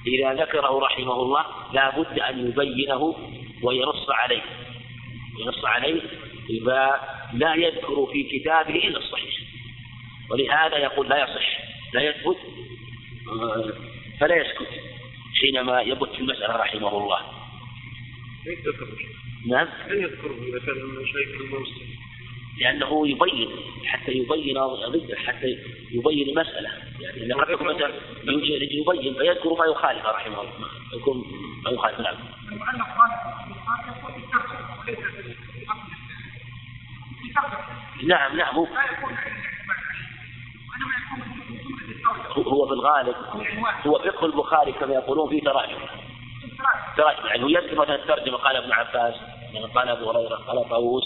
إذا 0.08 0.34
ذكره 0.34 0.80
رحمه 0.80 1.14
الله 1.14 1.46
لا 1.74 2.00
بد 2.00 2.20
أن 2.20 2.48
يبينه 2.48 3.16
وينص 3.64 4.10
عليه. 4.10 4.42
ينص 5.40 5.66
عليه 5.66 6.02
فلا 6.66 7.56
يذكر 7.56 8.08
في 8.12 8.24
كتابه 8.24 8.76
إلا 8.76 8.98
الصحيح. 8.98 9.34
ولهذا 10.32 10.78
يقول 10.78 11.10
لا 11.10 11.24
يصح 11.24 11.60
لا 11.94 12.02
يثبت 12.02 12.38
فلا 14.20 14.36
يسكت 14.36 14.70
حينما 15.42 15.82
يبت 15.82 16.10
في 16.10 16.20
المسألة 16.20 16.56
رحمه 16.56 16.98
الله. 16.98 17.20
نعم؟ 19.48 19.68
لن 19.88 20.02
يذكر 20.02 20.30
مثلا 20.30 21.06
شيخ 21.06 21.42
الموسم 21.42 21.86
لأنه 22.60 23.08
يبين 23.08 23.50
حتى 23.86 24.12
يبين 24.12 24.58
ضده 24.58 25.16
حتى 25.16 25.58
يبين 25.92 26.30
المسألة. 26.30 26.70
يعني 27.00 27.34
قد 27.34 27.50
يكون 27.50 27.76
مثلا 27.76 27.94
يبين 28.24 29.14
فيذكر 29.14 29.54
ما 29.54 29.66
يخالف 29.66 30.06
رحمه 30.06 30.42
الله. 30.42 30.70
يكون 30.94 31.24
ما 31.66 31.72
يخالف 31.72 32.00
نعم. 32.00 32.16
نعم 38.04 38.38
نعم 38.38 38.56
هو 38.56 38.68
هو 42.38 42.68
في 42.68 42.74
الغالب 42.74 43.16
هو 43.88 44.00
فقه 44.00 44.26
البخاري 44.26 44.72
كما 44.72 44.94
يقولون 44.94 45.30
في 45.30 45.40
تراجم 45.40 45.80
تراجم 46.98 47.28
يعني 47.28 47.44
هو 47.44 47.48
يذكر 47.48 47.76
مثلا 47.76 47.96
الترجمة 47.96 48.38
قال 48.38 48.56
ابن 48.56 48.72
عباس 48.72 49.16
قال 49.76 49.90
ابو 49.90 50.12
هريرة 50.12 50.36
قال 50.36 50.70
طاووس 50.70 51.04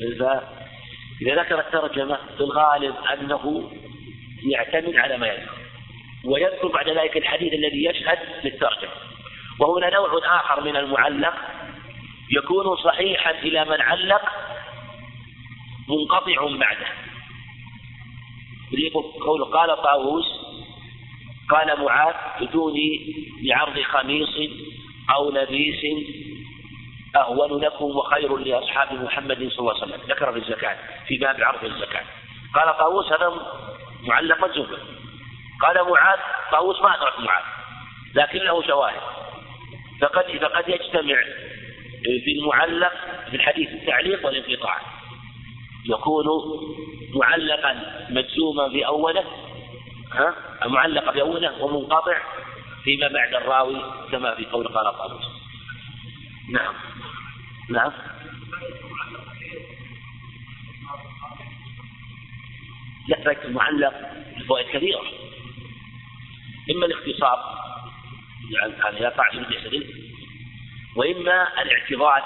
إذا 0.00 1.42
ذكر 1.42 1.58
الترجمة 1.58 2.18
في 2.36 2.40
الغالب 2.40 2.94
أنه 3.12 3.70
يعتمد 4.50 4.96
على 4.96 5.18
ما 5.18 5.26
يذكر 5.26 5.60
ويذكر 6.24 6.68
بعد 6.68 6.88
ذلك 6.88 7.16
الحديث 7.16 7.52
الذي 7.52 7.84
يشهد 7.84 8.18
للترجمة 8.44 8.92
وهنا 9.60 9.90
نوع 9.90 10.10
آخر 10.24 10.60
من 10.60 10.76
المعلق 10.76 11.34
يكون 12.36 12.76
صحيحا 12.76 13.30
إلى 13.30 13.64
من 13.64 13.80
علق 13.80 14.22
منقطع 15.88 16.56
بعده. 16.58 16.86
قوله 19.26 19.44
قال 19.44 19.82
طاووس 19.82 20.24
قال 21.50 21.80
معاذ 21.80 22.14
اتوني 22.40 23.14
بعرض 23.44 23.82
خميص 23.82 24.50
أو 25.14 25.30
لبيس 25.30 25.84
أهون 27.16 27.60
لكم 27.60 27.84
وخير 27.84 28.36
لأصحاب 28.36 28.92
محمد 28.92 29.36
صلى 29.36 29.58
الله 29.58 29.74
عليه 29.74 29.82
وسلم. 29.82 30.00
ذكر 30.08 30.32
في 30.32 30.38
الزكاة 30.38 30.76
في 31.06 31.18
باب 31.18 31.36
عرض 31.40 31.64
الزكاة. 31.64 32.04
قال 32.54 32.78
طاووس 32.78 33.12
هذا 33.12 33.32
معلق 34.02 34.44
مجزوم 34.44 34.66
قال 35.62 35.90
معاذ 35.90 36.18
طاووس 36.52 36.82
ما 36.82 36.94
أدرك 36.96 37.20
معاذ 37.20 37.44
لكن 38.14 38.38
له 38.38 38.62
شواهد. 38.62 39.00
فقد 40.00 40.24
فقد 40.24 40.68
يجتمع 40.68 41.16
في 42.24 42.32
المعلق 42.38 42.92
في 43.30 43.36
الحديث 43.36 43.68
التعليق 43.68 44.26
والانقطاع. 44.26 44.80
يكون 45.86 46.26
معلقا 47.14 48.06
مجزوما 48.10 48.68
في 48.68 48.86
أوله 48.86 49.24
ها؟ 50.12 50.34
معلقا 50.66 51.12
في 51.12 51.20
أوله 51.20 51.62
ومنقطع 51.62 52.18
فيما 52.84 53.08
بعد 53.08 53.34
الراوي 53.34 53.82
كما 54.12 54.34
في 54.34 54.44
قول 54.44 54.68
قال 54.68 54.98
طاووس 54.98 55.24
نعم. 56.52 56.74
نعم. 57.70 57.92
لا 63.08 63.24
فائدة 63.24 63.44
المعلق 63.44 63.94
فوائد 64.48 64.66
كثيرة. 64.66 65.02
إما 66.70 66.86
الاختصار 66.86 67.60
يعني 68.50 69.00
يقع 69.00 69.30
في 69.30 69.38
الجسد 69.38 69.86
وإما 70.96 71.62
الاعتضاد 71.62 72.22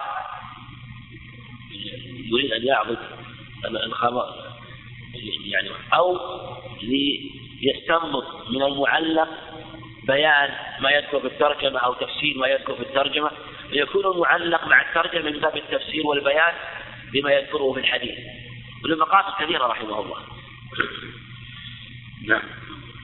يريد 2.33 2.53
أن 2.53 2.67
يعضد 2.67 2.99
الخبر 3.65 4.54
يعني 5.45 5.71
أو 5.95 6.19
ليستنبط 6.83 8.51
من 8.51 8.63
المعلق 8.63 9.29
بيان 10.07 10.51
ما 10.81 10.91
يذكر 10.91 11.21
في 11.21 11.27
الترجمة 11.27 11.79
أو 11.79 11.95
تفسير 11.95 12.39
ما 12.39 12.47
يذكر 12.47 12.75
في 12.75 12.83
الترجمة 12.83 13.31
فيكون 13.71 14.07
المعلق 14.07 14.67
مع 14.67 14.83
الترجمة 14.83 15.31
من 15.31 15.39
باب 15.39 15.57
التفسير 15.57 16.07
والبيان 16.07 16.53
بما 17.13 17.33
يذكره 17.33 17.73
في 17.73 17.81
الحديث. 17.81 18.19
ولمقاصد 18.85 19.45
كثيرة 19.45 19.67
رحمه 19.67 20.01
الله. 20.01 20.19
نعم. 22.27 22.43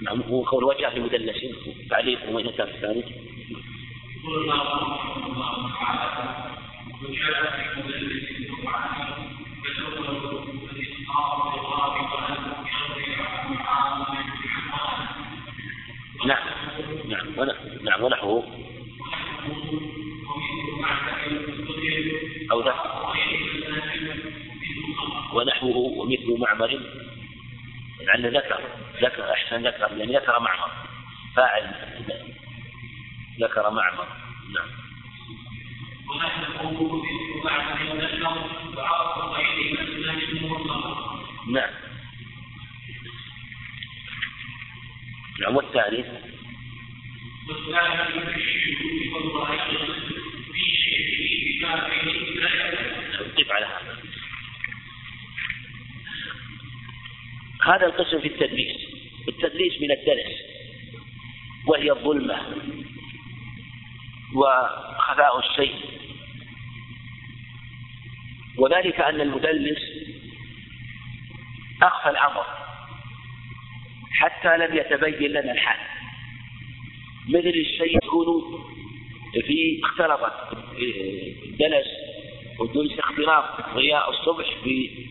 نعم 0.03 0.21
هو 0.23 0.43
قول 0.43 0.65
وجه 0.65 0.95
لمدلس 0.95 1.37
تعليق 1.91 2.21
وين 2.31 2.47
الثاني 2.47 3.05
نعم 16.27 16.45
نعم 17.09 17.51
نعم 17.83 18.03
ونحوه 18.03 18.45
أو 22.53 22.63
ذا 22.63 22.75
ونحوه 25.33 25.77
ومثل 25.77 26.39
معمر. 26.39 26.81
لأن 28.01 28.27
ذكر 28.27 28.61
ذكر 29.03 29.33
أحسن 29.33 29.67
ذكر 29.67 29.97
يعني 29.97 30.17
ذكر 30.17 30.41
معمر. 30.41 30.71
فاعل. 31.37 31.75
ذكر 33.41 33.71
معمر. 33.71 34.07
نعم. 34.55 34.71
نعم. 41.53 41.71
نعم 45.41 45.57
والثاني؟ 45.57 46.05
قف 53.39 53.51
على 53.51 53.67
هذا. 53.67 53.97
هذا 57.67 57.87
القسم 57.87 58.21
في 58.21 58.29
التدليس. 58.29 58.77
التدليس 59.29 59.73
من 59.83 59.91
الدلس 59.91 60.37
وهي 61.67 61.91
الظلمة 61.91 62.57
وخفاء 64.35 65.39
الشيء. 65.39 65.75
وذلك 68.57 69.01
أن 69.01 69.21
المدلس 69.21 70.01
أخفى 71.83 72.11
الأمر 72.11 72.45
حتى 74.13 74.57
لم 74.57 74.77
يتبين 74.77 75.31
لنا 75.31 75.53
الحال. 75.53 75.79
مثل 77.29 77.49
الشيء 77.49 77.97
يكون 77.97 78.27
في 79.47 79.81
اختلطت 79.85 80.33
الدنس 81.47 81.87
والدنس 82.59 82.99
اختلاط 82.99 83.45
ضياء 83.75 84.11
الصبح 84.11 84.47
في 84.65 85.07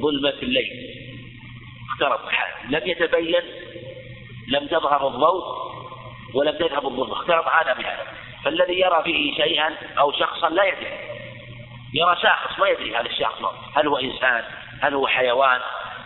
ظلمة 0.00 0.34
الليل. 0.42 0.70
اختلط 1.90 2.20
الحال. 2.26 2.72
لم 2.72 2.88
يتبين 2.90 3.42
لم 4.48 4.66
تظهر 4.66 5.08
الضوء 5.08 5.44
ولم 6.34 6.56
تذهب 6.56 6.86
الظلمة. 6.86 7.12
اختلط 7.12 7.46
هذا 7.46 7.74
بهذا. 7.74 8.06
فالذي 8.44 8.80
يرى 8.80 9.02
فيه 9.04 9.34
شيئا 9.44 9.76
أو 9.98 10.12
شخصا 10.12 10.50
لا 10.50 10.64
يدري. 10.64 11.12
يرى 11.94 12.16
شخص 12.22 12.58
ما 12.58 12.68
يدري 12.68 12.96
هذا 12.96 13.06
الشخص 13.06 13.42
هل 13.76 13.86
هو 13.86 13.96
إنسان 13.96 14.44
هل 14.82 14.94
هو 14.94 15.06
حيوان 15.06 15.60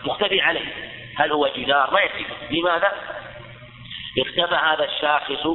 مختفي 0.05 0.41
عليه؟ 0.41 0.73
هل 1.15 1.31
هو 1.31 1.49
جدار؟ 1.57 1.93
ما 1.93 1.99
يدري 2.01 2.25
لماذا؟ 2.51 2.91
اختفى 4.19 4.55
هذا 4.55 4.85
الشاخص 4.85 5.45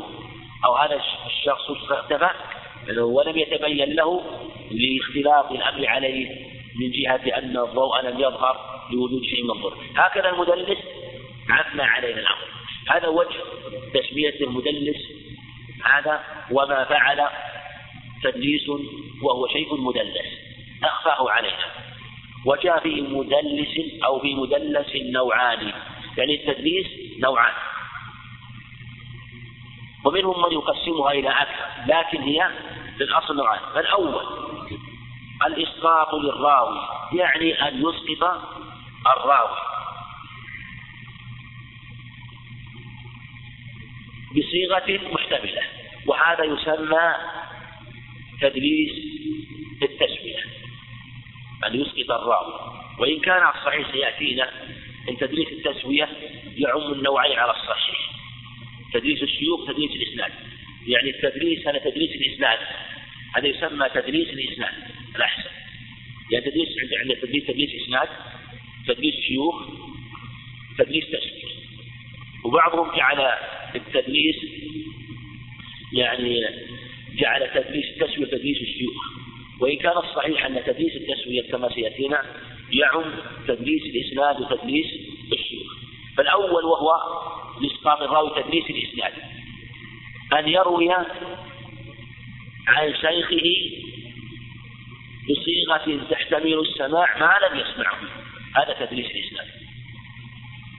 أو 0.64 0.74
هذا 0.76 1.00
الشخص 1.26 1.70
اختفى 1.70 2.30
ولم 2.98 3.38
يتبين 3.38 3.94
له 3.94 4.22
لاختلاط 4.70 5.52
الأمر 5.52 5.86
عليه 5.86 6.52
من 6.80 6.90
جهة 6.90 7.38
أن 7.38 7.56
الضوء 7.56 8.00
لم 8.00 8.20
يظهر 8.20 8.82
لوجود 8.92 9.22
شيء 9.22 9.44
من 9.44 9.60
هكذا 9.96 10.28
المدلس 10.28 10.78
عفى 11.50 11.82
علينا 11.82 12.20
الأمر. 12.20 12.48
هذا 12.90 13.08
وجه 13.08 13.36
تسمية 13.94 14.40
المدلس 14.40 14.96
هذا 15.84 16.20
وما 16.50 16.84
فعل 16.84 17.28
تدليس 18.22 18.68
وهو 19.22 19.48
شيء 19.48 19.80
مدلس. 19.80 20.26
أخفاه 20.84 21.30
علينا. 21.30 21.81
وجاء 22.47 22.80
في 22.80 23.01
مدلس 23.01 24.03
أو 24.05 24.18
في 24.20 24.34
مدلس 24.34 24.97
نوعان 24.97 25.72
يعني 26.18 26.34
التدليس 26.34 26.86
نوعان. 27.20 27.55
ومنهم 30.05 30.43
من 30.43 30.53
يقسمها 30.53 31.12
إلى 31.12 31.28
أكثر 31.28 31.64
لكن 31.86 32.22
هي 32.22 32.51
في 32.99 33.05
الأصل 33.05 33.36
نوعان. 33.36 33.61
فالأول 33.74 34.24
الإسقاط 35.47 36.14
للراوي 36.14 36.80
يعني 37.12 37.68
أن 37.68 37.82
يسقط 37.82 38.40
الراوي. 39.16 39.57
بصيغة 44.36 45.12
محتملة 45.12 45.62
وهذا 46.07 46.45
يسمى 46.45 47.14
تدليس 48.40 48.90
التسوية 49.82 50.21
أن 51.66 51.80
يسقط 51.80 52.10
الراوي 52.10 52.54
وإن 52.98 53.20
كان 53.20 53.42
الصحيح 53.48 53.92
سيأتينا 53.92 54.50
أن 55.08 55.16
تدليس 55.16 55.48
التسوية 55.48 56.08
يعم 56.56 56.92
النوعين 56.92 57.38
على 57.38 57.50
الصحيح. 57.50 58.10
تدليس 58.94 59.22
الشيوخ 59.22 59.66
تدليس 59.66 59.90
الإسناد. 59.90 60.32
يعني 60.86 61.10
التدليس 61.10 61.68
هذا 61.68 61.78
تدليس 61.78 62.10
الإسناد. 62.10 62.58
هذا 63.36 63.46
يسمى 63.46 63.88
تدليس 63.88 64.28
الإسناد. 64.28 64.72
الأحسن. 65.16 65.50
يعني 66.30 66.44
تدليس 66.44 66.68
عند 67.00 67.16
تدليس 67.22 67.46
تدليس 67.46 67.82
إسناد 67.82 68.08
تدليس 68.88 69.14
شيوخ 69.14 69.68
تدليس 70.78 71.04
تسوية. 71.04 71.52
وبعضهم 72.44 72.96
جعل 72.96 73.20
التدليس 73.74 74.36
يعني 75.92 76.44
جعل 77.14 77.50
تدليس 77.54 77.84
التسوية 77.84 78.26
تدليس 78.26 78.62
الشيوخ. 78.62 79.22
وإن 79.62 79.76
كان 79.76 79.96
الصحيح 79.96 80.46
أن 80.46 80.64
تدليس 80.66 80.96
التسوية 80.96 81.52
كما 81.52 81.68
سيأتينا 81.68 82.22
يعم 82.72 83.04
تدليس 83.48 83.82
الإسناد 83.82 84.40
وتدليس 84.40 84.86
الشيوخ. 85.32 85.72
فالأول 86.16 86.64
وهو 86.64 86.92
لإسقاط 87.60 88.02
الراوي 88.02 88.42
تدليس 88.42 88.64
الإسناد. 88.70 89.12
أن 90.38 90.48
يروي 90.48 90.92
عن 92.66 92.94
شيخه 92.94 93.46
بصيغة 95.30 96.06
تحتمل 96.10 96.60
السماع 96.60 97.18
ما 97.18 97.34
لم 97.46 97.60
يسمعه. 97.60 97.98
هذا 98.56 98.86
تدليس 98.86 99.06
الإسناد. 99.06 99.46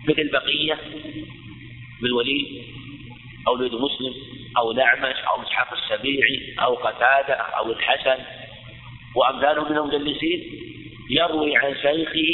مثل 0.10 0.32
بقية 0.32 0.80
بالوليد 2.02 2.64
أو 3.48 3.54
وليد 3.54 3.74
مسلم 3.74 4.14
أو 4.58 4.72
الأعمش 4.72 5.16
أو 5.16 5.42
إسحاق 5.42 5.74
السبيعي 5.74 6.56
أو 6.60 6.76
قتادة 6.76 7.34
أو 7.34 7.72
الحسن 7.72 8.43
وأمثاله 9.16 9.70
من 9.70 9.78
المدلسين 9.78 10.60
يروي 11.10 11.58
عن 11.58 11.76
شيخه 11.76 12.30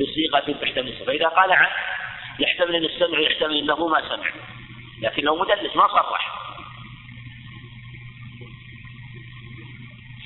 بصيغة 0.00 0.58
تحتمل. 0.60 0.92
فإذا 1.06 1.28
قال 1.28 1.52
عنه 1.52 1.70
يحتمل 2.38 2.74
أن 2.74 2.84
السمع 2.84 3.18
يحتمل 3.18 3.58
أنه 3.58 3.88
ما 3.88 4.08
سمع 4.08 4.30
لكنه 5.02 5.36
مدلس 5.36 5.76
ما 5.76 5.88
صرح. 5.88 6.36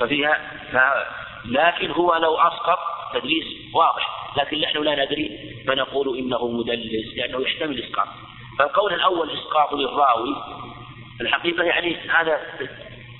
ففيها 0.00 0.38
ف... 0.72 0.76
لكن 1.44 1.90
هو 1.90 2.16
لو 2.16 2.36
أسقط 2.36 2.78
تدليس 3.14 3.74
واضح 3.74 4.08
لكن 4.36 4.60
نحن 4.60 4.78
لا 4.78 5.04
ندري 5.04 5.54
فنقول 5.66 6.18
إنه 6.18 6.48
مدلس 6.48 7.16
لأنه 7.16 7.40
يحتمل 7.40 7.84
إسقاط. 7.84 8.08
فالقول 8.58 8.94
الأول 8.94 9.30
إسقاط 9.30 9.72
للراوي 9.74 10.36
الحقيقة 11.20 11.64
يعني 11.64 11.96
هذا 11.96 12.40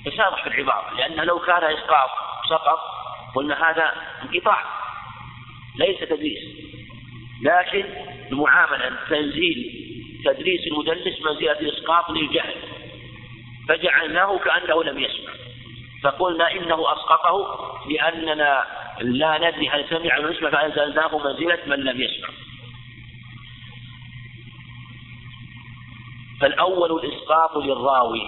تسامح 0.05 0.43
في 0.43 0.49
العبارة 0.49 0.93
لأن 0.97 1.25
لو 1.25 1.39
كان 1.39 1.63
إسقاط 1.63 2.09
سقط 2.51 2.79
قلنا 3.35 3.71
هذا 3.71 3.91
انقطاع 4.23 4.63
ليس 5.77 5.99
تدليس 5.99 6.39
لكن 7.41 7.85
المعاملة 8.31 8.97
تنزيل 9.09 9.81
تدليس 10.25 10.67
المدلس 10.67 11.21
منزلة 11.25 11.59
الإسقاط 11.59 12.09
للجهل. 12.09 12.55
فجعلناه 13.69 14.37
كأنه 14.37 14.83
لم 14.83 14.99
يسمع. 14.99 15.33
فقلنا 16.03 16.51
إنه 16.51 16.93
أسقطه 16.93 17.57
لأننا 17.89 18.65
لا 19.01 19.37
ندري 19.37 19.69
هل 19.69 19.85
سمع 19.89 20.17
أو 20.17 20.27
يسمع 20.27 20.49
فأنزلناه 20.49 21.17
منزلة 21.17 21.59
من 21.67 21.79
لم 21.79 22.01
يسمع. 22.01 22.29
فالأول 26.41 26.91
الإسقاط 26.91 27.57
للراوي 27.57 28.21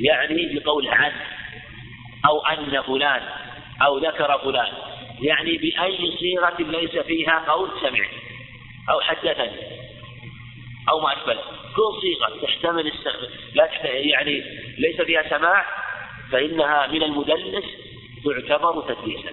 يعني 0.00 0.54
بقول 0.54 0.88
عن 0.88 1.12
أو 2.28 2.46
أن 2.46 2.82
فلان 2.82 3.22
أو 3.82 3.98
ذكر 3.98 4.38
فلان. 4.38 4.72
يعني 5.22 5.58
بأي 5.58 6.16
صيغة 6.18 6.56
ليس 6.58 6.96
فيها 7.06 7.44
قول 7.48 7.70
سمع 7.80 8.06
أو 8.90 9.00
حدثني 9.00 9.50
أو 10.90 11.00
ما 11.00 11.12
أشبه. 11.12 11.34
كل 11.76 12.00
صيغة 12.02 12.46
تحتمل 12.46 12.92
لا 13.54 13.68
يعني 13.84 14.42
ليس 14.78 15.00
فيها 15.00 15.38
سماع 15.38 15.66
فإنها 16.32 16.86
من 16.86 17.02
المدلس 17.02 17.64
تعتبر 18.48 18.94
تدليسا. 18.94 19.30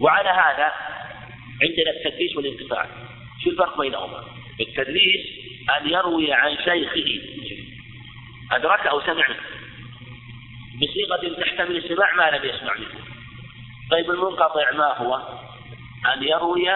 وعلى 0.00 0.28
هذا 0.28 0.72
عندنا 1.62 1.90
التدليس 1.96 2.36
والانقطاع. 2.36 2.88
شو 3.44 3.50
الفرق 3.50 3.80
بينهما؟ 3.80 4.24
التدليس 4.60 5.26
أن 5.80 5.88
يروي 5.90 6.32
عن 6.32 6.56
شيخه. 6.56 7.20
أدرك 8.52 8.86
أو 8.86 9.00
سمع 9.00 9.26
بصيغة 10.74 11.40
تحتمل 11.40 11.76
السماع 11.76 12.14
ما 12.14 12.36
لم 12.36 12.44
يسمع 12.44 12.74
منه. 12.74 13.04
طيب 13.90 14.10
المنقطع 14.10 14.72
ما 14.72 14.98
هو؟ 14.98 15.14
أن 16.14 16.22
يروي 16.22 16.68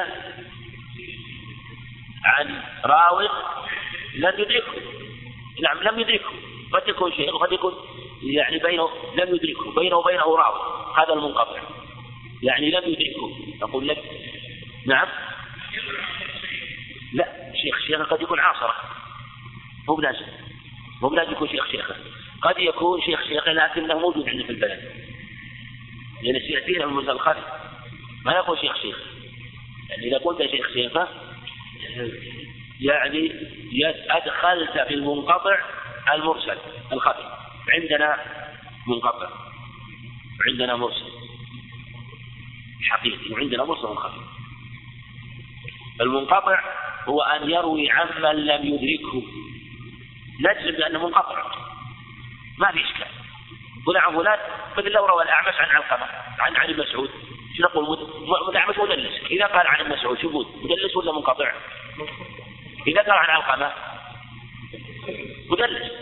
عن 2.24 2.62
راو 2.84 3.20
لم 4.14 4.32
يدركه. 4.38 4.72
نعم 5.62 5.82
لم 5.82 5.98
يدركه. 5.98 6.30
قد 6.72 6.88
يكون 6.88 7.12
شيء 7.12 7.34
وقد 7.34 7.52
يكون 7.52 7.74
يعني 8.22 8.58
بينه 8.58 8.88
لم 9.14 9.34
يدركه. 9.34 9.74
بينه 9.80 9.96
وبينه 9.96 10.36
راوي. 10.36 10.60
هذا 10.96 11.12
المنقطع. 11.12 11.60
يعني 12.42 12.70
لم 12.70 12.82
يدركه. 12.84 13.36
نقول 13.62 13.88
لك. 13.88 13.98
نعم. 14.86 15.08
لا 17.14 17.52
شيخ 17.62 17.78
شيخ 17.86 18.08
قد 18.08 18.22
يكون 18.22 18.40
عاصرة. 18.40 18.74
مو 19.88 19.94
بلازم. 19.94 20.26
مو 21.02 21.08
بلازم 21.08 21.32
يكون 21.32 21.48
شيخ 21.48 21.70
شيخه 21.70 21.96
قد 22.42 22.58
يكون 22.58 23.00
شيخ 23.00 23.22
شيخه 23.28 23.52
لكنه 23.52 23.98
موجود 23.98 24.28
عندنا 24.28 24.44
في 24.46 24.52
البلد. 24.52 24.80
لأن 26.22 26.40
سيأتينا 26.40 26.86
من 26.86 27.10
الخلف 27.10 27.44
ما 28.24 28.32
يقول 28.32 28.58
شيخ 28.58 28.76
شيخ. 28.82 28.96
يعني 29.90 30.08
إذا 30.08 30.18
قلت 30.18 30.50
شيخ 30.50 30.72
شيخه 30.72 31.08
يعني 32.80 33.32
أدخلت 34.10 34.88
في 34.88 34.94
المنقطع 34.94 35.58
المرسل 36.14 36.58
الخفي 36.92 37.24
عندنا 37.74 38.18
منقطع. 38.86 39.28
وعندنا 40.40 40.76
مرسل. 40.76 41.10
حقيقي. 42.90 43.32
وعندنا 43.32 43.64
مرسل 43.64 43.94
خفي 43.94 44.20
المنقطع 46.00 46.62
هو 47.04 47.22
أن 47.22 47.50
يروي 47.50 47.90
عمن 47.90 48.36
لم 48.36 48.66
يدركه. 48.66 49.22
نجزم 50.40 50.78
بأنه 50.78 51.06
منقطع. 51.06 51.67
ما 52.58 52.72
في 52.72 52.84
إشكال. 52.84 53.06
فلان 53.86 54.02
عن 54.02 54.16
فلان 54.16 54.38
مثل 54.76 54.90
لو 54.90 55.06
روى 55.06 55.22
الأعمش 55.22 55.54
عن 55.54 55.68
علقمة 55.68 56.06
عن 56.38 56.56
عن 56.56 56.68
المسعود 56.68 57.10
شو 57.56 57.62
نقول؟ 57.62 58.08
الأعمش 58.50 58.78
مدلس. 58.78 59.30
إذا 59.30 59.46
قال 59.46 59.66
عن 59.66 59.80
المسعود 59.80 60.18
شو 60.18 60.44
مدلس 60.64 60.96
ولا 60.96 61.12
منقطع؟ 61.12 61.52
إذا 62.86 63.00
قال 63.02 63.12
عن 63.12 63.30
علقمة 63.30 63.72
مدلس. 65.50 65.92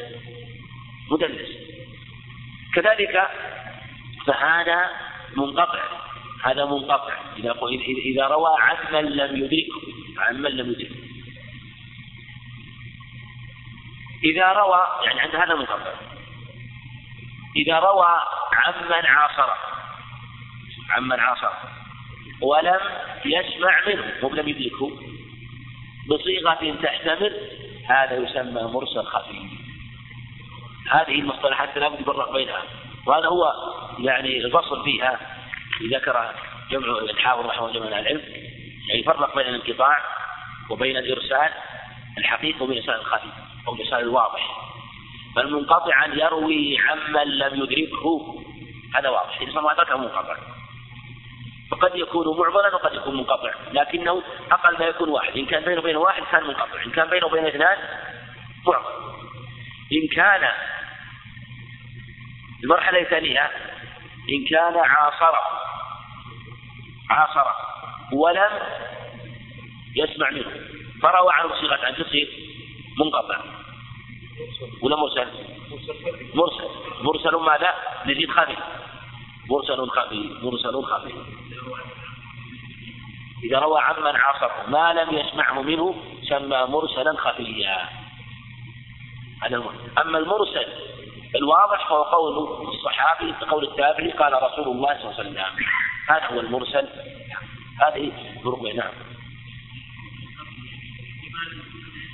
مدلس. 1.10 1.48
كذلك 2.74 3.28
فهذا 4.26 4.90
منقطع. 5.36 5.82
هذا 6.44 6.64
منقطع. 6.64 7.14
إذا 7.36 7.54
إذا 8.04 8.26
روى 8.26 8.56
عمن 8.60 9.04
لم 9.04 9.36
يدركه. 9.36 9.80
عمن 10.18 10.50
لم 10.50 10.70
يدركه. 10.70 11.06
إذا 14.24 14.52
روى 14.52 14.80
يعني 15.04 15.20
عند 15.20 15.34
هذا 15.36 15.54
منقطع. 15.54 16.05
إذا 17.56 17.78
روى 17.78 18.20
عمن 18.52 19.06
عاصره 19.06 19.56
عمن 20.90 21.20
عاصره 21.20 21.58
ولم 22.42 22.80
يسمع 23.24 23.80
منه 23.86 24.14
ولم 24.22 24.48
يدركه 24.48 24.90
بصيغة 26.08 26.76
تحتمل 26.82 27.32
هذا 27.88 28.16
يسمى 28.16 28.62
مرسل 28.62 29.04
خفي. 29.04 29.48
هذه 30.90 31.20
المصطلحات 31.20 31.78
لابد 31.78 32.00
يفرق 32.00 32.32
بينها. 32.32 32.62
وهذا 33.06 33.26
هو 33.26 33.52
يعني 33.98 34.36
الفصل 34.36 34.84
فيها 34.84 35.20
ذكر 35.82 36.34
جمع 36.70 36.98
الحافظ 36.98 37.46
رحمه 37.46 37.68
الله 37.68 37.80
من 37.80 37.86
العلم 37.86 38.22
يعني 38.88 39.00
يفرق 39.00 39.36
بين 39.36 39.46
الانقطاع 39.46 39.98
وبين 40.70 40.96
الإرسال 40.96 41.50
الحقيقي 42.18 42.64
وبين 42.64 42.78
الإرسال 42.78 43.00
الخفي 43.00 43.28
أو 43.68 43.74
الإرسال 43.74 43.98
الواضح. 43.98 44.65
فالمنقطع 45.36 46.06
يروي 46.06 46.78
عمن 46.78 47.38
لم 47.38 47.62
يدركه. 47.62 48.44
هذا 48.94 49.08
واضح. 49.08 49.40
إذا 49.40 49.60
ما 49.60 49.72
أدركه 49.72 49.98
منقطع. 49.98 50.36
فقد 51.70 51.94
يكون 51.94 52.38
معضلا 52.38 52.74
وقد 52.74 52.94
يكون 52.94 53.16
منقطع. 53.16 53.50
لكنه 53.72 54.22
أقل 54.50 54.78
ما 54.78 54.84
يكون 54.84 55.08
واحد. 55.08 55.36
إن 55.36 55.46
كان 55.46 55.64
بينه 55.64 55.80
وبين 55.80 55.96
واحد 55.96 56.22
كان 56.32 56.44
منقطع. 56.44 56.82
إن 56.86 56.90
كان 56.90 57.10
بينه 57.10 57.26
وبين 57.26 57.46
اثنان 57.46 57.78
معضل 58.66 59.16
إن 59.92 60.08
كان 60.08 60.48
المرحلة 62.64 63.00
الثانية 63.00 63.50
إن 64.30 64.44
كان 64.50 64.76
عاصره 64.76 65.40
عاصره 67.10 67.54
ولم 68.12 68.50
يسمع 69.96 70.30
منه. 70.30 70.50
فروى 71.02 71.32
عنه 71.32 71.60
صيغة 71.60 71.88
أن 71.88 71.94
تصير 71.96 72.28
منقطع. 72.98 73.55
ولا 74.82 74.96
مرسل؟ 74.96 75.28
مرسل. 76.34 76.68
مرسل 77.02 77.36
ماذا؟ 77.36 77.74
نزيد 78.06 78.30
خفي 78.30 78.56
مرسل 79.50 79.88
خفي 79.88 80.30
مرسل 80.42 80.82
خفي 80.82 81.14
إذا 83.44 83.58
روى 83.58 83.80
عمن 83.80 84.16
عاصره 84.16 84.64
ما 84.68 84.92
لم 84.92 85.18
يسمعه 85.18 85.62
منه 85.62 85.94
سمى 86.28 86.66
مرسلا 86.68 87.16
خفيا 87.16 87.88
هذا 89.42 89.62
أما 89.98 90.18
المرسل 90.18 90.66
الواضح 91.36 91.88
فهو 91.88 92.02
قول 92.02 92.68
الصحابي 92.68 93.32
قول 93.32 93.64
التابعي 93.64 94.10
قال 94.10 94.32
رسول 94.32 94.76
الله 94.76 94.98
صلى 94.98 95.10
الله 95.10 95.14
عليه 95.18 95.30
وسلم. 95.30 95.66
هذا 96.08 96.26
هو 96.26 96.40
المرسل. 96.40 96.88
هذه 97.80 98.12
ضربة 98.44 98.72
نعم. 98.72 98.92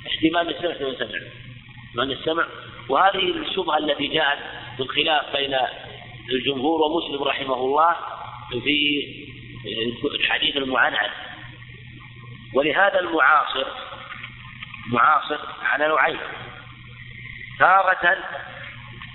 احتمال 0.07 0.55
احتمال 0.55 1.01
السمع. 1.01 1.42
من 1.95 2.11
السمع. 2.11 2.45
وهذه 2.89 3.17
الشبهة 3.17 3.77
التي 3.77 4.07
جاءت 4.07 4.39
في 4.77 4.83
الخلاف 4.83 5.35
بين 5.35 5.57
الجمهور 6.29 6.81
ومسلم 6.81 7.23
رحمه 7.23 7.55
الله 7.55 7.95
في 8.63 9.03
الحديث 10.19 10.57
المعنعن 10.57 11.09
ولهذا 12.53 12.99
المعاصر 12.99 13.65
معاصر 14.91 15.39
على 15.63 15.87
نوعين. 15.87 16.19
تارة 17.59 18.17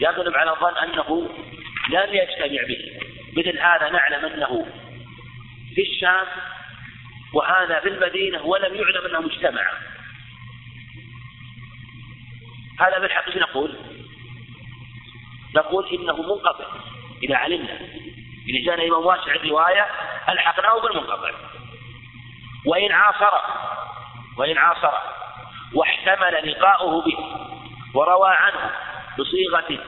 يغلب 0.00 0.34
على 0.36 0.50
الظن 0.50 0.76
أنه 0.76 1.30
لم 1.88 2.14
يجتمع 2.14 2.62
به. 2.68 3.00
مثل 3.36 3.58
هذا 3.58 3.90
نعلم 3.90 4.24
أنه 4.24 4.66
في 5.74 5.82
الشام 5.82 6.26
وهذا 7.34 7.80
في 7.80 7.88
المدينة 7.88 8.42
ولم 8.46 8.74
يعلم 8.74 9.06
أنهم 9.06 9.24
اجتمعا 9.24 9.72
هذا 12.78 12.98
بالحق 12.98 13.36
نقول؟ 13.36 13.76
نقول 15.56 15.88
إنه 15.88 16.22
منقطع. 16.22 16.64
إذا 17.22 17.36
علمنا. 17.36 17.78
إذا 18.48 18.66
جاءنا 18.66 18.84
إمام 18.84 19.06
واسع 19.06 19.34
الرواية 19.34 19.86
ألحقناه 20.28 20.80
بالمنقطع. 20.80 21.30
وإن 22.66 22.92
عاصر 22.92 23.38
وإن 24.38 24.58
عاصر 24.58 24.92
واحتمل 25.74 26.50
لقاؤه 26.50 27.04
به 27.04 27.18
وروى 27.94 28.30
عنه 28.30 28.70
بصيغة 29.18 29.78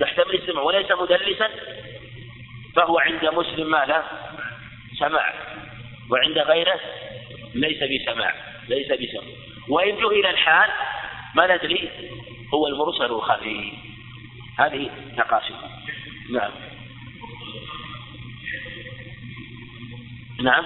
تحتمل 0.00 0.34
السمع 0.34 0.62
وليس 0.62 0.92
مدلسا 0.92 1.50
فهو 2.76 2.98
عند 2.98 3.24
مسلم 3.24 3.70
ماذا؟ 3.70 4.04
سماع. 4.98 5.34
وعند 6.10 6.38
غيره 6.38 6.80
ليس 7.54 7.78
بسماع 7.78 8.34
ليس 8.68 8.86
بسمع 8.86 9.22
وإن 9.68 9.96
جهل 9.96 10.26
الحال 10.26 10.70
ما 11.36 11.56
ندري 11.56 11.90
هو 12.54 12.66
المرسل 12.66 13.04
الخفي. 13.04 13.72
هذه 14.58 14.90
تقاسيم 15.16 15.56
نعم. 16.30 16.50
نعم. 20.42 20.64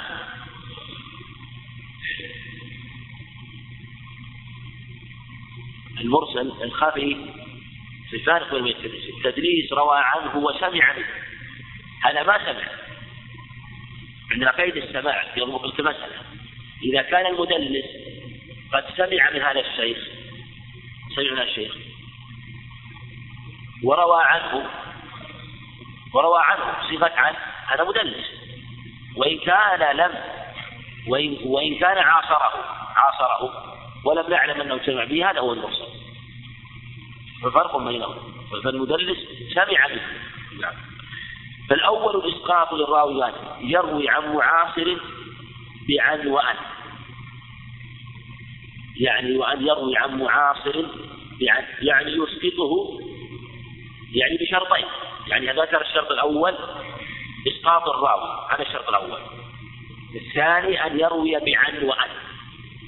المرسل 6.00 6.52
الخفي 6.62 7.16
في 8.10 8.18
فارق 8.18 8.54
بين 8.54 8.66
التدليس 8.66 9.08
التدليس 9.16 9.72
روى 9.72 9.98
عنه 9.98 10.36
وسمع 10.36 10.96
منه 10.96 11.06
هذا 12.04 12.22
ما 12.22 12.38
سمع. 12.38 12.68
عندنا 14.30 14.50
قيد 14.50 14.76
السماع 14.76 15.24
في 15.34 15.42
المسألة 15.42 16.22
إذا 16.82 17.02
كان 17.02 17.26
المدلس 17.26 17.86
قد 18.72 18.84
سمع 18.96 19.30
من 19.30 19.40
هذا 19.40 19.60
الشيخ 19.60 20.17
سمع 21.16 21.32
من 21.32 21.42
الشيخ 21.42 21.72
وروى 23.84 24.22
عنه 24.22 24.70
وروى 26.14 26.40
عنه 26.42 26.88
صيغة 26.88 27.12
عن 27.16 27.34
هذا 27.66 27.84
مدلس. 27.84 28.26
وإن 29.16 29.38
كان 29.38 29.96
لم 29.96 30.12
وإن, 31.09 31.36
وإن 31.44 31.74
كان 31.78 31.98
عاصره 31.98 32.64
عاصره 32.96 33.52
ولم 34.04 34.32
يعلم 34.32 34.61
أنه 34.61 34.80
سمع 34.86 35.04
به 35.04 35.30
هذا 35.30 35.40
هو 35.40 35.52
المرسل 35.52 35.88
ففرق 37.42 37.76
بينهم. 37.76 38.16
فالمدلس 38.64 39.18
سمع 39.54 39.86
به. 39.86 40.02
نعم 40.61 40.74
فالأول 41.70 42.16
الإسقاط 42.16 42.72
للراويان 42.72 43.32
يروي 43.61 44.09
عن 44.09 44.34
معاصر 44.34 44.96
بعن 45.88 46.26
وأن. 46.26 46.56
يعني 48.99 49.36
وأن 49.36 49.66
يروي 49.66 49.96
عن 49.96 50.18
معاصر 50.18 50.84
يعني 51.82 52.12
يسقطه 52.12 52.99
يعني 54.12 54.36
بشرطين. 54.36 54.84
يعني 55.28 55.61
ذكر 55.61 55.80
الشرط 55.80 56.11
الأول 56.11 56.55
إسقاط 57.49 57.88
الراوي 57.88 58.49
هذا 58.51 58.62
الشرط 58.62 58.88
الأول. 58.88 59.20
الثاني 60.14 60.86
أن 60.86 61.01
يروي 61.01 61.30
بعن 61.30 61.84
وأن. 61.84 62.11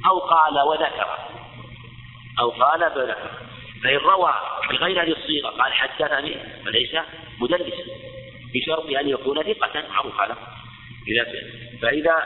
أو 0.06 0.18
قال 0.18 0.58
وذكر. 0.68 1.06
أو 2.40 2.50
قال 2.50 2.80
بذكر 2.80 3.30
فإن 3.82 3.96
روى 3.96 4.34
بغير 4.70 5.02
هذه 5.02 5.12
الصيغة 5.12 5.48
قال 5.48 5.72
حدثني 5.72 6.36
فليس 6.64 6.96
مدلسا 7.40 7.84
بشرط 8.54 8.86
أن 8.86 9.08
يكون 9.08 9.42
ثقة 9.42 9.88
معروف 9.88 10.20
هذا. 10.20 10.36
إذا 11.08 11.26
فإذا 11.82 12.16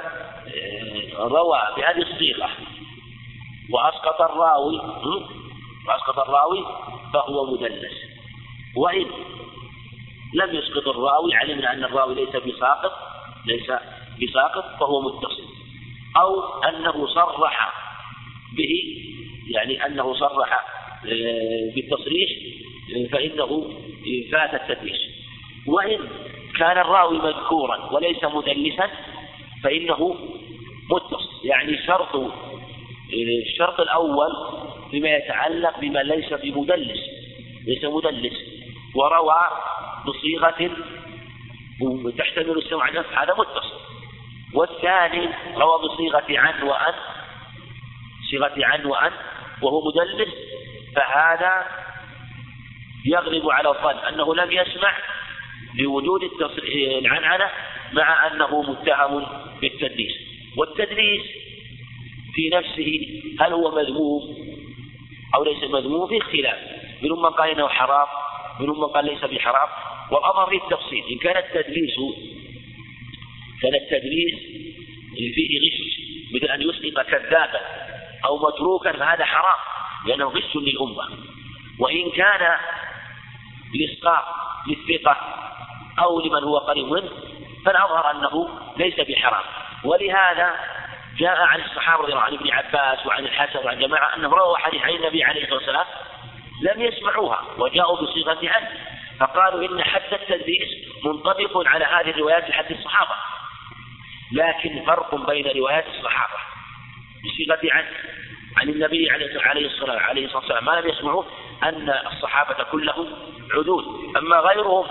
آه، 0.46 1.28
روى 1.28 1.60
بهذه 1.76 2.02
الصيغة 2.02 2.50
وأسقط 3.70 4.22
الراوي 4.22 4.80
وأسقط 5.88 6.18
الراوي 6.18 6.64
فهو 7.12 7.52
مدلس. 7.52 7.94
وإن 8.76 9.06
لم 10.34 10.54
يسقط 10.54 10.88
الراوي 10.88 11.34
علمنا 11.34 11.72
أن 11.72 11.84
الراوي 11.84 12.14
ليس 12.14 12.36
بساقط 12.36 12.92
ليس 13.46 13.72
بساقط 14.22 14.64
فهو 14.80 15.00
متصل. 15.00 15.44
أو 16.16 16.62
أنه 16.62 17.06
صرح 17.06 17.74
به 18.56 18.84
يعني 19.50 19.86
أنه 19.86 20.14
صرح 20.14 20.64
آه، 21.06 21.74
بالتصريح 21.74 22.30
فإنه 23.12 23.70
فات 24.32 24.54
التدليس. 24.54 25.00
وإن 25.66 26.08
كان 26.58 26.78
الراوي 26.78 27.18
مذكورا 27.18 27.92
وليس 27.92 28.24
مدلسا 28.24 28.90
فإنه 29.62 30.16
متصل. 30.90 31.28
يعني 31.44 31.86
شرط 31.86 32.16
آه، 32.16 32.63
الشرط 33.12 33.80
الأول 33.80 34.30
فيما 34.90 35.08
يتعلق 35.08 35.80
بما 35.80 35.98
ليس 35.98 36.32
بمدلس 36.32 37.00
ليس 37.66 37.84
مدلس 37.84 38.34
وروى 38.94 39.40
بصيغة 40.06 40.70
تحتمل 42.18 42.58
السمع 42.58 42.88
هذا 42.90 43.34
متصل. 43.38 43.74
والثاني 44.54 45.28
روى 45.56 45.78
بصيغة 45.82 46.24
عن 46.30 46.62
وأن 46.62 46.94
صيغة 48.30 48.52
عن 48.58 48.84
وأن 48.84 49.12
وهو 49.62 49.82
مدلس 49.88 50.34
فهذا 50.96 51.66
يغلب 53.06 53.50
على 53.50 53.68
الظن 53.68 53.98
أنه 53.98 54.34
لم 54.34 54.52
يسمع 54.52 54.96
لوجود 55.78 56.20
العنعنة 56.74 57.50
مع 57.92 58.26
أنه 58.26 58.62
متهم 58.62 59.26
بالتدليس. 59.60 60.12
والتدليس 60.56 61.43
في 62.34 62.50
نفسه 62.52 63.20
هل 63.40 63.52
هو 63.52 63.70
مذموم 63.70 64.22
أو 65.34 65.44
ليس 65.44 65.64
مذموم 65.64 66.08
في 66.08 66.18
اختلاف. 66.18 66.58
منهم 67.02 67.22
من 67.22 67.30
قال 67.30 67.50
إنه 67.50 67.68
حرام 67.68 68.06
منهم 68.60 68.80
من 68.80 68.86
قال 68.86 69.04
ليس 69.04 69.24
بحرام. 69.24 69.68
والأمر 70.10 70.50
في 70.50 70.56
التفصيل. 70.56 71.04
إن 71.10 71.18
كان 71.18 71.36
التدليس 71.36 71.94
كان 73.62 73.74
التدليس 73.74 74.34
فيه 75.34 75.58
غش 75.60 75.80
مثل 76.34 76.52
أن 76.52 76.62
يسقط 76.62 77.06
كذابا 77.06 77.60
أو 78.24 78.38
متروكا 78.38 78.92
فهذا 78.92 79.24
حرام 79.24 79.58
لأنه 80.06 80.24
غش 80.24 80.56
للأمة. 80.56 81.08
وإن 81.78 82.10
كان 82.10 82.58
الإسقاط 83.74 84.24
للثقة 84.68 85.16
أو 85.98 86.20
لمن 86.20 86.42
هو 86.44 86.58
قريب 86.58 86.84
منه 86.84 87.10
فالأظهر 87.66 88.10
أنه 88.10 88.48
ليس 88.76 89.00
بحرام. 89.00 89.44
ولهذا 89.84 90.54
جاء 91.18 91.40
عن 91.40 91.60
الصحابة 91.60 92.02
رضي 92.02 92.12
الله 92.12 92.22
عن 92.22 92.34
ابن 92.34 92.50
عباس 92.50 93.06
وعن 93.06 93.24
الحسن 93.24 93.58
وعن 93.66 93.78
جماعة 93.78 94.16
أنهم 94.16 94.34
رووا 94.34 94.58
حديث 94.58 94.82
عن 94.82 94.90
النبي 94.90 95.24
عليه 95.24 95.42
الصلاة 95.42 95.58
والسلام 95.58 95.86
لم 96.62 96.82
يسمعوها 96.82 97.44
وجاءوا 97.58 97.96
بصيغة 97.96 98.38
عن 98.42 98.62
فقالوا 99.20 99.68
إن 99.68 99.84
حد 99.84 100.12
التدليس 100.12 100.68
منطبق 101.04 101.68
على 101.68 101.84
هذه 101.84 102.10
الروايات 102.10 102.50
لحد 102.50 102.70
الصحابة 102.70 103.14
لكن 104.32 104.84
فرق 104.86 105.14
بين 105.14 105.46
روايات 105.56 105.86
الصحابة 105.86 106.38
بصيغة 107.24 107.74
عن 107.74 107.84
عن 108.56 108.68
النبي 108.68 109.10
عليه 109.10 109.26
الصلاة 109.66 109.98
عليه 109.98 110.24
الصلاة 110.24 110.40
والسلام 110.40 110.64
ما 110.64 110.80
لم 110.80 110.88
يسمعوا 110.88 111.24
أن 111.62 111.90
الصحابة 112.12 112.64
كلهم 112.64 113.06
عدول. 113.54 114.12
أما 114.16 114.36
غيرهم 114.36 114.86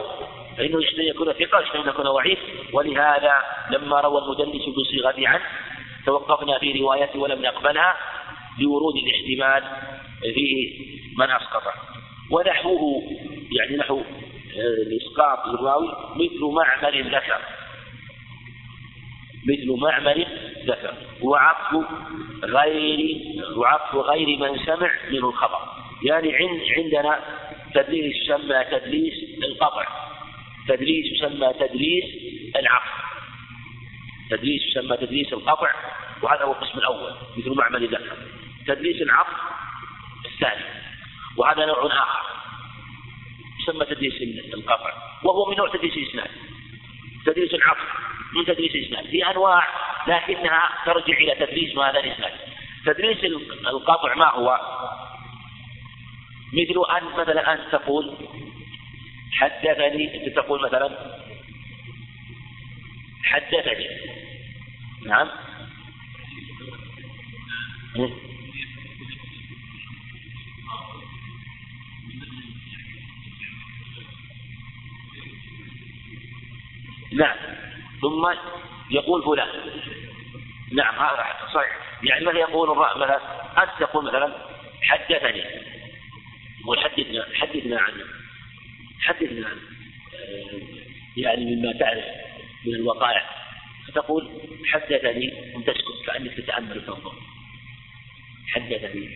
فإنه 0.57 0.83
يشتري 0.83 1.07
يكون 1.07 1.33
ثقة 1.33 1.75
أن 1.75 1.89
يكون 1.89 2.05
ضعيف. 2.05 2.39
ولهذا 2.73 3.43
لما 3.69 4.01
روى 4.01 4.21
المدلس 4.21 4.63
بصيغة 4.77 5.29
عن 5.29 5.39
توقفنا 6.05 6.59
في 6.59 6.81
روايته 6.81 7.19
ولم 7.19 7.41
نقبلها 7.41 7.97
لورود 8.59 8.95
الاحتمال 8.95 9.63
في 10.33 10.73
من 11.17 11.31
أسقطه 11.31 11.73
ونحوه 12.31 13.03
يعني 13.59 13.77
نحو 13.77 13.97
آه، 13.97 14.83
الإسقاط 14.87 15.47
الراوي 15.47 15.87
مثل 16.15 16.39
معمل 16.41 17.15
ذكر 17.15 17.39
مثل 19.47 19.81
معمل 19.81 20.27
ذكر 20.65 20.93
وعطف 21.21 21.85
غير 22.43 23.17
وعطف 23.57 23.95
غير 23.95 24.37
من 24.37 24.65
سمع 24.65 24.91
منه 25.11 25.29
الخبر. 25.29 25.59
يعني 26.05 26.35
عندنا 26.77 27.19
تدليس 27.75 28.15
يسمى 28.15 28.63
تدليس 28.71 29.13
القطع. 29.43 29.85
تدليس 30.67 31.05
يسمى 31.13 31.53
تدليس 31.59 32.05
العقل 32.55 33.12
تدليس 34.29 34.61
يسمى 34.69 34.97
تدليس 34.97 35.33
القطع 35.33 35.71
وهذا 36.21 36.43
هو 36.43 36.51
القسم 36.51 36.79
الأول 36.79 37.13
مثل 37.37 37.55
معمل 37.57 37.87
ذكر. 37.87 38.17
تدليس 38.67 39.01
العقل 39.01 39.33
الثاني 40.25 40.65
وهذا 41.37 41.65
نوع 41.65 41.85
آخر 41.85 42.23
يسمى 43.61 43.85
تدليس 43.85 44.13
القطع 44.53 44.93
وهو 45.23 45.49
من 45.49 45.57
نوع 45.57 45.69
تدليس 45.69 45.97
الإسناد. 45.97 46.29
تدليس 47.25 47.53
العقل 47.53 47.87
من 48.35 48.45
تدليس 48.45 48.75
الإسناد 48.75 49.05
في 49.05 49.31
أنواع 49.31 49.67
لكنها 50.07 50.69
ترجع 50.85 51.17
إلى 51.17 51.45
تدليس 51.45 51.77
هذا 51.77 51.99
الإسناد. 51.99 52.31
تدليس 52.85 53.23
القطع 53.67 54.15
ما 54.15 54.31
هو؟ 54.31 54.59
مثل 56.53 56.97
أن 56.97 57.21
مثلا 57.21 57.53
أن 57.53 57.59
تقول 57.71 58.13
حدثني 59.33 60.27
أنت 60.27 60.35
تقول 60.35 60.61
مثلا 60.61 60.89
حدثني 63.23 63.87
نعم. 65.05 65.29
نعم. 77.13 77.37
ثم 78.01 78.27
يقول 78.91 79.23
فلان. 79.23 79.47
نعم 80.73 80.95
هذا 80.95 81.25
صحيح. 81.53 81.77
يعني 82.03 82.25
مثلا 82.25 82.39
يقول 82.39 82.77
مثلا 82.77 83.19
أنت 83.63 83.71
تقول 83.79 84.05
مثلا 84.05 84.33
حدثني. 84.81 85.43
يقول 86.61 86.79
حدثنا 86.79 87.25
حدثنا 87.35 87.79
عنه. 87.81 88.03
حدثنا 89.01 89.47
عنه 89.47 89.61
آه، 90.13 90.61
يعني 91.17 91.55
مما 91.55 91.73
تعرف. 91.79 92.32
من 92.65 92.75
الوقائع. 92.75 93.29
فتقول 93.87 94.29
حدثني 94.71 95.55
وتسكت 95.55 96.05
كأنك 96.05 96.33
تتأمل 96.33 96.77
وتنظر 96.77 97.13
حدثني. 98.47 99.09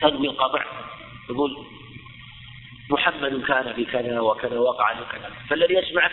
تنوي 0.00 0.28
القطع. 0.28 0.64
تقول 1.28 1.66
محمد 2.90 3.44
كان 3.44 3.72
في 3.72 3.84
كذا 3.84 4.20
وكذا 4.20 4.58
وقع 4.58 4.92
كذا. 4.92 5.32
فالذي 5.48 5.74
يسمعك 5.74 6.12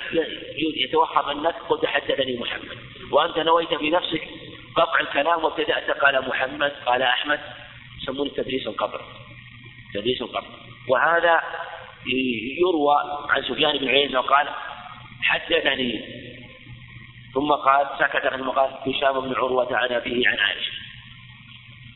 يتوهم 0.58 1.30
أنك 1.30 1.56
قلت 1.56 1.86
حدثني 1.86 2.38
محمد. 2.38 2.78
وأنت 3.12 3.38
نويت 3.38 3.74
في 3.74 3.90
نفسك 3.90 4.28
قطع 4.76 5.00
الكلام 5.00 5.44
وابتدأت 5.44 5.92
قال 5.92 6.28
محمد 6.28 6.72
قال 6.86 7.02
أحمد. 7.02 7.40
يسمونه 8.02 8.30
تدريس 8.30 8.68
القبر 8.68 9.02
تدريس 9.94 10.22
القبر 10.22 10.48
وهذا 10.88 11.42
يروى 12.60 12.96
عن 13.30 13.44
سفيان 13.44 13.78
بن 13.78 13.88
عيينة 13.88 14.22
وقال 15.26 15.42
حدثني 15.42 16.06
ثم 17.34 17.52
قال 17.52 17.90
سكت 18.00 18.28
ثم 18.28 18.50
قال 18.50 18.72
هشام 18.86 19.22
بن 19.22 19.36
عروة 19.36 19.78
عن 19.78 19.92
أبيه 19.92 20.30
عن 20.30 20.40
عائشة. 20.40 20.72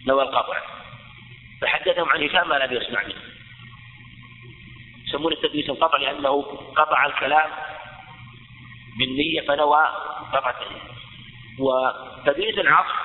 نوى 0.08 0.24
القطع 0.24 0.58
فحدثهم 1.62 2.10
عن 2.10 2.24
هشام 2.24 2.50
ما 2.50 2.56
لم 2.56 2.74
يسمع 2.74 3.04
منه. 3.04 3.22
يسمون 5.08 5.34
التدليس 5.34 5.70
القطع 5.70 5.98
لأنه 5.98 6.42
قطع 6.76 7.06
الكلام 7.06 7.50
بالنية 9.00 9.42
فنوى 9.42 9.88
قطع 10.34 10.56
وتدليس 11.60 12.58
العطف 12.58 12.96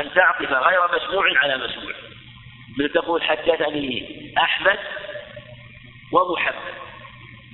أن 0.00 0.14
تعطف 0.14 0.52
غير 0.52 0.80
مسموع 0.96 1.38
على 1.38 1.56
مسموع. 1.56 1.92
مثل 2.78 2.92
تقول 2.92 3.22
حدثني 3.22 4.34
أحمد 4.38 4.78
ومحمد. 6.12 6.74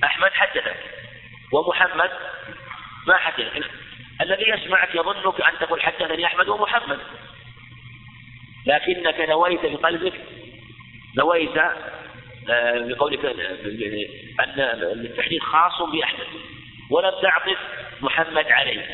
أحمد 0.05 0.31
حدثك. 0.33 1.02
ومحمد 1.53 2.11
ما 3.07 3.17
حدثك 3.17 3.71
الذي 4.21 4.49
يسمعك 4.49 4.95
يظنك 4.95 5.41
أن 5.41 5.59
تقول 5.61 5.83
حدثني 5.83 6.27
أحمد 6.27 6.49
ومحمد. 6.49 6.99
لكنك 8.67 9.21
نويت 9.29 9.67
بقلبك 9.67 10.15
نويت 11.19 11.57
آه، 12.51 12.79
بقولك 12.79 13.25
أن 14.41 14.61
التحديث 15.05 15.43
خاص 15.43 15.83
بأحمد. 15.83 16.27
ولم 16.91 17.13
تعطف 17.23 17.59
محمد 18.01 18.47
عليه. 18.47 18.87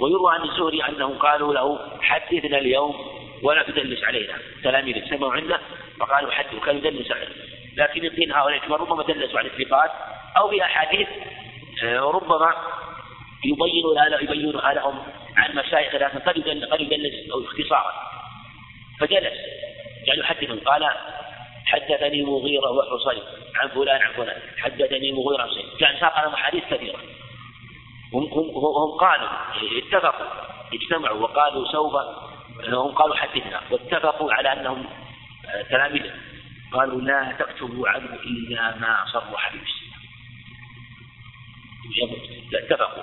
ويروى 0.00 0.34
عن 0.34 0.48
الزهري 0.48 0.82
أنهم 0.88 1.18
قالوا 1.18 1.54
له 1.54 1.98
حدثنا 2.02 2.58
اليوم 2.58 2.94
ولا 3.42 3.62
تدلس 3.62 4.04
علينا. 4.04 4.38
تلاميذ 4.64 5.08
سمعوا 5.08 5.32
عنده 5.32 5.60
فقالوا 6.00 6.30
حدث 6.30 6.54
وكان 6.54 6.76
يدلس 6.76 7.12
عليه 7.12 7.28
لكن 7.76 8.04
يقين 8.04 8.32
هؤلاء 8.32 8.72
ربما 8.72 9.02
دلسوا 9.02 9.38
على 9.38 9.48
الثقات 9.48 9.90
أو 10.36 10.48
بأحاديث 10.48 11.08
آه، 11.08 11.49
ربما 11.82 12.54
يبين 13.44 13.84
يبينها 14.20 14.74
لهم 14.74 14.98
عن 15.36 15.54
مشايخ 15.54 15.94
لكن 15.94 16.18
قد 16.18 16.80
يدلس 16.80 17.30
أو 17.32 17.44
اختصارا. 17.44 17.92
فجلس 19.00 19.32
قال 20.06 20.20
يحدث 20.20 20.64
قال 20.64 20.90
حدثني 21.66 22.22
مغيرة 22.22 22.70
وحصين 22.70 23.22
عن 23.56 23.68
فلان 23.68 24.02
عن 24.02 24.12
فلان. 24.12 24.42
حدثني 24.58 25.12
مغيرة 25.12 25.46
حصين. 25.46 25.66
كان 25.80 26.00
ساق 26.00 26.20
لهم 26.24 26.34
أحاديث 26.34 26.64
كثيرة. 26.70 26.98
هم, 28.12 28.24
هم, 28.24 28.50
هم 28.56 28.98
قالوا 28.98 29.28
اتفقوا 29.78 30.26
اجتمعوا 30.74 31.20
وقالوا 31.20 31.72
سوف 31.72 31.94
هم 32.68 32.92
قالوا 32.92 33.16
حدثنا 33.16 33.60
واتفقوا 33.70 34.32
على 34.32 34.52
أنهم 34.52 34.86
آه، 35.48 35.62
تلاميذ. 35.62 36.02
قالوا 36.72 37.00
لا 37.00 37.32
تكتبوا 37.38 37.88
عنه 37.88 38.14
إلا 38.14 38.76
ما 38.76 38.96
صرح 39.12 39.52
به. 39.52 39.79
لا 42.52 42.58
اتفقوا. 42.58 43.02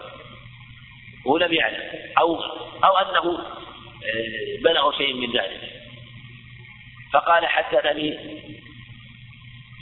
هو 1.28 1.38
لم 1.38 1.54
يعلم. 1.54 2.14
أو 2.20 2.44
أو 2.84 2.98
أنه 2.98 3.40
آه، 3.40 4.64
بلغ 4.64 4.98
شيء 4.98 5.14
من 5.14 5.32
ذلك. 5.32 5.62
فقال 7.14 7.46
حدثني 7.46 8.18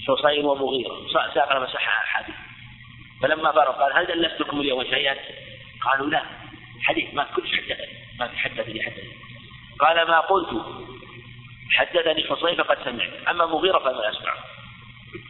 حصين 0.08 0.46
ومغيرة. 0.46 1.08
ساق 1.34 1.62
مسح 1.62 1.90
حديث 2.06 2.36
فلما 3.22 3.52
فرغ 3.52 3.72
قال 3.72 3.94
هل 3.94 4.06
دلستكم 4.06 4.62
اليوم 4.62 4.84
شيئا؟ 4.84 5.16
قالوا 5.82 6.10
لا. 6.10 6.24
حديث 6.82 7.14
ما 7.14 7.24
كل 7.24 7.48
حدثني 7.48 7.88
ما 8.20 8.28
حدثني 8.28 8.84
حدثني 8.84 9.14
قال 9.80 10.08
ما 10.08 10.20
قلت. 10.20 10.50
حدثني 11.72 12.24
حصين 12.24 12.56
فقد 12.56 12.78
سمعت. 12.86 13.28
أما 13.28 13.46
مغيرة 13.46 13.80
فما 13.80 14.10
اسمع 14.10 14.34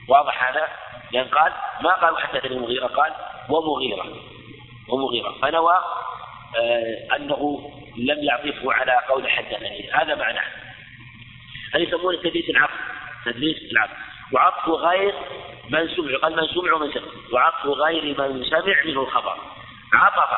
واضح 0.09 0.49
هذا؟ 0.49 0.67
لأن 1.11 1.27
قال 1.27 1.53
ما 1.81 1.95
قالوا 1.95 2.19
حدثني 2.19 2.59
مغيرة 2.59 2.87
قال 2.87 3.13
ومغيرة 3.49 4.05
ومغيرة 4.89 5.35
فنوى 5.41 5.75
آه 6.57 7.15
أنه 7.15 7.71
لم 7.97 8.23
يعطفه 8.23 8.73
على 8.73 9.01
قول 9.09 9.29
حدثني 9.29 9.91
هذا 9.91 10.15
معناه 10.15 10.45
هذا 11.73 11.83
يسمونه 11.83 12.17
تدليس 12.17 12.49
العقل 12.49 12.73
تدليس 13.25 13.71
العقل 13.71 13.95
وعطف 14.33 14.69
غير 14.69 15.13
من 15.69 15.87
سمع. 15.87 16.17
قال 16.21 16.35
من 16.35 16.47
سمع 16.47 16.73
ومن 16.73 16.91
سمع. 16.91 17.03
وعطف 17.33 17.65
غير 17.65 18.03
من 18.03 18.43
سمع 18.43 18.83
منه 18.85 19.01
الخبر. 19.01 19.37
عطف 19.93 20.37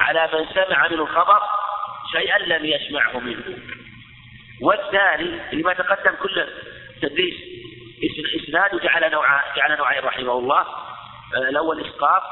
على 0.00 0.28
من 0.34 0.46
سمع 0.54 0.88
منه 0.88 1.02
الخبر 1.02 1.40
شيئا 2.12 2.38
لم 2.38 2.64
يسمعه 2.64 3.18
منه. 3.18 3.58
والثاني 4.62 5.40
لما 5.52 5.72
تقدم 5.72 6.14
كل 6.22 6.46
تدليس 7.02 7.34
اسناد 8.42 8.80
جعل 8.82 9.10
نوع 9.10 9.54
جعل 9.56 9.78
نوعين 9.78 10.04
رحمه 10.04 10.32
الله. 10.32 10.66
الأول 11.48 11.80
إسقاط 11.80 12.22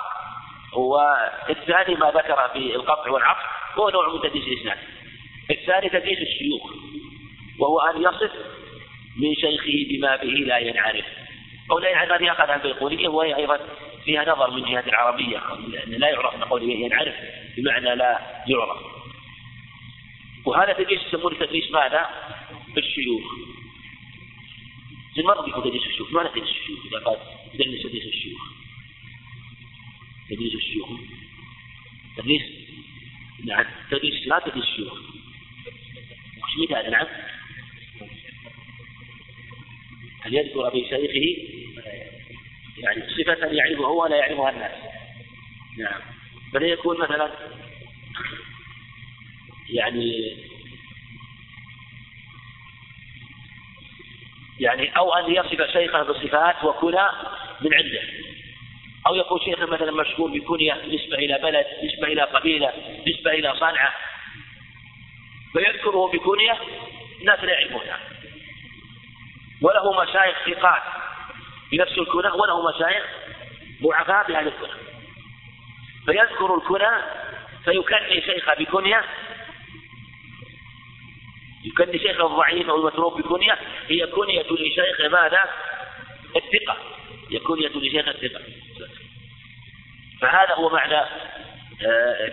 والثاني 0.77 1.95
ما 1.95 2.11
ذكر 2.11 2.49
في 2.53 2.77
القطع 2.77 3.11
والعطف 3.11 3.41
هو 3.79 3.91
نوع 3.91 4.15
من 4.15 4.21
تدليس 4.21 4.45
الإسناد. 4.49 4.79
الثاني 5.51 5.89
تدليس 5.89 6.19
الشيوخ 6.19 6.73
وهو 7.59 7.81
أن 7.81 8.03
يصف 8.03 8.33
من 9.17 9.35
شيخه 9.35 9.89
بما 9.91 10.17
به 10.17 10.45
لا 10.47 10.59
ينعرف. 10.59 11.05
أو 11.71 11.79
لا 11.79 11.91
ينعرف 11.91 12.13
هذه 12.13 12.33
أخذها 12.33 12.57
البيقونية 12.57 13.09
وهي 13.09 13.37
أيضا 13.37 13.59
فيها 14.05 14.23
نظر 14.23 14.51
من 14.51 14.63
جهة 14.63 14.85
العربية. 14.87 15.39
أن 15.87 15.91
لا 15.91 16.09
يعرف 16.09 16.37
نقول 16.37 16.63
ينعرف 16.63 17.15
بمعنى 17.57 17.95
لا 17.95 18.21
يعرف. 18.47 18.79
وهذا 20.47 20.73
تدريس 20.73 21.01
يسمونه 21.07 21.39
تدريس 21.39 21.71
ماذا؟ 21.71 22.09
الشيوخ. 22.77 23.23
ما 25.25 25.33
يكون 25.33 25.65
تدريس 25.65 25.87
الشيوخ 25.87 26.13
ما 26.13 26.29
تدريس 26.29 26.49
الشيوخ 26.49 26.87
إذا 26.87 26.99
قال 26.99 27.19
تدرس 27.53 27.83
تدريس 27.83 28.07
الشيوخ 28.07 28.41
تدريس 30.31 30.55
الشيوخ 30.55 30.89
تدريس 32.17 32.43
نعم 33.45 33.65
تدريس 33.91 34.27
لا 34.27 34.39
تدريس 34.39 34.65
الشيوخ 34.65 34.99
وش 36.43 36.71
مثال 36.71 36.91
نعم 36.91 37.07
أن 40.27 40.35
يذكر 40.35 40.71
في 40.71 40.81
شيخه 40.89 41.59
يعني 42.79 43.03
صفة 43.03 43.47
يعرفها 43.47 43.87
هو 43.87 44.05
ولا 44.05 44.17
يعرفها 44.17 44.51
الناس 44.51 44.73
نعم 45.79 46.01
بل 46.53 46.63
يكون 46.63 47.01
مثلا 47.01 47.33
يعني 49.71 50.37
يعني 54.61 54.97
أو 54.97 55.15
أن 55.15 55.35
يصف 55.35 55.71
شيخه 55.73 56.03
بصفات 56.03 56.65
وكنى 56.65 57.09
من 57.61 57.75
عنده. 57.75 58.03
أو 59.07 59.15
يكون 59.15 59.41
شيخا 59.41 59.67
مثلا 59.67 59.93
مشهور 59.93 60.31
بكنية 60.31 60.75
نسبة 60.75 61.17
إلى 61.17 61.39
بلد 61.43 61.67
نسبة 61.85 62.07
إلى 62.07 62.23
قبيلة 62.23 62.73
نسبة 63.09 63.31
إلى 63.31 63.55
صنعة. 63.61 63.95
فيذكره 65.53 66.11
بكنية 66.13 66.59
الناس 67.21 67.45
لا 67.45 67.53
يعرفونها. 67.53 67.99
وله 69.63 70.03
مشايخ 70.03 70.37
ثقات 70.47 70.83
بنفس 71.73 71.99
الكنى 71.99 72.31
وله 72.31 72.69
مشايخ 72.77 73.05
ضعفاء 73.83 74.27
بهذه 74.29 74.49
الكنى. 74.49 74.79
فيذكر 76.07 76.55
الكنى 76.55 77.03
فيكني 77.65 78.21
شيخه 78.21 78.55
بكنية 78.55 79.05
يكني 81.69 81.99
شيخه 81.99 82.27
الضعيف 82.27 82.69
أو 82.71 82.77
المتروك 82.77 83.19
بكنية 83.19 83.59
هي 83.89 84.07
كنية 84.07 84.43
لشيخ 84.43 85.01
ماذا؟ 85.01 85.45
الثقة. 86.37 86.77
هي 87.31 87.39
كنية 87.39 87.69
لشيخ 87.69 88.09
الثقة. 88.09 88.41
فهذا 90.21 90.55
هو 90.55 90.69
معنى 90.69 90.97
آه، 91.87 92.33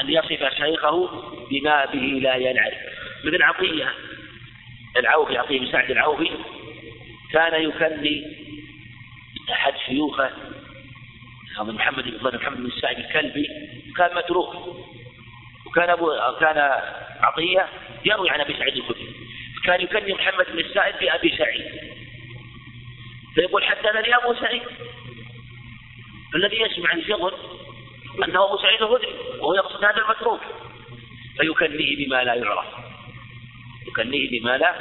أن 0.00 0.10
يصف 0.10 0.54
شيخه 0.56 1.08
بما 1.50 1.84
به 1.84 2.20
لا 2.22 2.34
ينعرف. 2.34 2.78
مثل 3.24 3.42
عطية 3.42 3.92
العوفي 4.96 5.38
عطية 5.38 5.60
بن 5.60 5.72
سعد 5.72 5.90
العوفي 5.90 6.30
كان 7.32 7.62
يكني 7.62 8.24
أحد 9.52 9.74
شيوخه 9.86 10.30
محمد 11.58 12.04
بن 12.04 12.36
محمد 12.36 12.56
بن 12.56 12.70
سعد 12.80 12.98
الكلبي 12.98 13.48
كان 13.96 14.16
متروك. 14.16 14.76
وكان 15.74 15.90
أبو 15.90 16.12
كان 16.40 16.82
عطية 17.20 17.68
يروي 18.04 18.30
عن 18.30 18.40
أبي 18.40 18.56
سعيد 18.58 18.76
الخدري. 18.76 19.14
كان 19.64 19.80
يكني 19.80 20.14
محمد 20.14 20.46
بن 20.52 20.58
السائب 20.58 20.94
بأبي 21.00 21.36
سعيد. 21.36 21.64
فيقول 23.34 23.64
حدثني 23.64 24.16
أبو 24.16 24.34
سعيد. 24.34 24.62
الذي 26.34 26.60
يسمع 26.60 26.94
يظن 26.94 27.32
أنه 28.24 28.44
أبو 28.44 28.58
سعيد 28.58 28.82
الخدري 28.82 29.14
وهو 29.38 29.54
يقصد 29.54 29.84
هذا 29.84 29.96
المتروك 29.96 30.40
فيكنيه 31.38 32.06
بما 32.06 32.24
لا 32.24 32.34
يعرف. 32.34 32.66
يكنيه 33.86 34.40
بما 34.40 34.58
لا 34.58 34.74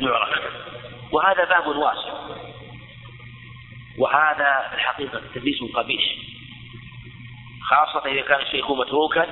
يعرف. 0.00 0.40
وهذا 1.12 1.44
باب 1.44 1.66
واسع. 1.66 2.12
وهذا 3.98 4.70
الحقيقة 4.74 5.22
تدليس 5.34 5.62
قبيح. 5.74 6.02
خاصة 7.70 8.06
إذا 8.06 8.20
كان 8.20 8.40
الشيخ 8.40 8.70
متروكا 8.70 9.26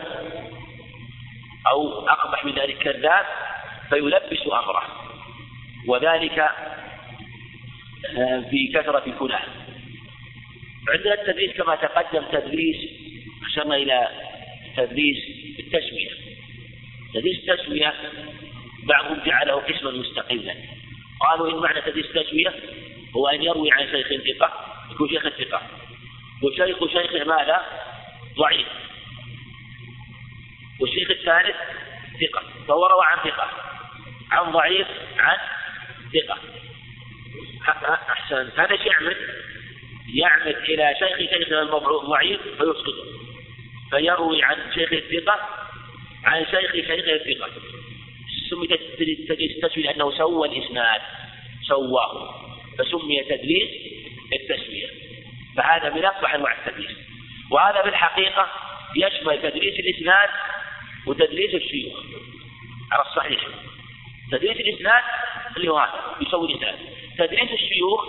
أو 1.73 2.09
أقبح 2.09 2.45
من 2.45 2.53
ذلك 2.53 2.79
كذاب 2.79 3.27
فيلبس 3.89 4.47
أمره. 4.47 4.83
وذلك 5.87 6.39
آه، 8.17 8.41
في 8.51 8.73
كثرة 8.75 9.13
كناه 9.19 9.43
عندنا 10.89 11.15
التدريس 11.15 11.57
كما 11.57 11.75
تقدم 11.75 12.25
تدريس 12.33 12.77
أشرنا 13.47 13.77
إلى 13.77 14.09
تدريس 14.77 15.17
التسمية 15.59 16.11
تدريس 17.15 17.49
التسمية 17.49 17.95
بعضهم 18.85 19.19
جعله 19.27 19.53
قسما 19.53 19.91
مستقلا. 19.91 20.55
قالوا 21.21 21.51
إن 21.51 21.57
معنى 21.57 21.81
تدريس 21.81 22.07
التسمية 22.07 22.55
هو 23.17 23.29
أن 23.29 23.43
يروي 23.43 23.73
عن 23.73 23.87
شيخ 23.87 24.09
ثقة 24.09 24.53
يكون 24.93 25.09
شيخ 25.09 25.27
الثقة 25.27 25.63
وشيخ 26.43 26.87
شيخه 26.93 27.25
ماذا؟ 27.25 27.63
ضعيف. 28.37 28.67
والشيخ 30.81 31.11
الثالث 31.11 31.57
ثقة 32.21 32.43
فهو 32.69 32.87
روى 32.87 33.05
عن 33.05 33.31
ثقة 33.31 33.51
عن 34.31 34.53
ضعيف 34.53 34.87
عن 35.19 35.37
ثقة. 36.13 36.39
أحسن 38.11 38.51
هذا 38.57 38.73
إيش 38.73 38.87
يعمل؟ 38.87 39.17
يعمد 40.15 40.57
إلى 40.57 40.95
شيخ 40.99 41.19
شيخ 41.19 41.53
الضعيف 42.03 42.41
فيسقطه 42.43 43.07
فيروي 43.91 44.43
عن 44.43 44.57
شيخ 44.75 44.93
الثقة 44.93 45.49
عن 46.25 46.45
شيخ 46.45 46.73
شيخ 46.73 46.91
الثقة. 46.91 47.51
سمي 48.51 48.69
التسوية 49.31 49.85
لأنه 49.85 50.19
سوى 50.19 50.49
الإسناد 50.49 51.01
سواه 51.69 52.35
فسمي 52.79 53.25
تدليس 53.25 53.71
التسوية 54.33 54.89
فهذا 55.57 55.91
من 55.91 56.05
أقبح 56.05 56.35
أنواع 56.35 56.57
التدليس 56.59 56.97
وهذا 57.51 57.83
في 57.83 57.89
الحقيقة 57.89 58.49
يشمل 58.97 59.43
تدليس 59.43 59.81
الإسناد 59.81 60.29
وتدليس 61.07 61.55
الشيوخ. 61.55 62.01
على 62.93 63.03
الصحيح. 63.03 63.41
تدليس 64.33 64.57
الإسناد 64.57 65.03
اللي 65.57 65.69
هو 65.69 65.79
هذا 65.79 65.93
يسوي 66.21 66.53
الإسناد. 66.53 66.79
تدليس 67.19 67.53
الشيوخ 67.53 68.09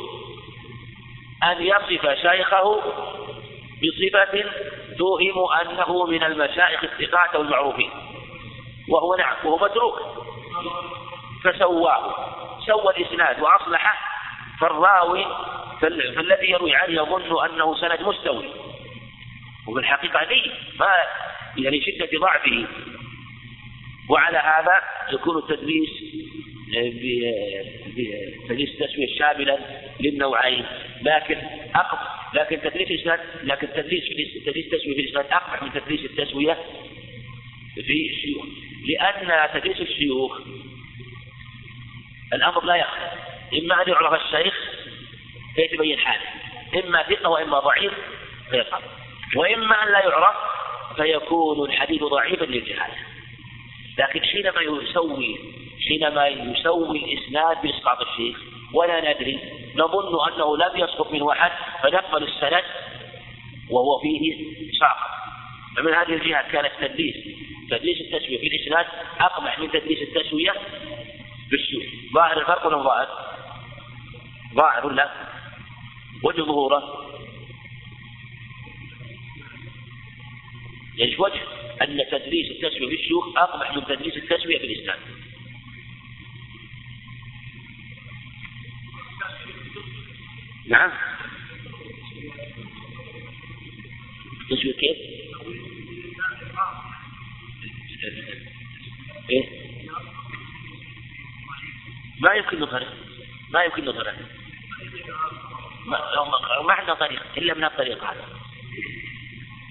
أن 1.43 1.61
يصف 1.61 2.09
شيخه 2.21 2.81
بصفة 3.83 4.43
توهم 4.97 5.51
أنه 5.61 6.05
من 6.05 6.23
المشايخ 6.23 6.83
الثقات 6.83 7.35
أو 7.35 7.41
المعروفين 7.41 7.89
وهو 8.89 9.15
نعم 9.15 9.35
وهو 9.43 9.57
متروك. 9.57 9.99
فسواه. 11.43 12.15
سوى 12.65 12.97
الإسناد 12.97 13.39
وأصلحه 13.39 13.97
فالراوي 14.61 15.25
فالذي 15.81 16.51
يروي 16.51 16.75
عنه 16.75 16.93
يظن 16.93 17.45
أنه 17.45 17.75
سند 17.75 18.01
مستوي. 18.01 18.66
وفي 19.67 19.79
الحقيقة 19.79 20.23
لي 20.23 20.51
ما 20.79 20.87
يعني 21.57 21.81
شدة 21.81 22.19
ضعفه. 22.19 22.67
وعلى 24.09 24.37
هذا 24.37 24.81
يكون 25.13 25.37
التدليس 25.37 25.89
بتدليس 28.45 28.69
التسوية 28.69 29.17
شاملا 29.19 29.57
للنوعين. 29.99 30.65
لكن 31.01 31.37
أقف 31.75 31.99
لكن 32.33 32.61
تدليس 32.61 32.91
الإسناد 32.91 33.19
لكن 33.43 33.67
تدليس 33.67 34.03
تدليس 34.45 34.73
التسوية 34.73 34.95
في 34.95 35.01
الإسناد 35.01 35.25
أقبح 35.25 35.63
من 35.63 35.73
تدليس 35.73 36.05
التسوية 36.05 36.57
في 37.75 38.09
الشيوخ. 38.13 38.45
لأن 38.87 39.61
تدليس 39.61 39.81
الشيوخ 39.81 40.41
الأمر 42.33 42.65
لا 42.65 42.75
يخفى. 42.75 43.09
إما 43.53 43.81
أن 43.81 43.89
يعرف 43.89 44.21
الشيخ 44.25 44.53
فيتبين 45.55 45.99
حاله. 45.99 46.29
إما 46.83 47.03
ثقة 47.03 47.29
وإما 47.29 47.59
ضعيف 47.59 47.93
فيصعب. 48.49 48.81
وإما 49.35 49.83
أن 49.83 49.91
لا 49.91 49.99
يعرف 49.99 50.35
فيكون 50.95 51.69
الحديث 51.69 52.03
ضعيفا 52.03 52.45
للجهالة 52.45 52.95
لكن 53.97 54.21
حينما 54.21 54.61
يسوي 54.61 55.39
حينما 55.87 56.27
يسوي 56.27 57.05
الإسناد 57.05 57.61
بإسقاط 57.61 58.01
الشيخ 58.01 58.37
ولا 58.73 58.99
ندري 58.99 59.39
نظن 59.75 60.33
أنه 60.33 60.57
لم 60.57 60.83
يسقط 60.83 61.11
منه 61.11 61.31
أحد 61.31 61.51
فنقبل 61.83 62.23
السند 62.23 62.63
وهو 63.69 63.99
فيه 63.99 64.35
ساقط 64.79 65.17
فمن 65.77 65.93
هذه 65.93 66.13
الجهة 66.13 66.51
كان 66.51 66.65
التدليس 66.65 67.15
تدليس 67.71 68.01
التسوية 68.01 68.37
في 68.37 68.47
الإسناد 68.47 68.85
أقبح 69.19 69.59
من 69.59 69.71
تدليس 69.71 69.99
التسوية 70.01 70.53
الشيوخ 71.53 71.83
ظاهر 72.13 72.39
الفرق 72.39 72.65
ولا 72.65 72.77
ظاهر؟ 72.77 73.07
ظاهر 74.55 74.85
ولا؟ 74.85 75.11
وجه 76.23 76.41
ظهوره 76.41 77.06
وجه 81.19 81.41
أن 81.81 82.05
تدريس 82.11 82.51
التسوية 82.51 82.89
في 82.89 82.95
الشيوخ 82.95 83.37
أقبح 83.37 83.75
من 83.75 83.85
تدريس 83.85 84.17
التسوية 84.17 84.57
في 84.57 84.65
الإسلام. 84.65 84.99
نعم. 90.67 90.91
تسوية 94.49 94.73
كيف؟ 94.73 94.97
إيه؟ 99.29 99.67
ما 102.21 102.33
يمكن 102.33 102.59
نفرق 102.59 102.93
ما 103.53 103.63
يمكن 103.63 103.85
نظهره 103.85 104.15
ما, 105.85 105.97
ما 106.67 106.73
عندنا 106.73 106.93
طريق 106.93 107.23
إلا 107.37 107.53
من 107.53 107.63
الطريق 107.63 108.03
هذا. 108.03 108.36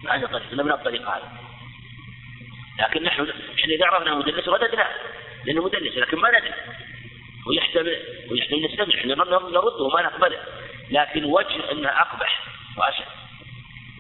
ما 0.07 0.43
إلا 0.53 0.63
من 0.63 0.73
الطريق 0.73 1.09
هذا 1.09 1.33
لكن 2.79 3.03
نحن 3.03 3.29
إحنا 3.59 3.75
إذا 3.75 3.87
عرفنا 3.87 4.15
مدلس 4.15 4.49
رددنا 4.49 4.89
لأنه 5.45 5.65
مدلس 5.65 5.97
لكن 5.97 6.19
ما 6.19 6.29
ندري. 6.29 6.55
ويحتمل 7.47 7.97
ويحتمل 8.31 8.65
نستمع 8.65 8.95
إحنا 8.95 9.15
نرده 9.15 9.85
وما 9.85 10.03
نقبله 10.03 10.39
لكن 10.91 11.25
وجه 11.25 11.73
انه 11.73 11.89
أقبح 11.89 12.43
واشد 12.77 13.05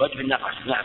وجه 0.01 0.21
النقص 0.21 0.55
نعم. 0.67 0.85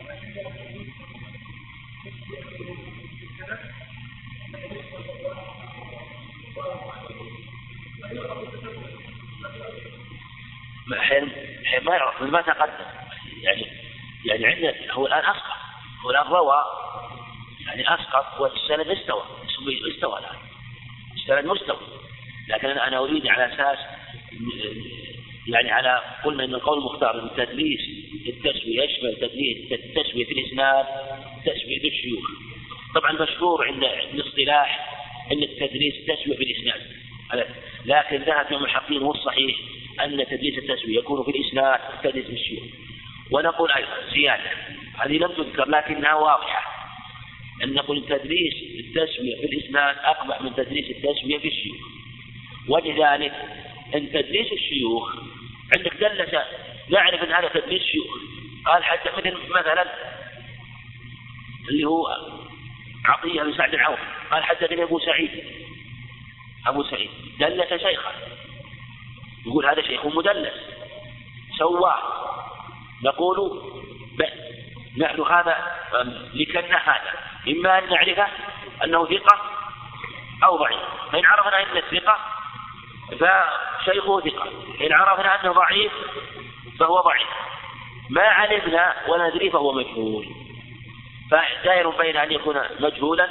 حين 11.01 11.33
ما 11.83 11.95
يعرف 11.95 12.23
ما 12.23 12.41
تقدم 12.41 12.85
يعني 13.43 13.67
يعني 14.25 14.47
عندنا 14.47 14.93
هو 14.93 15.07
الآن 15.07 15.19
أسقط. 15.19 15.57
هو 16.05 16.11
الآن 16.11 16.27
روى. 16.27 16.57
يعني 17.67 17.95
أسقط 17.95 18.41
والسند 18.41 18.89
استوى. 18.89 19.23
استوى 19.95 20.19
الآن. 20.19 20.37
السند 21.15 21.47
مستوى. 21.47 21.79
لكن 22.49 22.69
أنا 22.69 22.99
أريد 22.99 23.27
على 23.27 23.55
أساس 23.55 23.79
يعني 25.47 25.71
على 25.71 26.03
قلنا 26.25 26.45
ان 26.45 26.55
القول 26.55 26.79
المختار 26.79 27.23
إن 27.23 27.31
تدليس 27.37 27.81
التسوية 28.29 28.83
يشمل 28.83 29.17
تدليس 29.17 29.73
التسويه 29.73 30.25
في 30.25 30.33
الإسناد 30.33 30.87
تسوية 31.45 31.81
في 31.81 31.89
الشيوخ. 31.89 32.52
طبعا 32.95 33.13
مشهور 33.13 33.67
عند 33.67 33.85
الاصطلاح 33.85 34.89
أن 35.33 35.43
التدليس 35.43 35.95
تسوية 36.07 36.37
في 36.37 36.43
الإسناد. 36.43 36.81
لكن 37.85 38.17
ذهب 38.17 38.47
في 38.47 38.55
المحققين 38.55 39.03
والصحيح 39.03 39.57
أن 40.05 40.27
تدليس 40.27 40.59
التسوية 40.59 40.99
يكون 40.99 41.25
في 41.25 41.31
الإسناد 41.31 41.81
تدليس 42.03 42.27
في 42.27 42.33
الشيوخ 42.33 42.63
ونقول 43.31 43.71
أيضا 43.71 44.11
زيادة 44.15 44.51
هذه 44.99 45.19
لم 45.19 45.33
تذكر 45.33 45.69
لكنها 45.69 46.15
واضحة 46.15 46.73
أن 47.65 47.75
نقول 47.75 48.07
تدليس 48.09 48.55
التسوية 48.81 49.37
في 49.37 49.45
الإسناد 49.45 49.97
أقبح 49.99 50.41
من 50.41 50.55
تدليس 50.55 50.91
التسوية 50.91 51.39
في 51.39 51.49
الشيوخ. 51.49 51.77
وجه 52.69 53.15
ذلك 53.15 53.33
أن 53.95 54.13
تدليس 54.13 54.53
الشيوخ 54.53 55.17
عندك 55.77 55.95
دلس 55.97 56.35
يعرف 56.91 57.23
أن 57.23 57.33
هذا 57.33 57.49
تدليس 57.49 57.83
شيوخ. 57.83 58.07
قال 58.67 58.85
حتى 58.85 59.11
مثل 59.17 59.37
مثلا 59.51 59.87
اللي 61.69 61.85
هو 61.85 62.07
عطية 63.05 63.43
بن 63.43 63.53
سعد 63.53 63.75
العوف 63.75 63.99
قال 64.31 64.45
حدثني 64.45 64.83
أبو 64.83 64.99
سعيد. 64.99 65.45
أبو 66.67 66.85
سعيد. 66.85 67.11
دلس 67.39 67.69
شيخا. 67.69 68.13
يقول 69.47 69.67
هذا 69.67 69.83
شيخ 69.83 70.07
مدلس. 70.07 70.55
سواه. 71.59 71.99
نقول 73.05 73.63
نحن 74.99 75.21
هذا 75.21 75.57
لكنا 76.35 76.77
هذا. 76.77 77.11
إما 77.49 77.79
أن 77.79 77.91
نعرفه 77.91 78.27
أنه 78.85 79.07
ثقة 79.07 79.41
أو 80.45 80.57
ضعيف. 80.57 80.81
فإن 81.13 81.25
عرفنا 81.25 81.63
أنه 81.63 81.81
ثقة 81.81 82.19
فشيخه 83.11 84.21
ثقة. 84.21 84.51
إن 84.87 84.93
عرفنا 84.93 85.41
أنه 85.41 85.53
ضعيف 85.53 85.93
فهو 86.79 87.01
ضعيف. 87.01 87.29
ما 88.11 88.23
علمنا 88.23 88.95
ولا 89.09 89.29
ندري 89.29 89.51
فهو 89.51 89.73
مجهول. 89.73 90.42
فدائر 91.33 91.91
بين 91.91 92.17
أن 92.17 92.33
يكون 92.33 92.61
مجهولا 92.81 93.29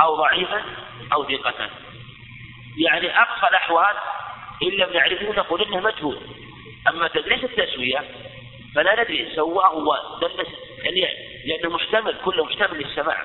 أو 0.00 0.16
ضعيفا 0.16 0.62
أو 1.12 1.24
ثقة. 1.24 1.70
يعني 2.78 3.20
أقصى 3.20 3.46
الأحوال 3.50 3.96
إن 4.62 4.68
لم 4.68 4.92
نعرفه 4.92 5.32
نقول 5.32 5.62
إنه 5.62 5.80
مجهول. 5.80 6.18
أما 6.88 7.08
تدريس 7.08 7.44
التسوية 7.44 8.04
فلا 8.74 9.02
ندري 9.02 9.32
سواه 9.34 10.00
يعني 10.82 11.08
لأنه 11.46 11.74
محتمل 11.74 12.16
كله 12.24 12.44
محتمل 12.44 12.78
للسماع. 12.78 13.22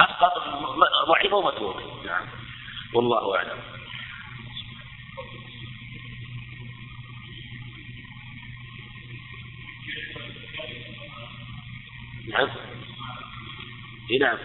أسقط 0.00 0.42
ضعيف 1.08 1.32
ومتروك 1.32 1.76
نعم. 2.04 2.26
والله 2.94 3.36
أعلم. 3.36 3.81
نعم 12.28 12.48
نعم. 14.20 14.38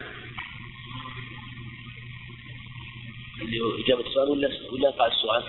اللي 3.41 3.59
هو 3.59 3.77
إجابة 3.85 4.07
السؤال 4.07 4.29
ولا 4.29 4.49
ولا 4.71 4.89
قال 4.89 5.11
السؤال؟ 5.11 5.43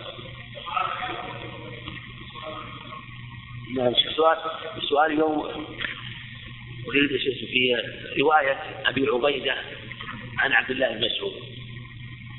نعم. 3.76 3.86
السؤال 3.86 4.36
السؤال 4.76 5.12
اليوم 5.12 5.40
أريد 6.88 7.08
في 7.18 7.76
رواية 8.20 8.52
أبي 8.86 9.06
عبيدة 9.06 9.56
عن 10.38 10.52
عبد 10.52 10.70
الله 10.70 10.88
بن 10.88 11.06
مسعود. 11.06 11.32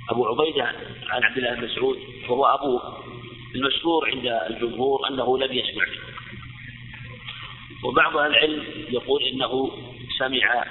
أبو 0.10 0.26
عبيدة 0.26 0.66
عن 1.10 1.24
عبد 1.24 1.38
الله 1.38 1.56
بن 1.56 1.64
مسعود 1.64 1.98
وهو 2.30 2.46
أبوه 2.46 3.04
المشهور 3.56 4.10
عند 4.10 4.26
الجمهور 4.50 5.08
أنه 5.08 5.38
لم 5.38 5.54
يسمع. 5.54 5.86
وبعض 7.84 8.18
أهل 8.18 8.32
العلم 8.32 8.64
يقول 8.90 9.24
إنه 9.24 9.72
سمع 10.20 10.66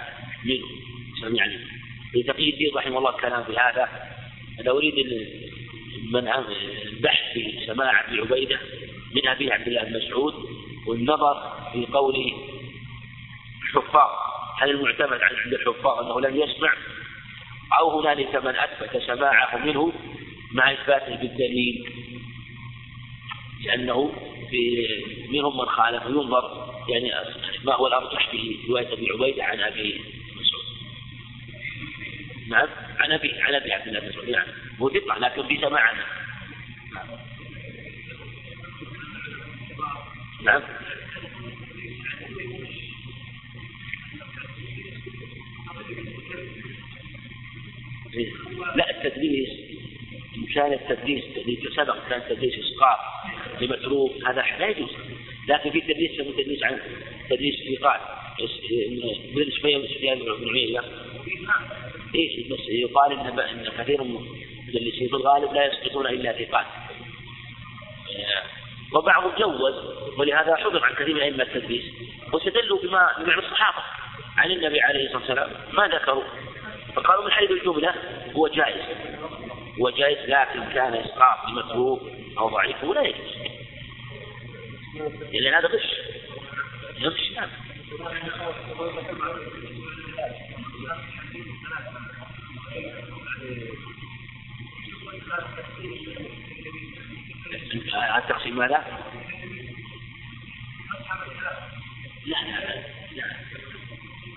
منه 0.44 0.66
سمع 1.20 1.46
منه. 1.46 1.66
لتقي 2.14 2.50
الدين 2.50 2.70
رحمه 2.76 2.98
الله 2.98 3.10
الكلام 3.10 3.44
في 3.44 3.52
هذا 3.52 3.88
أنا 4.60 4.70
أريد 4.70 4.94
من 6.12 6.28
البحث 6.28 7.32
في 7.34 7.66
سماع 7.66 8.04
أبي 8.08 8.20
عبيدة 8.20 8.60
من 9.14 9.28
أبي 9.28 9.52
عبد 9.52 9.68
الله 9.68 9.84
بن 9.84 9.96
مسعود 9.96 10.34
والنظر 10.86 11.52
في 11.72 11.86
قول 11.92 12.32
الحفاظ. 13.62 14.10
هل 14.60 14.70
المعتمد 14.70 15.20
عند 15.22 15.54
الحفاظ 15.54 15.98
أنه 15.98 16.20
لم 16.20 16.36
يسمع؟ 16.36 16.72
أو 17.80 18.00
هنالك 18.00 18.36
من 18.36 18.56
أثبت 18.56 19.02
سماعه 19.06 19.56
منه 19.66 19.92
مع 20.52 20.72
إثباته 20.72 21.16
بالدليل؟ 21.16 21.88
لأنه 23.64 24.12
في 24.50 24.88
منهم 25.32 25.58
من 25.58 25.66
خالف 25.66 26.02
ينظر 26.06 26.67
يعني 26.88 27.12
ما 27.64 27.74
هو 27.74 27.86
الأرجح 27.86 28.30
في 28.30 28.56
رواية 28.68 28.92
أبي 28.92 29.06
عبيدة 29.10 29.44
عن 29.44 29.60
أبي 29.60 30.00
نعم 32.48 32.68
عن 32.98 33.12
أبي 33.12 33.32
عن 33.42 33.54
أبي 33.54 33.72
عبد 33.72 33.88
الله 33.88 34.00
بن 34.00 34.08
مسعود. 34.08 34.28
نعم 34.28 34.46
هو 34.78 34.88
ثقة 34.88 35.18
لكن 35.18 35.56
بسماع 35.56 35.92
نعم. 40.42 40.62
لا 48.76 48.90
التدليس 48.90 49.48
إن 50.36 50.46
كان 50.54 50.72
التدليس 50.72 51.24
سبق 51.76 52.08
كان 52.08 52.22
تدليس 52.28 52.54
إسقاط 52.54 52.98
لمتروك 53.60 54.12
هذا 54.26 54.44
لا 54.58 54.68
يجوز. 54.68 55.17
لكن 55.48 55.70
في 55.70 55.80
تدليس 55.80 56.10
يسمى 56.10 56.32
تدليس 56.32 56.62
عن 56.62 56.78
تدليس 57.30 57.60
إيقاع. 57.60 58.18
ابن 58.40 59.50
سفيان 59.50 59.80
بن 59.80 59.88
سفيان 59.88 60.18
بن 60.18 60.48
عيينة. 60.54 60.82
إيه 62.14 62.50
بس 62.50 62.68
يقال 62.68 63.12
إن 63.12 63.40
إن 63.40 63.72
كثير 63.78 64.02
من 64.02 64.16
المدلسين 64.68 65.08
في 65.08 65.14
الغالب 65.14 65.52
لا 65.52 65.66
يسقطون 65.66 66.06
إلا 66.06 66.32
ثقات 66.32 66.66
آه، 68.16 68.42
وبعضهم 68.96 69.32
جوز 69.38 69.74
ولهذا 70.18 70.56
حضر 70.56 70.84
عن 70.84 70.94
كثير 70.94 71.14
من 71.14 71.20
أئمة 71.20 71.42
التدليس 71.42 71.84
واستدلوا 72.32 72.82
بما 72.82 73.14
بمعنى 73.18 73.38
الصحابة 73.38 73.84
عن 74.36 74.50
النبي 74.50 74.80
عليه 74.80 75.06
الصلاة 75.06 75.20
والسلام 75.20 75.50
ما 75.72 75.88
ذكروا. 75.88 76.24
فقالوا 76.96 77.24
من 77.24 77.30
حيث 77.30 77.50
الجملة 77.50 77.94
هو 78.36 78.48
جائز. 78.48 78.82
هو 79.80 79.90
جائز 79.90 80.18
لكن 80.30 80.74
كان 80.74 80.94
إسقاط 80.94 81.48
لمتروك 81.48 82.00
أو 82.38 82.48
ضعيف 82.48 82.84
ولا 82.84 83.02
يجوز. 83.02 83.57
لأن 85.32 85.54
هذا 85.54 85.68
غش 85.68 85.84
غش 87.00 87.32
نعم 87.32 87.48
التقسيم 98.18 98.56
ماذا؟ 98.56 98.84
لا 102.26 102.36
لا 102.44 102.84
لا 103.12 103.24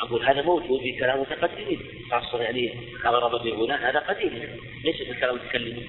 أقول 0.02 0.26
هذا 0.26 0.42
موجود 0.42 0.82
في 0.82 1.00
كلام 1.00 1.16
المتقدمين 1.16 1.82
خاصة 2.12 2.42
يعني 2.42 2.80
أغرب 3.06 3.32
بغنى 3.32 3.74
هذا 3.74 4.00
قديم. 4.00 4.60
ليس 4.84 4.96
في 4.96 5.14
كلام 5.14 5.36
المتكلمين 5.36 5.88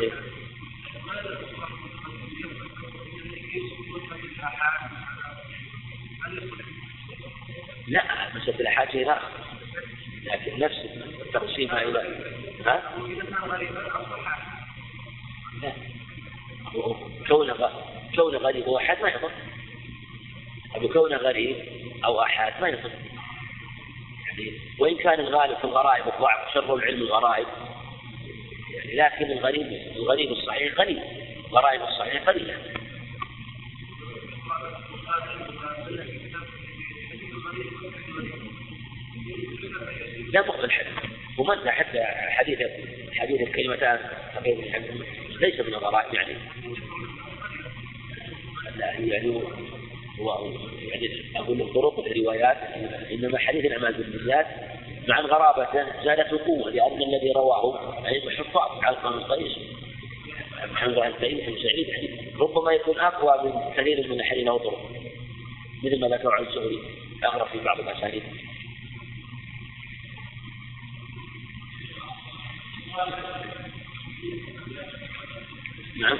إيه؟ 0.00 0.10
لا 7.88 8.04
مسألة 8.34 8.90
شيء 8.92 9.12
آخر 9.12 9.28
لكن 10.24 10.58
نفس 10.58 10.76
تقسيمها 11.32 11.82
إلى 11.82 11.98
ها؟ 12.66 12.82
لا. 15.62 15.72
كونه 17.28 17.54
كونه 18.16 18.38
غريب 18.38 18.68
وأحد 18.68 19.02
ما 19.02 19.08
يضر 19.08 19.30
أبو 20.74 20.88
كونه 20.88 21.16
غريب 21.16 21.56
أو 22.04 22.22
أحد 22.22 22.62
ما 22.62 22.68
يضر 22.68 22.90
يعني 24.26 24.52
وإن 24.78 24.96
كان 24.96 25.20
الغالب 25.20 25.58
في 25.58 25.64
الغرائب 25.64 26.04
الضعف 26.06 26.54
شر 26.54 26.74
العلم 26.74 27.02
الغرائب. 27.02 27.46
يعني 28.74 28.96
لكن 28.96 29.32
الغريب 29.32 29.66
الغريب 29.96 30.30
الصحيح 30.32 30.74
قليل 30.74 31.02
غرائب 31.52 31.82
الصحيح 31.82 32.28
قليلة. 32.28 32.79
لا 40.32 40.40
مقبل 40.40 40.64
الحديث 40.64 40.92
ومن 41.38 41.70
حتى 41.70 42.04
حديث 42.04 42.58
حديث 43.12 43.40
الكلمتان 43.40 43.98
ليس 45.40 45.60
من 45.60 45.74
الغرائب 45.74 46.14
يعني. 46.14 46.34
يعني 48.98 49.42
هو 50.20 50.52
يعني 50.92 51.10
أقول 51.36 51.60
الطرق 51.62 51.98
الروايات 51.98 52.56
إنما 53.12 53.38
حديث 53.38 53.64
الأعمال 53.64 53.92
بالنيات 53.92 54.46
مع 55.08 55.20
غرابته 55.20 56.04
زادت 56.04 56.30
قوه 56.30 56.70
لأن 56.70 57.02
الذي 57.02 57.32
رواه 57.32 57.94
يعني 58.04 58.30
حفاظ 58.30 58.84
على 58.84 58.96
بن 59.04 59.20
قيس 59.20 59.58
محمد 60.72 60.94
بن 60.94 61.12
قيس 61.12 61.44
بن 61.48 61.62
سعيد 61.62 61.88
يعني 61.88 62.32
ربما 62.40 62.72
يكون 62.72 62.98
أقوى 62.98 63.50
من 63.50 63.72
كثير 63.76 64.08
من 64.08 64.20
الحديث 64.20 64.46
له 64.46 64.58
طرق 64.58 64.90
مثل 65.84 66.00
ما 66.00 66.08
ذكر 66.08 66.32
عن 66.32 66.46
الزهري 66.46 66.78
أغرب 67.24 67.46
في 67.46 67.58
بعض 67.64 67.80
الأسانيد. 67.80 68.22
نعم. 76.00 76.18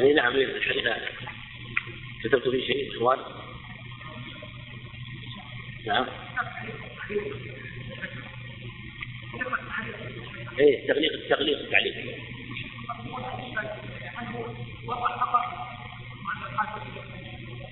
إي 0.00 0.12
نعم 0.14 0.32
الحديث 0.36 0.84
كتبت 2.24 2.48
فيه 2.48 2.66
شيء 2.66 2.96
إخوان؟ 2.96 3.18
نعم. 5.86 6.06
إيه 10.58 10.88
تغليق 10.88 11.12
التغليق 11.12 11.58
التعليق. 11.58 11.94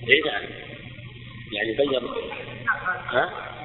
إي 0.09 0.21
نعم. 0.21 0.43
يعني 1.53 1.73
بين 1.77 2.09
ها؟ 3.09 3.58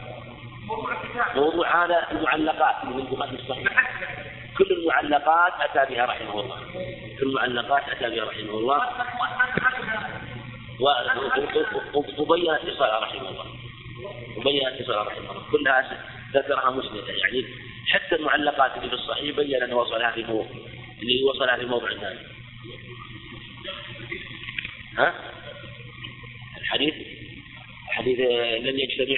موضوع 1.36 1.86
هذا 1.86 2.08
المعلقات 2.12 2.86
من 2.86 3.40
الصحيح. 3.40 3.94
كل 4.58 4.66
المعلقات 4.72 5.54
أتى 5.62 5.94
بها 5.94 6.06
رحمه 6.06 6.40
الله. 6.40 6.60
كل 7.20 7.28
المعلقات 7.28 7.90
أتى 7.90 8.10
بها 8.10 8.26
رحمه 8.26 8.58
الله. 8.58 8.82
وبين 12.18 12.50
اتصالها 12.50 13.00
رحمه 13.00 13.30
الله. 13.30 13.46
وبين 14.38 14.68
اتصالها 14.68 15.04
رحمه 15.04 15.32
الله. 15.32 15.52
كلها 15.52 15.98
ذكرها 16.34 16.72
مسندة 16.72 17.14
يعني. 17.14 17.46
حتى 17.92 18.16
المعلقات 18.16 18.78
اللي 18.78 18.90
في 18.90 18.96
الصحيح 18.96 19.36
بين 19.36 19.64
أن 19.64 19.74
وصلها 19.74 20.12
في 20.12 20.24
موضع 20.24 20.50
اللي 21.02 21.24
وصلها 21.24 21.58
في 21.58 21.66
موضع 21.66 21.90
ثاني. 21.90 22.20
ها؟ 24.98 25.14
الحديث؟ 26.62 26.94
الحديث 27.90 28.20
لم 28.62 28.80
يجتمع. 28.80 29.18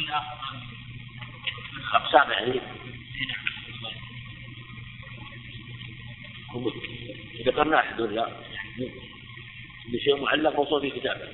إيه 0.00 0.22
أقسام 1.94 2.30
يعني 2.30 2.60
ذكرنا 7.46 7.80
أحد 7.80 8.00
ولا 8.00 8.28
بشيء 9.92 10.22
معلق 10.22 10.58
وصول 10.60 10.80
في 10.80 11.00
كتابه. 11.00 11.28